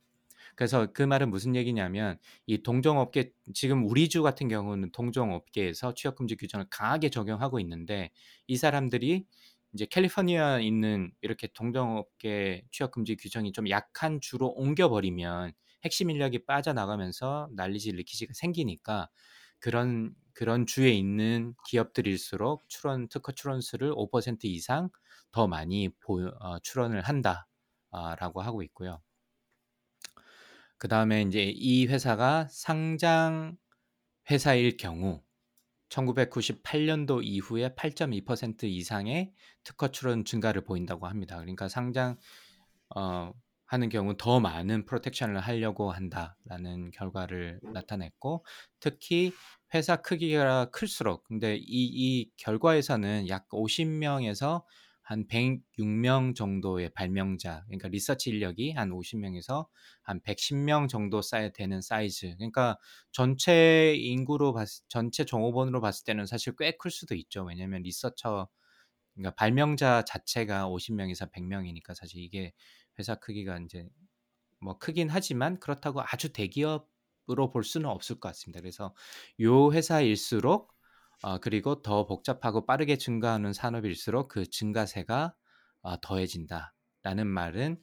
[0.55, 6.67] 그래서 그 말은 무슨 얘기냐면 이 동종업계 지금 우리 주 같은 경우는 동종업계에서 취업금지 규정을
[6.69, 8.11] 강하게 적용하고 있는데
[8.47, 9.25] 이 사람들이
[9.73, 17.91] 이제 캘리포니아 있는 이렇게 동종업계 취업금지 규정이 좀 약한 주로 옮겨버리면 핵심 인력이 빠져나가면서 난리지
[17.91, 19.09] 리키지가 생기니까
[19.59, 24.91] 그런 그런 주에 있는 기업들일수록 출원 특허 출원수를 5% 이상
[25.31, 29.01] 더 많이 보, 어, 출원을 한다라고 하고 있고요.
[30.77, 33.57] 그 다음에 이제 이 회사가 상장
[34.29, 35.23] 회사일 경우
[35.89, 39.33] 1998년도 이후에 8.2% 이상의
[39.63, 41.37] 특허 출원 증가를 보인다고 합니다.
[41.37, 42.15] 그러니까 상장
[42.95, 43.33] 어,
[43.67, 48.45] 하는 경우 더 많은 protection을 하려고 한다라는 결과를 나타냈고
[48.79, 49.33] 특히
[49.73, 54.63] 회사 크기가 클수록 근데 이, 이 결과에서는 약 50명에서
[55.01, 59.67] 한 106명 정도의 발명자 그러니까 리서치 인력이 한 50명에서
[60.03, 62.35] 한 110명 정도 사이 되는 사이즈.
[62.37, 62.77] 그러니까
[63.11, 67.43] 전체 인구로 봤 전체 종업원으로 봤을 때는 사실 꽤 클 수도 있죠.
[67.45, 68.49] 왜냐하면 researcher
[69.15, 72.53] 그러니까 발명자 자체가 50명에서 100명이니까 사실 이게
[72.99, 73.87] 회사 크기가 이제
[74.59, 78.61] 뭐 크긴 하지만 그렇다고 아주 대기업으로 볼 수는 없을 것 같습니다.
[78.61, 78.93] 그래서
[79.41, 80.73] 요 회사일수록
[81.23, 85.33] 어, 그리고 더 복잡하고 빠르게 증가하는 산업일수록 그 증가세가
[85.81, 87.81] 어, 더해진다라는 말은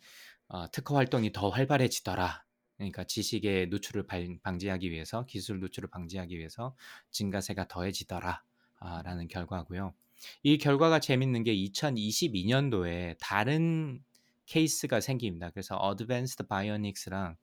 [0.48, 2.44] 어, 특허 활동이 더 활발해지더라.
[2.76, 4.06] 그러니까 지식의 누출을
[4.42, 6.76] 방지하기 위해서 기술 누출을 방지하기 위해서
[7.10, 8.42] 증가세가 더해지더라.
[8.80, 9.94] 아, 라는 결과고요.
[10.42, 14.02] 이 결과가 재밌는 게 2022년도에 다른
[14.46, 15.50] 케이스가 생깁니다.
[15.50, 17.36] 그래서 Advanced Bionics랑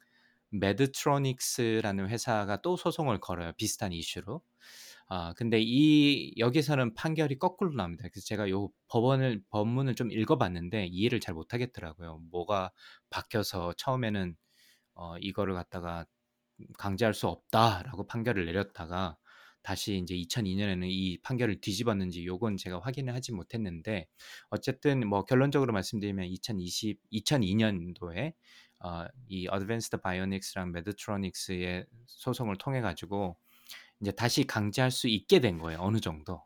[0.54, 3.54] Medtronic스라는 회사가 또 소송을 걸어요.
[3.58, 4.42] 비슷한 이슈로.
[5.08, 8.04] 아, 근데 이 여기서는 판결이 거꾸로 나옵니다.
[8.12, 12.22] 그래서 제가 요 법원을 법문을 좀 읽어봤는데 이해를 잘 못하겠더라고요.
[12.32, 12.72] 뭐가
[13.10, 14.36] 바뀌어서 처음에는
[14.96, 16.06] 어, 이거를 갖다가
[16.78, 19.18] 강제할 수 없다라고 판결을 내렸다가
[19.64, 24.08] 다시 이제 2002년에는 이 판결을 뒤집었는지 요건 제가 확인을 하지 못했는데
[24.50, 28.34] 어쨌든 뭐 결론적으로 말씀드리면 2020 2002년도에
[28.84, 33.38] 어, 이 어드밴스드 바이오닉스랑 메드트로닉스의 소송을 통해 가지고
[34.02, 35.80] 이제 다시 강제할 수 있게 된 거예요.
[35.82, 36.44] 어느 정도.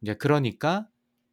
[0.00, 0.88] 이제 그러니까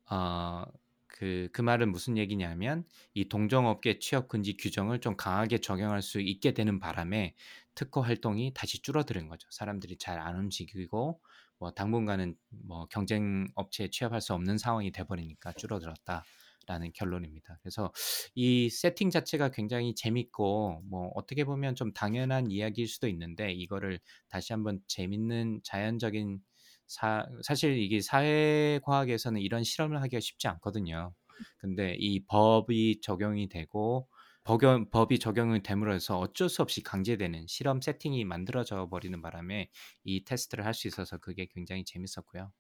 [0.10, 0.64] 어,
[1.08, 6.54] 그, 그 말은 무슨 얘기냐면 이 동종업계 취업 금지 규정을 좀 강하게 적용할 수 있게
[6.54, 7.36] 되는 바람에
[7.80, 9.48] 특허 활동이 다시 줄어드는 거죠.
[9.52, 11.22] 사람들이 잘 안 움직이고
[11.60, 12.36] 뭐 당분간은
[12.68, 17.58] 뭐 경쟁 업체에 취업할 수 없는 상황이 돼 버리니까 줄어들었다라는 결론입니다.
[17.62, 17.92] 그래서
[18.36, 24.00] 이 세팅 자체가 굉장히 재밌고 뭐 어떻게 보면 좀 당연한 이야기일 수도 있는데 이거를
[24.30, 26.40] 다시 한번 재밌는 자연적인
[26.88, 31.14] 사 사실 이게 사회과학에서는 이런 실험을 하기가 쉽지 않거든요.
[31.58, 34.08] 근데 이 법이 적용이 되고
[34.50, 39.70] 법연 법이 적용이 됨으로 해서 어쩔 수 없이 강제되는 실험 세팅이 만들어져 버리는 바람에
[40.04, 42.52] 이 테스트를 할 수 있어서 그게 굉장히 재밌었고요.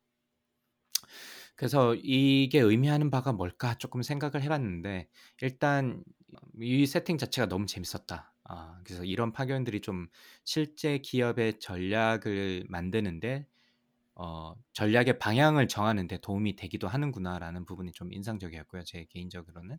[1.55, 5.07] 그래서 '이게 의미하는 바가 뭘까?' 쪼끔 생각을 해 봤는데
[5.41, 6.03] 일단
[6.61, 8.33] 이 세팅 자체가 너무 재밌었다.
[8.43, 10.07] 아 그래서 '이런 파견들이 좀
[10.45, 13.45] 실제 기업의 전략을 만드는데
[14.15, 19.77] 어 전략의 방향을 정하는 데 도움이 되기도 하는구나.'라는 부분이 좀 인상적이었고요 제 개인적으로는.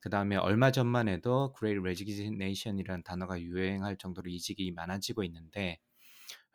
[0.00, 5.78] 그다음에 얼마 전만 해도 Great Resignation이라는 단어가 유행할 정도로 이직이 많아지고 있는데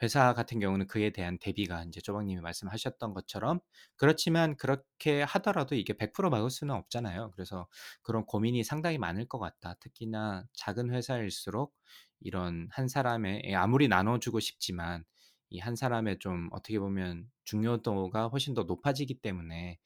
[0.03, 3.59] 회사 같은 경우는 그에 대한 대비가 인제 조박 님이 말씀하셨던 것처럼
[3.95, 7.31] 그렇지만 그렇게 하더라도 이게 100% 막을 수는 없잖아요.
[7.31, 7.67] 그래서
[8.03, 9.75] 그런 고민이 상당히 많을 것 같다.
[9.79, 11.73] 특히나 작은 회사일수록
[12.19, 15.03] 이런 한 사람의 예 아무리 나눠 주고 싶지만
[15.51, 19.77] 이 한 사람의 좀 어떻게 보면 중요도가 훨씬 더 높아지기 때문에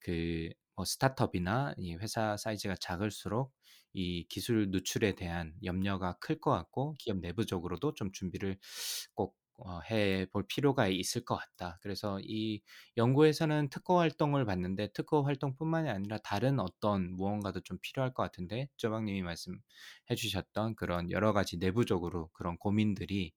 [0.00, 0.50] 그
[0.80, 3.52] 뭐 스타트업이나 이 회사 사이즈가 작을수록
[3.92, 8.58] 이 기술 누출에 대한 염려가 클 것 같고 기업 내부적으로도 좀 준비를
[9.14, 11.78] 꼭 어 해볼 필요가 있을 것 같다.
[11.82, 12.62] 그래서 이
[12.96, 19.04] 연구에서는 특허 활동을 봤는데 특허 활동뿐만이 아니라 다른 어떤 무언가도 좀 필요할 것 같은데 조박
[19.04, 19.58] 님이 말씀해
[20.16, 23.32] 주셨던 그런 여러 가지 내부적으로 그런 고민들이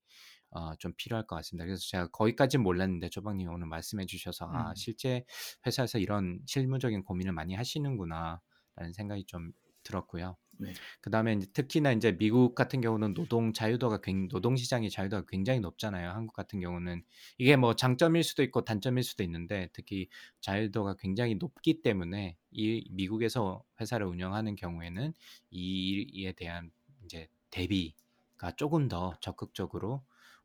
[0.55, 1.65] 어 좀 필요할 것 같습니다.
[1.65, 4.75] 그래서 제가 거기까진 몰랐는데 조박 님이 오늘 말씀해 주셔서 '아 음.
[4.75, 5.25] 실제
[5.65, 9.51] 회사에서 이런 실무적인 고민을 많이 하시는구나.'라는 생각이 좀
[9.83, 10.37] 들었고요.
[10.57, 10.81] 네.
[11.01, 16.09] 그다음에 인제 특히나 인제 미국 같은 경우는 노동 자유도가 굉 노동 시장의 자유도가 굉장히 높잖아요.
[16.11, 17.03] 한국 같은 경우는
[17.37, 20.09] 이게 뭐 장점일 수도 있고 단점일 수도 있는데 특히
[20.41, 25.13] 자유도가 굉장히 높기 때문에 이 미국에서 회사를 운영하는 경우에는
[25.51, 26.71] 이 이에 대한
[27.01, 30.03] 인제 대비가 쪼금 더 적극적으로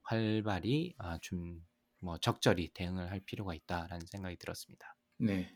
[0.08, 1.62] 활발히 아 좀
[2.00, 4.94] 뭐 '적절히 대응을 할 필요가 있다.'라는 생각이 들었습니다.
[5.18, 5.50] 네.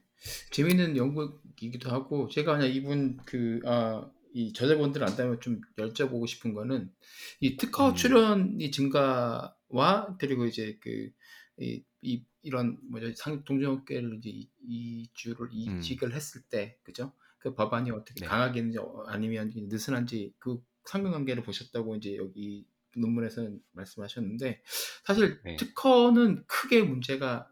[0.50, 6.90] 재미있는 연구이기도 하고 제가 그냥 이분 그 아 이 저자분들 안다면 좀 여쭤보고 싶은 거는
[7.40, 7.94] 이 특허 음.
[7.94, 11.12] 출연이 증가와 그리고 이제 그
[11.60, 15.78] 이 이 이런 뭐죠 상 동종업계를 이제 이 이 주를 음.
[15.78, 17.12] 이직을 했을 때 그죠?
[17.38, 18.26] 그 법안이 어떻게 네.
[18.26, 22.66] 강하게 했는지 어 아니면 느슨한지 그 상관관계를 보셨다고 인제 여기
[22.96, 24.62] 논문에서는 말씀하셨는데
[25.04, 25.56] 사실 네.
[25.56, 27.48] 특허는 크게 문제가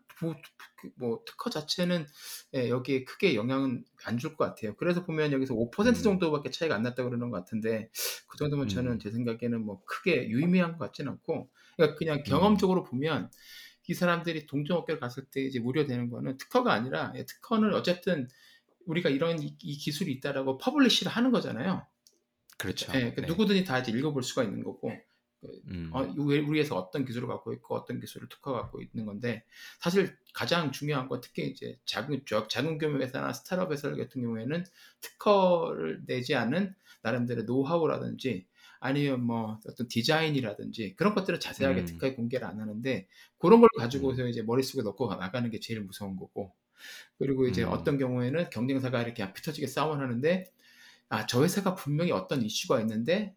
[0.96, 2.06] 뭐 특허 자체는
[2.54, 4.74] 예 여기에 크게 영향은 안 줄 것 같아요.
[4.76, 5.94] 그래서 보면 여기서 5% 음.
[5.94, 7.90] 정도밖에 차이가 안 났다고 그러는 것 같은데
[8.28, 8.98] 그 정도면 저는 음.
[8.98, 12.22] 제 생각에는 뭐 크게 유의미한 것 같지는 않고 그러니까 그냥 음.
[12.24, 13.30] 경험적으로 보면
[13.88, 18.28] 이 사람들이 동종업계로 갔을 때 이제 우려되는 거는 특허가 아니라 예 특허는 어쨌든
[18.86, 21.86] 우리가 이런 이 이 기술이 있다라고 publish를 하는 거잖아요.
[22.58, 22.92] 그렇죠.
[22.94, 23.12] 예.
[23.14, 23.26] 그 네.
[23.26, 25.09] 누구든지 다 이제 읽어볼 수가 있는 거고 그
[25.68, 25.90] 음.
[25.92, 29.44] 어 우리 우리 회사 어떤 기술을 갖고 있고 어떤 기술을 특허 갖고 있는 건데
[29.80, 32.24] 사실 가장 중요한 건 특히 이제 작은
[32.78, 34.64] 규모 회사나 스타트업 회사 같은 경우에는
[35.00, 38.46] 특허를 내지 않은 나름대로의 노하우라든지
[38.80, 41.86] 아니면 뭐 어떤 디자인이라든지 그런 것들은 자세하게 음.
[41.86, 43.06] 특허에 공개를 안 하는데
[43.38, 43.78] 고런 걸 음.
[43.78, 46.54] 가지고서 이제 머릿속에 넣고 나가는 게 제일 무서운 거고
[47.18, 47.70] 그리고 이제 음.
[47.70, 50.50] 어떤 경우에는 경쟁사가 이렇게 피 터지게 싸움을 하는데
[51.10, 53.34] 아 저 회사가 분명히 어떤 이슈가 있는데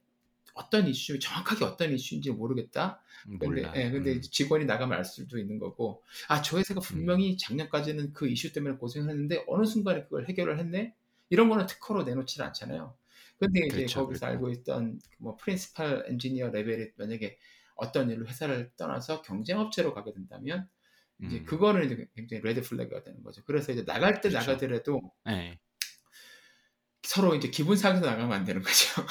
[0.53, 3.01] 어떤 이슈 정확하게 어떤 이슈인지 모르겠다.
[3.23, 3.73] 근데 몰라.
[3.75, 4.21] 예 근데 음.
[4.21, 6.81] 직원이 나가면 알 수도 있는 거고 '아 저 회사가 음.
[6.81, 10.93] 분명히 작년까지는 그 이슈 때문에 고생을 했는데 어느 순간에 그걸 해결을 했네.'
[11.29, 12.95] 이런 거는 특허로 내놓지를 않잖아요.
[13.39, 14.25] 근데 이제 그렇죠, 거기서 그렇죠.
[14.27, 17.37] 알고 있던 뭐 프린시팔 엔지니어 레벨이 만약에
[17.75, 20.69] 어떤 일로 회사를 떠나서 경쟁 업체로 가게 된다면
[21.21, 21.45] 이제 음.
[21.45, 23.43] 그거는 이제 굉장히 red flag가 되는 거죠.
[23.45, 24.51] 그래서 이제 나갈 때 그렇죠.
[24.51, 25.59] 나가더라도 예.
[27.03, 29.05] 서로 이제 기분 상해서 나가면 안 되는 거죠.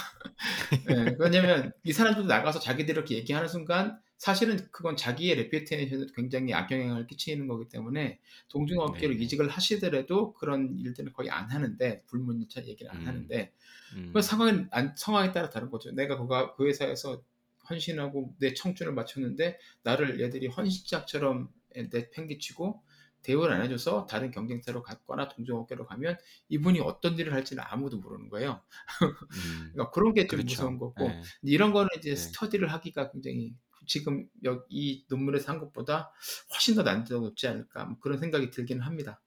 [0.91, 1.17] 예.
[1.21, 7.49] 왜냐면 이 사람들도 나가서 자기들이 이렇게 얘기하는 순간 사실은 그건 자기의 reputation에 굉장히 악영향을 끼치는
[7.49, 9.25] 거기 때문에 동종업계로 네네.
[9.25, 13.07] 이직을 하시더라도 그런 일들은 거의 안 하는데 불문율차 얘기를 안 음.
[13.09, 13.53] 하는데
[13.97, 14.11] 음.
[14.15, 15.93] 그 상황은 안 상황에 따라 다른 거죠.
[15.93, 17.23] 내가 그가 그 회사에서
[17.69, 22.83] 헌신하고 내 청춘을 바쳤는데 나를 얘들이 헌신짝처럼 예 내팽개치고
[23.23, 26.17] 대우를 안 해줘서 다른 경쟁사로 갔거나 동종업계로 가면
[26.49, 28.61] 이분이 어떤 일을 할지는 아무도 모르는 거예요.
[29.03, 29.71] 음.
[29.73, 30.45] 그러니까 그런 게좀 그렇죠.
[30.45, 31.23] 무서운 거고 예.
[31.43, 32.17] 이런 거는 이제 네.
[32.17, 33.55] 스터디를 하기가 굉장히
[33.87, 36.13] 지금 여이 논문에서 한 것보다
[36.53, 39.21] 훨씬 더 난이도가 높지 않을까 뭐 그런 생각이 들기는 합니다.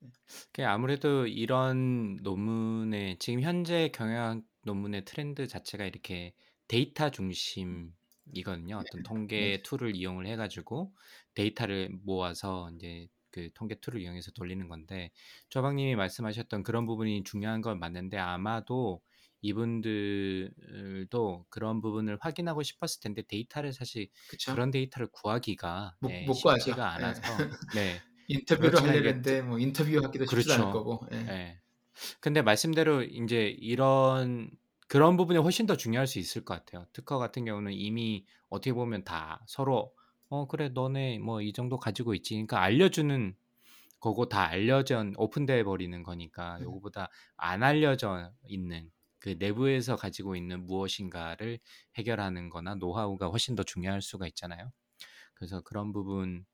[0.00, 0.08] 네.
[0.52, 6.34] 그 아무래도 이런 논문의 지금 현재 경영학 논문의 트렌드 자체가 이렇게
[6.68, 7.92] 데이터 중심
[8.32, 8.76] 이거든요.
[8.76, 9.02] 어떤 네.
[9.02, 10.94] 통계 tool을 이용을 해 가지고
[11.34, 15.10] 데이터를 모아서 인제 그 통계 tool을 이용해서 돌리는 건데
[15.48, 19.00] 조박 님이 말씀하셨던 그런 부분이 중요한 건 맞는데 아마도
[19.40, 19.86] 이분들도
[21.50, 24.52] 그런 부분을 확인하고 싶었을 텐데 데이터를 사실 그쵸.
[24.52, 26.60] 그런 데이터를 구하기가 못, 예, 못 구하죠.
[26.60, 27.04] 쉽지가 예.
[27.04, 27.20] 않아서
[27.74, 28.00] 네.
[28.28, 30.72] 인터뷰를 하려는데 뭐 인터뷰하기도 쉽지 않을 그렇죠.
[30.72, 31.06] 거고.
[31.12, 31.16] 예.
[31.16, 31.60] 예.
[32.20, 34.50] 근데 말씀대로 이제 이런
[34.88, 36.86] 그런 부분이 훨씬 더 중요할 수 있을 것 같아요.
[36.92, 39.92] 특허 같은 경우는 이미 어떻게 보면 다 서로
[40.32, 42.34] 어 그래 너네 뭐 이 정도 가지고 있지.
[42.34, 43.36] 그러니까 알려주는
[44.00, 46.62] 거고 다 알려져 오픈돼 버리는 거니까 음.
[46.62, 48.90] 요거보다 안 알려져 있는
[49.20, 51.60] 그 내부에서 가지고 있는 무엇인가를
[51.96, 54.72] 해결하는 거나 노하우가 훨씬 더 중요할 수가 있잖아요.
[55.34, 56.44] 그래서 그런 부분을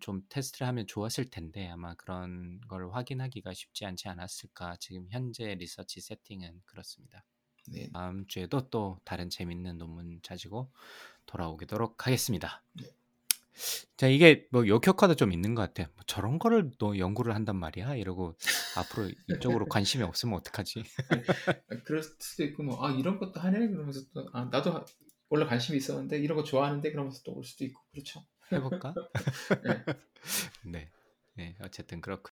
[0.00, 4.76] 좀 테스트를 하면 좋았을 텐데 아마 그런 걸 확인하기가 쉽지 않지 않았을까.
[4.80, 7.24] 지금 현재 리서치 세팅은 그렇습니다.
[7.72, 7.88] 네.
[7.92, 10.70] 다음 주에도 또 다른 재밌는 논문 가지고
[11.26, 12.62] 돌아오도록 하겠습니다.
[12.74, 12.84] 네.
[13.96, 15.88] 자 이게 뭐 역효과도 좀 있는 것 같아요.
[15.96, 18.36] 뭐 저런 거를 너 연구를 한단 말이야 이러고
[18.76, 20.84] 앞으로 이쪽으로 관심이 없으면 어떡하지?
[21.10, 24.84] 아, 그럴 수도 있고 뭐 아 이런 것도 하네 그러면서 또 아 나도 하-
[25.30, 28.24] 원래 관심이 있었는데 이런 거 좋아하는데 그러면서 또 올 수도 있고 그렇죠.
[28.52, 28.94] 해볼까?
[29.64, 29.84] 네.
[30.64, 30.90] 네,
[31.34, 32.30] 네 어쨌든 그렇고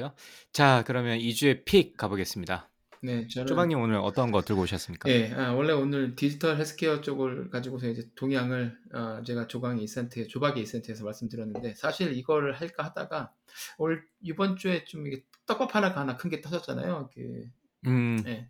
[0.00, 0.12] 요.
[0.52, 2.68] 자 그러면 이 주의 pick 가보겠습니다.
[3.02, 5.08] 네, 저는 쪼박님 오늘 어떤 거 들고 오셨습니까?
[5.10, 10.60] 예, 아, 원래 오늘 디지털 헬스케어 쪽을 가지고서 이제 동향을 어, 제가 조박의 이센트, 조박의
[10.60, 13.32] 이센트에서 말씀드렸는데 사실 이거를 할까 하다가
[13.78, 17.10] 올 이번 주에 좀 이게 떡밥 하나가 하나 큰 게 터졌잖아요.
[17.14, 17.44] 그
[17.86, 18.48] 음, 예.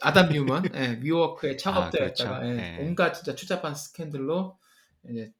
[0.00, 2.46] 아담 뉴먼, 예, 위워크의 아 창업자였다가 그렇죠.
[2.46, 2.84] 예, 예.
[2.86, 4.58] 온갖 진짜 추잡한 스캔들로
[5.10, 5.32] 이제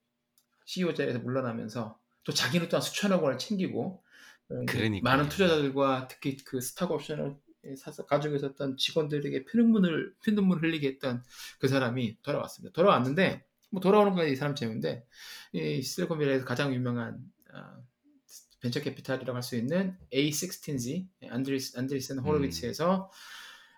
[0.65, 4.03] CEO 자리에서 물러나면서 또 자기는 또한 수천억 원을 챙기고
[4.49, 4.89] 그러니까요.
[5.01, 7.37] 많은 투자자들과 특히 그 스탁 옵션을
[7.77, 11.23] 사서 가지고 있었던 직원들에게 피눈물을 피눈물 흘리게 했던
[11.59, 12.73] 그 사람이 돌아왔습니다.
[12.73, 15.05] 돌아왔는데 뭐 돌아오는 건 이 사람 재미인데
[15.53, 17.19] 이 실리콘밸리에서 가장 유명한
[17.53, 17.77] 아,
[18.61, 23.11] 벤처 캐피탈이라고 할 수 있는 A16Z 안드리스 안드리슨 음, 호로비츠에서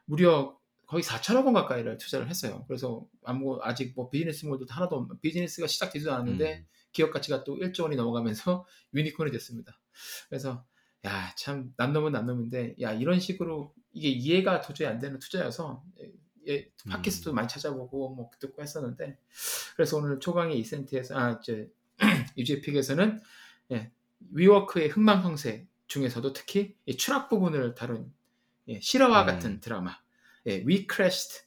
[0.06, 0.57] 무려
[0.88, 2.65] 거의 4천억 원 가까이를 투자를 했어요.
[2.68, 7.57] 그래서 아무 아직 뭐 비즈니스 모델도 하나도 없, 비즈니스가 시작되지도 않았는데 음, 기업 가치가 또
[7.57, 9.81] 1조 원이 넘어가면서 유니콘이 됐습니다.
[10.30, 10.65] 그래서
[11.05, 16.11] 야 참 남놈은 남놈인데 야 이런 식으로 이게 이해가 도저히 안 되는 투자여서 예,
[16.47, 19.18] 예, 팟캐스트도 음, 많이 찾아보고 뭐 듣고 했었는데
[19.76, 21.72] 그래서 오늘 조강의 이센트에서 아 이제
[22.38, 23.19] 유지의 픽에서는
[23.72, 23.91] 예,
[24.31, 28.13] 위워크의 흥망성쇠 중에서도 특히 이 추락 부분을 다룬
[28.68, 29.97] 예, 실화와 같은 음, 드라마
[30.45, 31.45] 예, Crashed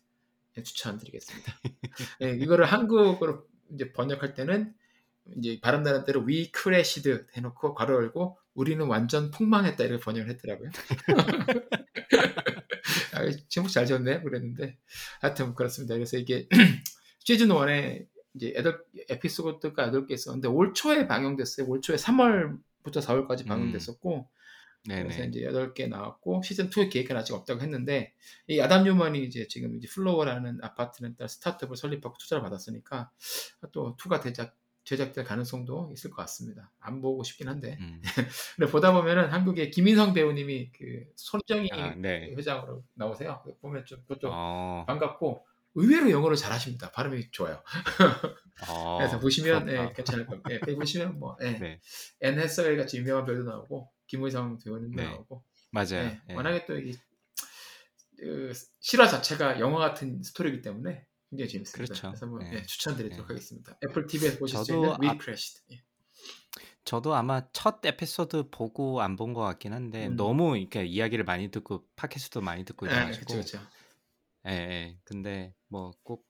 [0.56, 1.60] 예, 추천드리겠습니다.
[2.22, 4.74] 예, 이거를 한국어로 이제 번역할 때는
[5.36, 10.70] 이제 발음나는 대로 We Crashed 해놓고 괄호 열고 우리는 완전 폭망했다 이렇게 번역을 했더라고요.
[13.14, 14.76] 아, 제목 잘 지었네 그랬는데
[15.20, 15.94] 하여튼 그렇습니다.
[15.94, 16.48] 그래서 이게
[17.20, 21.66] 시즌 1에 이제 여덟 에피소드가 8개 있었는데 올 초에 방영됐어요.
[21.68, 24.28] 올 초에 3월부터 4월까지 음, 방영됐었고
[24.86, 25.28] 그래서 네네.
[25.28, 28.12] 이제 8개 나왔고 시즌 2의 계획은 아직 없다고 했는데
[28.48, 33.10] 이 아담 뉴먼이 이제 지금 이제 Flow라는 아파트렌탈 스타트업을 설립하고 투자를 받았으니까
[33.72, 36.70] 또 2가 제작 제작될 가능성도 있을 것 같습니다.
[36.78, 38.02] 안 보고 싶긴 한데 음,
[38.56, 42.34] 근데 보다 보면은 한국의 김의성 배우님이 그 손정희 아, 네.
[42.36, 43.42] 회장으로 나오세요.
[43.60, 45.46] 보면 좀 그것도 어, 반갑고
[45.76, 46.90] 의외로 영어를 잘하십니다.
[46.92, 47.62] 발음이 좋아요.
[48.98, 49.84] 그래서 어, 보시면 부럽다.
[49.84, 50.50] 예, 괜찮을 겁니다.
[50.52, 51.80] 예, 보시면 뭐 예, 네,
[52.20, 56.04] 앤 해서웨이 같이 유명한 배우도 나오고 김의성 배우님도 네, 나오고 맞아요.
[56.04, 56.94] 예, 예, 워낙에 또 이,
[58.18, 61.04] 그 실화 자체가 영화 같은 스토리이기 때문에
[61.36, 61.76] 굉장히 재밌습니다.
[61.94, 62.08] 그렇죠.
[62.08, 63.34] 그래서 뭐, 예, 예, 추천드리도록 예.
[63.34, 63.78] 하겠습니다.
[63.84, 65.18] 애플 TV에서 보실 수 있는 We 아.
[65.72, 65.82] 예.
[66.84, 70.16] 저도 아마 첫 에피소드 보고 안 본 것 같긴 한데 음.
[70.16, 73.58] 너무 이렇게 이야기를 많이 듣고 팟캐스트도 많이 듣고 이래가지고 그렇죠.
[74.46, 74.98] 예, 예.
[75.04, 76.26] 근데 뭐 꼭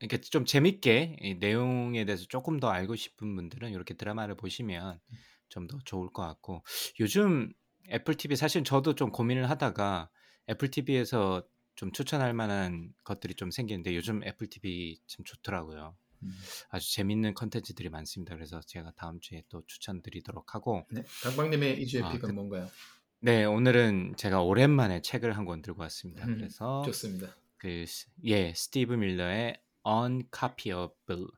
[0.00, 5.00] 이렇게 좀 재밌게 이 내용에 대해서 조금 더 알고 싶은 분들은 이렇게 드라마를 보시면
[5.48, 6.62] 좀 더 좋을 것 같고
[7.00, 7.52] 요즘
[7.90, 10.10] 애플 TV 사실 저도 좀 고민을 하다가
[10.48, 11.42] 애플 TV에서
[11.78, 15.96] 좀 추천할 만한 것들이 좀 생기는데 요즘 애플 TV 참 좋더라고요.
[16.24, 16.30] 음.
[16.70, 18.34] 아주 재밌는 컨텐츠들이 많습니다.
[18.34, 22.68] 그래서 제가 다음 주에 또 추천드리도록 하고 네, 강박님의 이주의 아, pick은 그, 뭔가요?
[23.20, 26.26] 네 오늘은 제가 오랜만에 책을 한 권 들고 왔습니다.
[26.26, 27.36] 음, 그래서 좋습니다.
[27.58, 27.84] 그
[28.24, 31.28] 예 스티브 밀러의 uncopyable,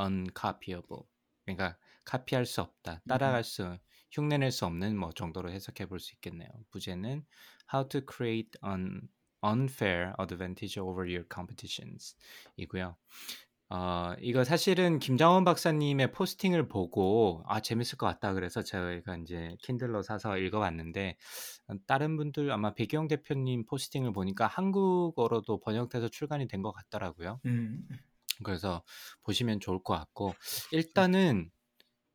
[0.00, 1.02] uncopyable
[1.44, 3.78] 그러니까 카피할 수 없다, 음, 따라갈 수,
[4.10, 6.48] 흉내낼 수 없는 뭐 정도로 해석해 볼 수 있겠네요.
[6.70, 7.26] 부제는
[7.72, 9.02] How to create an
[9.44, 12.16] unfair advantage over your competitions
[12.56, 12.96] 이고요.
[13.74, 20.02] 어, 이거 사실은 김장원 박사님의 포스팅을 보고 아 재밌을 것 같다 그래서 저희가 이제 킨들로
[20.02, 21.16] 사서 읽어봤는데
[21.68, 27.40] 어, 다른 분들 아마 배경 대표님 포스팅을 보니까 한국어로도 번역돼서 출간이 된 것 같더라고요.
[27.46, 27.88] 음,
[28.44, 28.82] 그래서
[29.22, 30.34] 보시면 좋을 것 같고
[30.70, 31.50] 일단은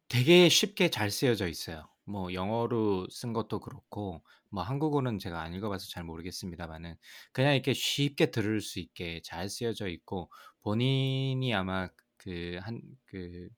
[0.10, 1.90] 되게 쉽게 잘 쓰여져 있어요.
[2.08, 6.96] 뭐 영어로 쓴 것도 그렇고 뭐 한국어는 제가 안 읽어봐서 잘 모르겠습니다만은
[7.34, 10.32] 그냥 이렇게 쉽게 들을 수 있게 잘 쓰여져 있고
[10.62, 13.50] 본인이 아마 그 한 그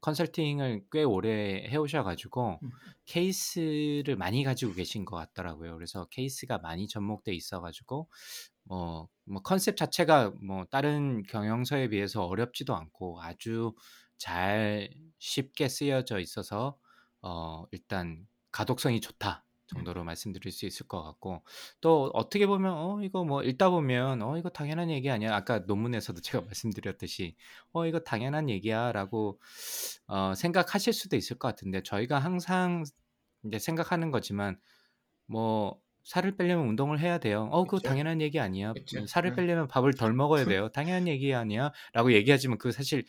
[0.00, 2.70] 컨설팅을 꽤 오래 해오셔가지고 음.
[3.06, 5.74] 케이스를 많이 가지고 계신 것 같더라고요.
[5.74, 8.08] 그래서 케이스가 많이 접목돼 있어가지고
[8.64, 13.74] 뭐, 뭐 컨셉 자체가 뭐 다른 경영서에 비해서 어렵지도 않고 아주
[14.18, 16.78] 잘 쉽게 쓰여져 있어서
[17.22, 19.44] 어 일단 가독성이 좋다
[19.76, 19.76] 음.
[19.78, 21.44] 정도로 말씀드릴 수 있을 것 같고
[21.80, 26.20] 또 어떻게 보면 어 이거 뭐 읽다 보면 어 이거 당연한 얘기 아니야 아까 논문에서도
[26.20, 27.36] 제가 말씀드렸듯이
[27.72, 29.40] 어 이거 당연한 얘기야라고
[30.08, 32.84] 어 생각하실 수도 있을 것 같은데 저희가 항상
[33.44, 34.58] 이제 생각하는 거지만
[35.26, 37.48] 뭐 살을 빼려면 운동을 해야 돼요.
[37.52, 37.88] 어 그거 그쵸.
[37.88, 38.72] 당연한 얘기 아니야.
[38.74, 38.98] 그쵸.
[39.00, 39.36] 음, 살을 응.
[39.36, 40.68] 빼려면 밥을 덜 먹어야 돼요.
[40.70, 43.04] 당연한 얘기 아니야.라고 얘기하지만 그거 사실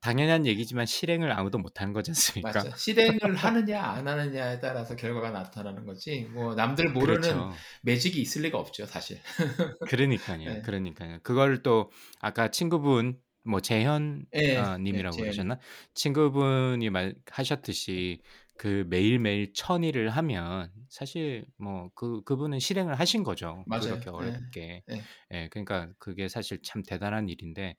[0.00, 2.64] 당연한 얘기지만 실행을 아무도 못하는 거지 않습니까?
[2.64, 2.76] 맞죠.
[2.76, 6.28] 실행을 하느냐 안 하느냐에 따라서 결과가 나타나는 거지.
[6.32, 7.50] 뭐 남들 모르는 그렇죠.
[7.82, 9.20] 매직이 있을 리가 없죠, 사실.
[9.88, 10.54] 그러니까요.
[10.54, 10.62] 네.
[10.62, 11.18] 그러니까요.
[11.22, 15.22] 그걸 또 아까 친구분 뭐 재현 예, 아, 예, 님이라고 재현이.
[15.22, 15.58] 그러셨나?
[15.94, 18.22] 친구분이 말 하셨듯이
[18.58, 23.64] 그 매일매일 천 일을 하면 사실 뭐 그 그분은 실행을 하신 거죠.
[23.66, 23.98] 맞아요.
[24.00, 24.82] 그렇게 예, 어렵게.
[24.90, 25.08] 예.
[25.32, 27.76] 예, 그러니까 그게 사실 참 대단한 일인데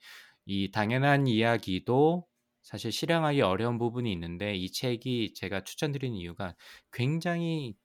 [0.49, 2.27] 이 당연한 이야기도
[2.63, 6.55] 사실 실행하기 어려운 부분이 있는데 이 책이 제가 추천드리는 이유가
[6.91, 7.75] 굉장히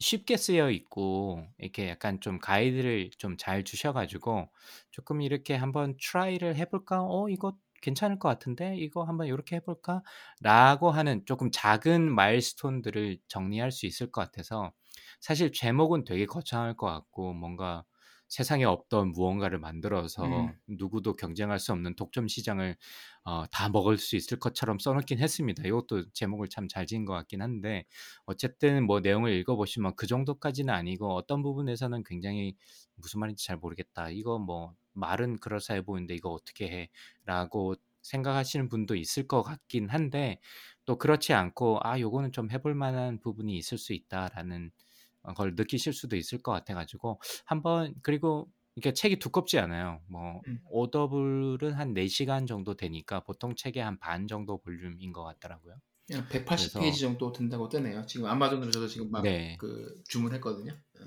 [0.00, 4.50] 쉽게 쓰여 있고 이렇게 약간 좀 가이드를 좀 잘 주셔가지고
[4.90, 7.02] 조금 이렇게 한번 try를 해볼까?
[7.04, 13.86] 어 이거 괜찮을 것 같은데 이거 한번 이렇게 해볼까?라고 하는 조금 작은 milestone들을 정리할 수
[13.86, 14.72] 있을 것 같아서
[15.20, 17.84] 사실 제목은 되게 거창할 것 같고 뭔가
[18.28, 20.52] 세상에 없던 무언가를 만들어서 음.
[20.66, 22.76] 누구도 경쟁할 수 없는 독점 시장을
[23.24, 25.62] 어, 다 먹을 수 있을 것처럼 써놓긴 했습니다.
[25.64, 27.84] 이것도 제목을 참 잘 지은 것 같긴 한데
[28.26, 32.54] 어쨌든 뭐 내용을 읽어보시면 그 정도까지는 아니고 어떤 부분에서는 굉장히
[32.96, 34.10] 무슨 말인지 잘 모르겠다.
[34.10, 36.88] 이거 뭐 말은 그럴싸해 보이는데 이거 어떻게 해?
[37.24, 40.38] 라고 생각하시는 분도 있을 것 같긴 한데
[40.84, 44.70] 또 그렇지 않고 아 요거는 좀 해볼 만한 부분이 있을 수 있다라는
[45.34, 50.02] 걸 느끼실 수도 있을 것 같아가지고 한번 그리고 이게 책이 두껍지 않아요.
[50.08, 50.58] 뭐 음.
[50.64, 55.76] 오더블은 한 4시간 정도 되니까 보통 책의 한 반 정도 볼륨인 것 같더라고요.
[56.06, 58.04] 그냥 그래서 180페이지 정도 된다고 뜨네요.
[58.06, 59.56] 지금 아마존으로 저도 지금 막 네.
[59.56, 60.72] 그 주문했거든요.
[61.00, 61.04] 예.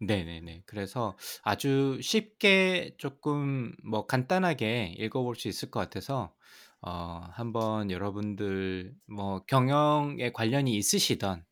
[0.00, 0.62] 네네네.
[0.66, 6.34] 그래서 아주 쉽게 조금 뭐 간단하게 읽어볼 수 있을 것 같아서
[6.82, 11.44] 어, 한번 여러분들 뭐 경영에 관련이 있으시던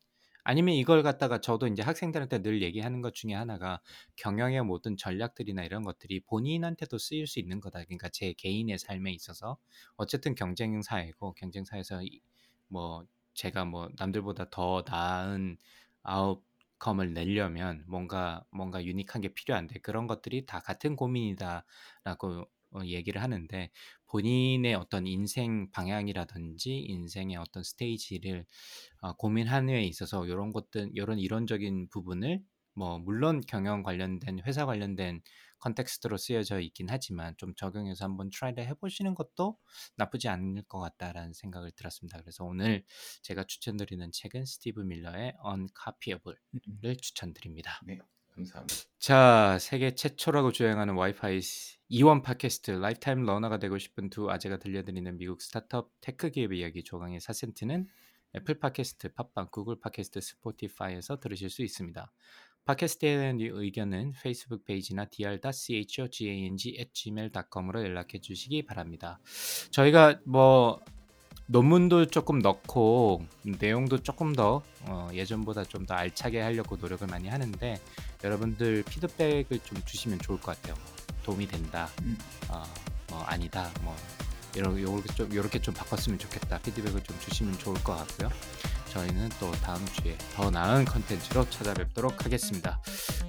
[0.43, 3.81] 아니면 이걸 갖다가 저도 이제 학생들한테 늘 얘기하는 것 중에 하나가
[4.17, 7.83] 경영의 모든 전략들이나 이런 것들이 본인한테도 쓰일 수 있는 거다.
[7.85, 9.57] 그러니까 제 개인의 삶에 있어서
[9.95, 12.21] 어쨌든 경쟁사이고 경쟁사에서 이-
[12.67, 15.57] 뭐 제가 뭐 남들보다 더 나은
[16.03, 22.45] outcome을 내려면 뭔가 뭔가 unique한 게 필요한데 그런 것들이 다 같은 고민이다라고
[22.75, 23.69] 어, 얘기를 하는데
[24.13, 28.45] 본인의 어떤 인생 방향이라든지 인생의 어떤 스테이지를
[29.01, 32.43] 어, 고민하는 데 있어서 이런 것들 이런 이론적인 부분을
[32.75, 35.21] 뭐 물론 경영 관련된 회사 관련된
[35.59, 39.57] context로 쓰여져 있긴 하지만 좀 적용해서 한번 try를 해보시는 것도
[39.95, 42.19] 나쁘지 않을 것 같다라는 생각을 들었습니다.
[42.21, 42.83] 그래서 오늘
[43.23, 46.97] 제가 추천드리는 책은 스티브 밀러의 Uncopyable을 음.
[47.01, 47.79] 추천드립니다.
[47.85, 47.97] 네,
[48.35, 48.75] 감사합니다.
[48.99, 51.39] 자, 세계 최초라고 주장하는 와이파이
[51.89, 57.19] 이원 팟캐스트 lifetime learner가 되고 싶은 두 아재가 들려드리는 미국 스타트업 테크 기업의 이야기 조강의
[57.19, 57.85] 4센트는
[58.35, 62.11] 애플 팟캐스트, 팟빵, 구글 팟캐스트, 스포티파이에서 들으실 수 있습니다.
[62.65, 69.19] 팟캐스트에 대한 의견은 페이스북 페이지나 dr.chogang@gmail.com으로 연락해 주시기 바랍니다.
[69.69, 70.79] 저희가 뭐
[71.47, 73.25] 논문도 조금 넣고
[73.59, 77.79] 내용도 조금 더 어, 예전보다 좀 더 알차게 하려고 노력을 많이 하는데
[78.23, 80.75] 여러분들 피드백을 좀 주시면 좋을 것 같아요.
[81.23, 81.89] 도움이 된다.
[82.01, 82.17] 음.
[82.49, 82.63] 어,
[83.09, 83.69] 뭐 아니다.
[83.81, 83.93] 뭐
[84.55, 86.59] 이런 요렇게 좀 요렇게 좀 바꿨으면 좋겠다.
[86.59, 88.29] 피드백을 좀 주시면 좋을 것 같고요.
[88.93, 92.79] 저희는 또 다음 주에 더 나은 컨텐츠로 찾아뵙도록 하겠습니다.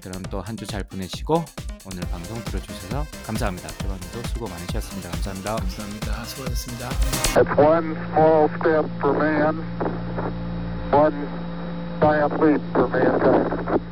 [0.03, 1.45] 그럼 또 한 주 잘 보내시고
[1.87, 3.69] 오늘 방송 들어주셔서 감사합니다.
[3.79, 5.11] 조방님도 수고 많으셨습니다.
[5.11, 5.57] 감사합니다.
[5.57, 6.25] 감사합니다.
[6.25, 6.89] 수고하셨습니다.
[6.91, 9.57] It's one small step for man,
[10.93, 11.29] one
[12.01, 13.84] giant leap for mankind.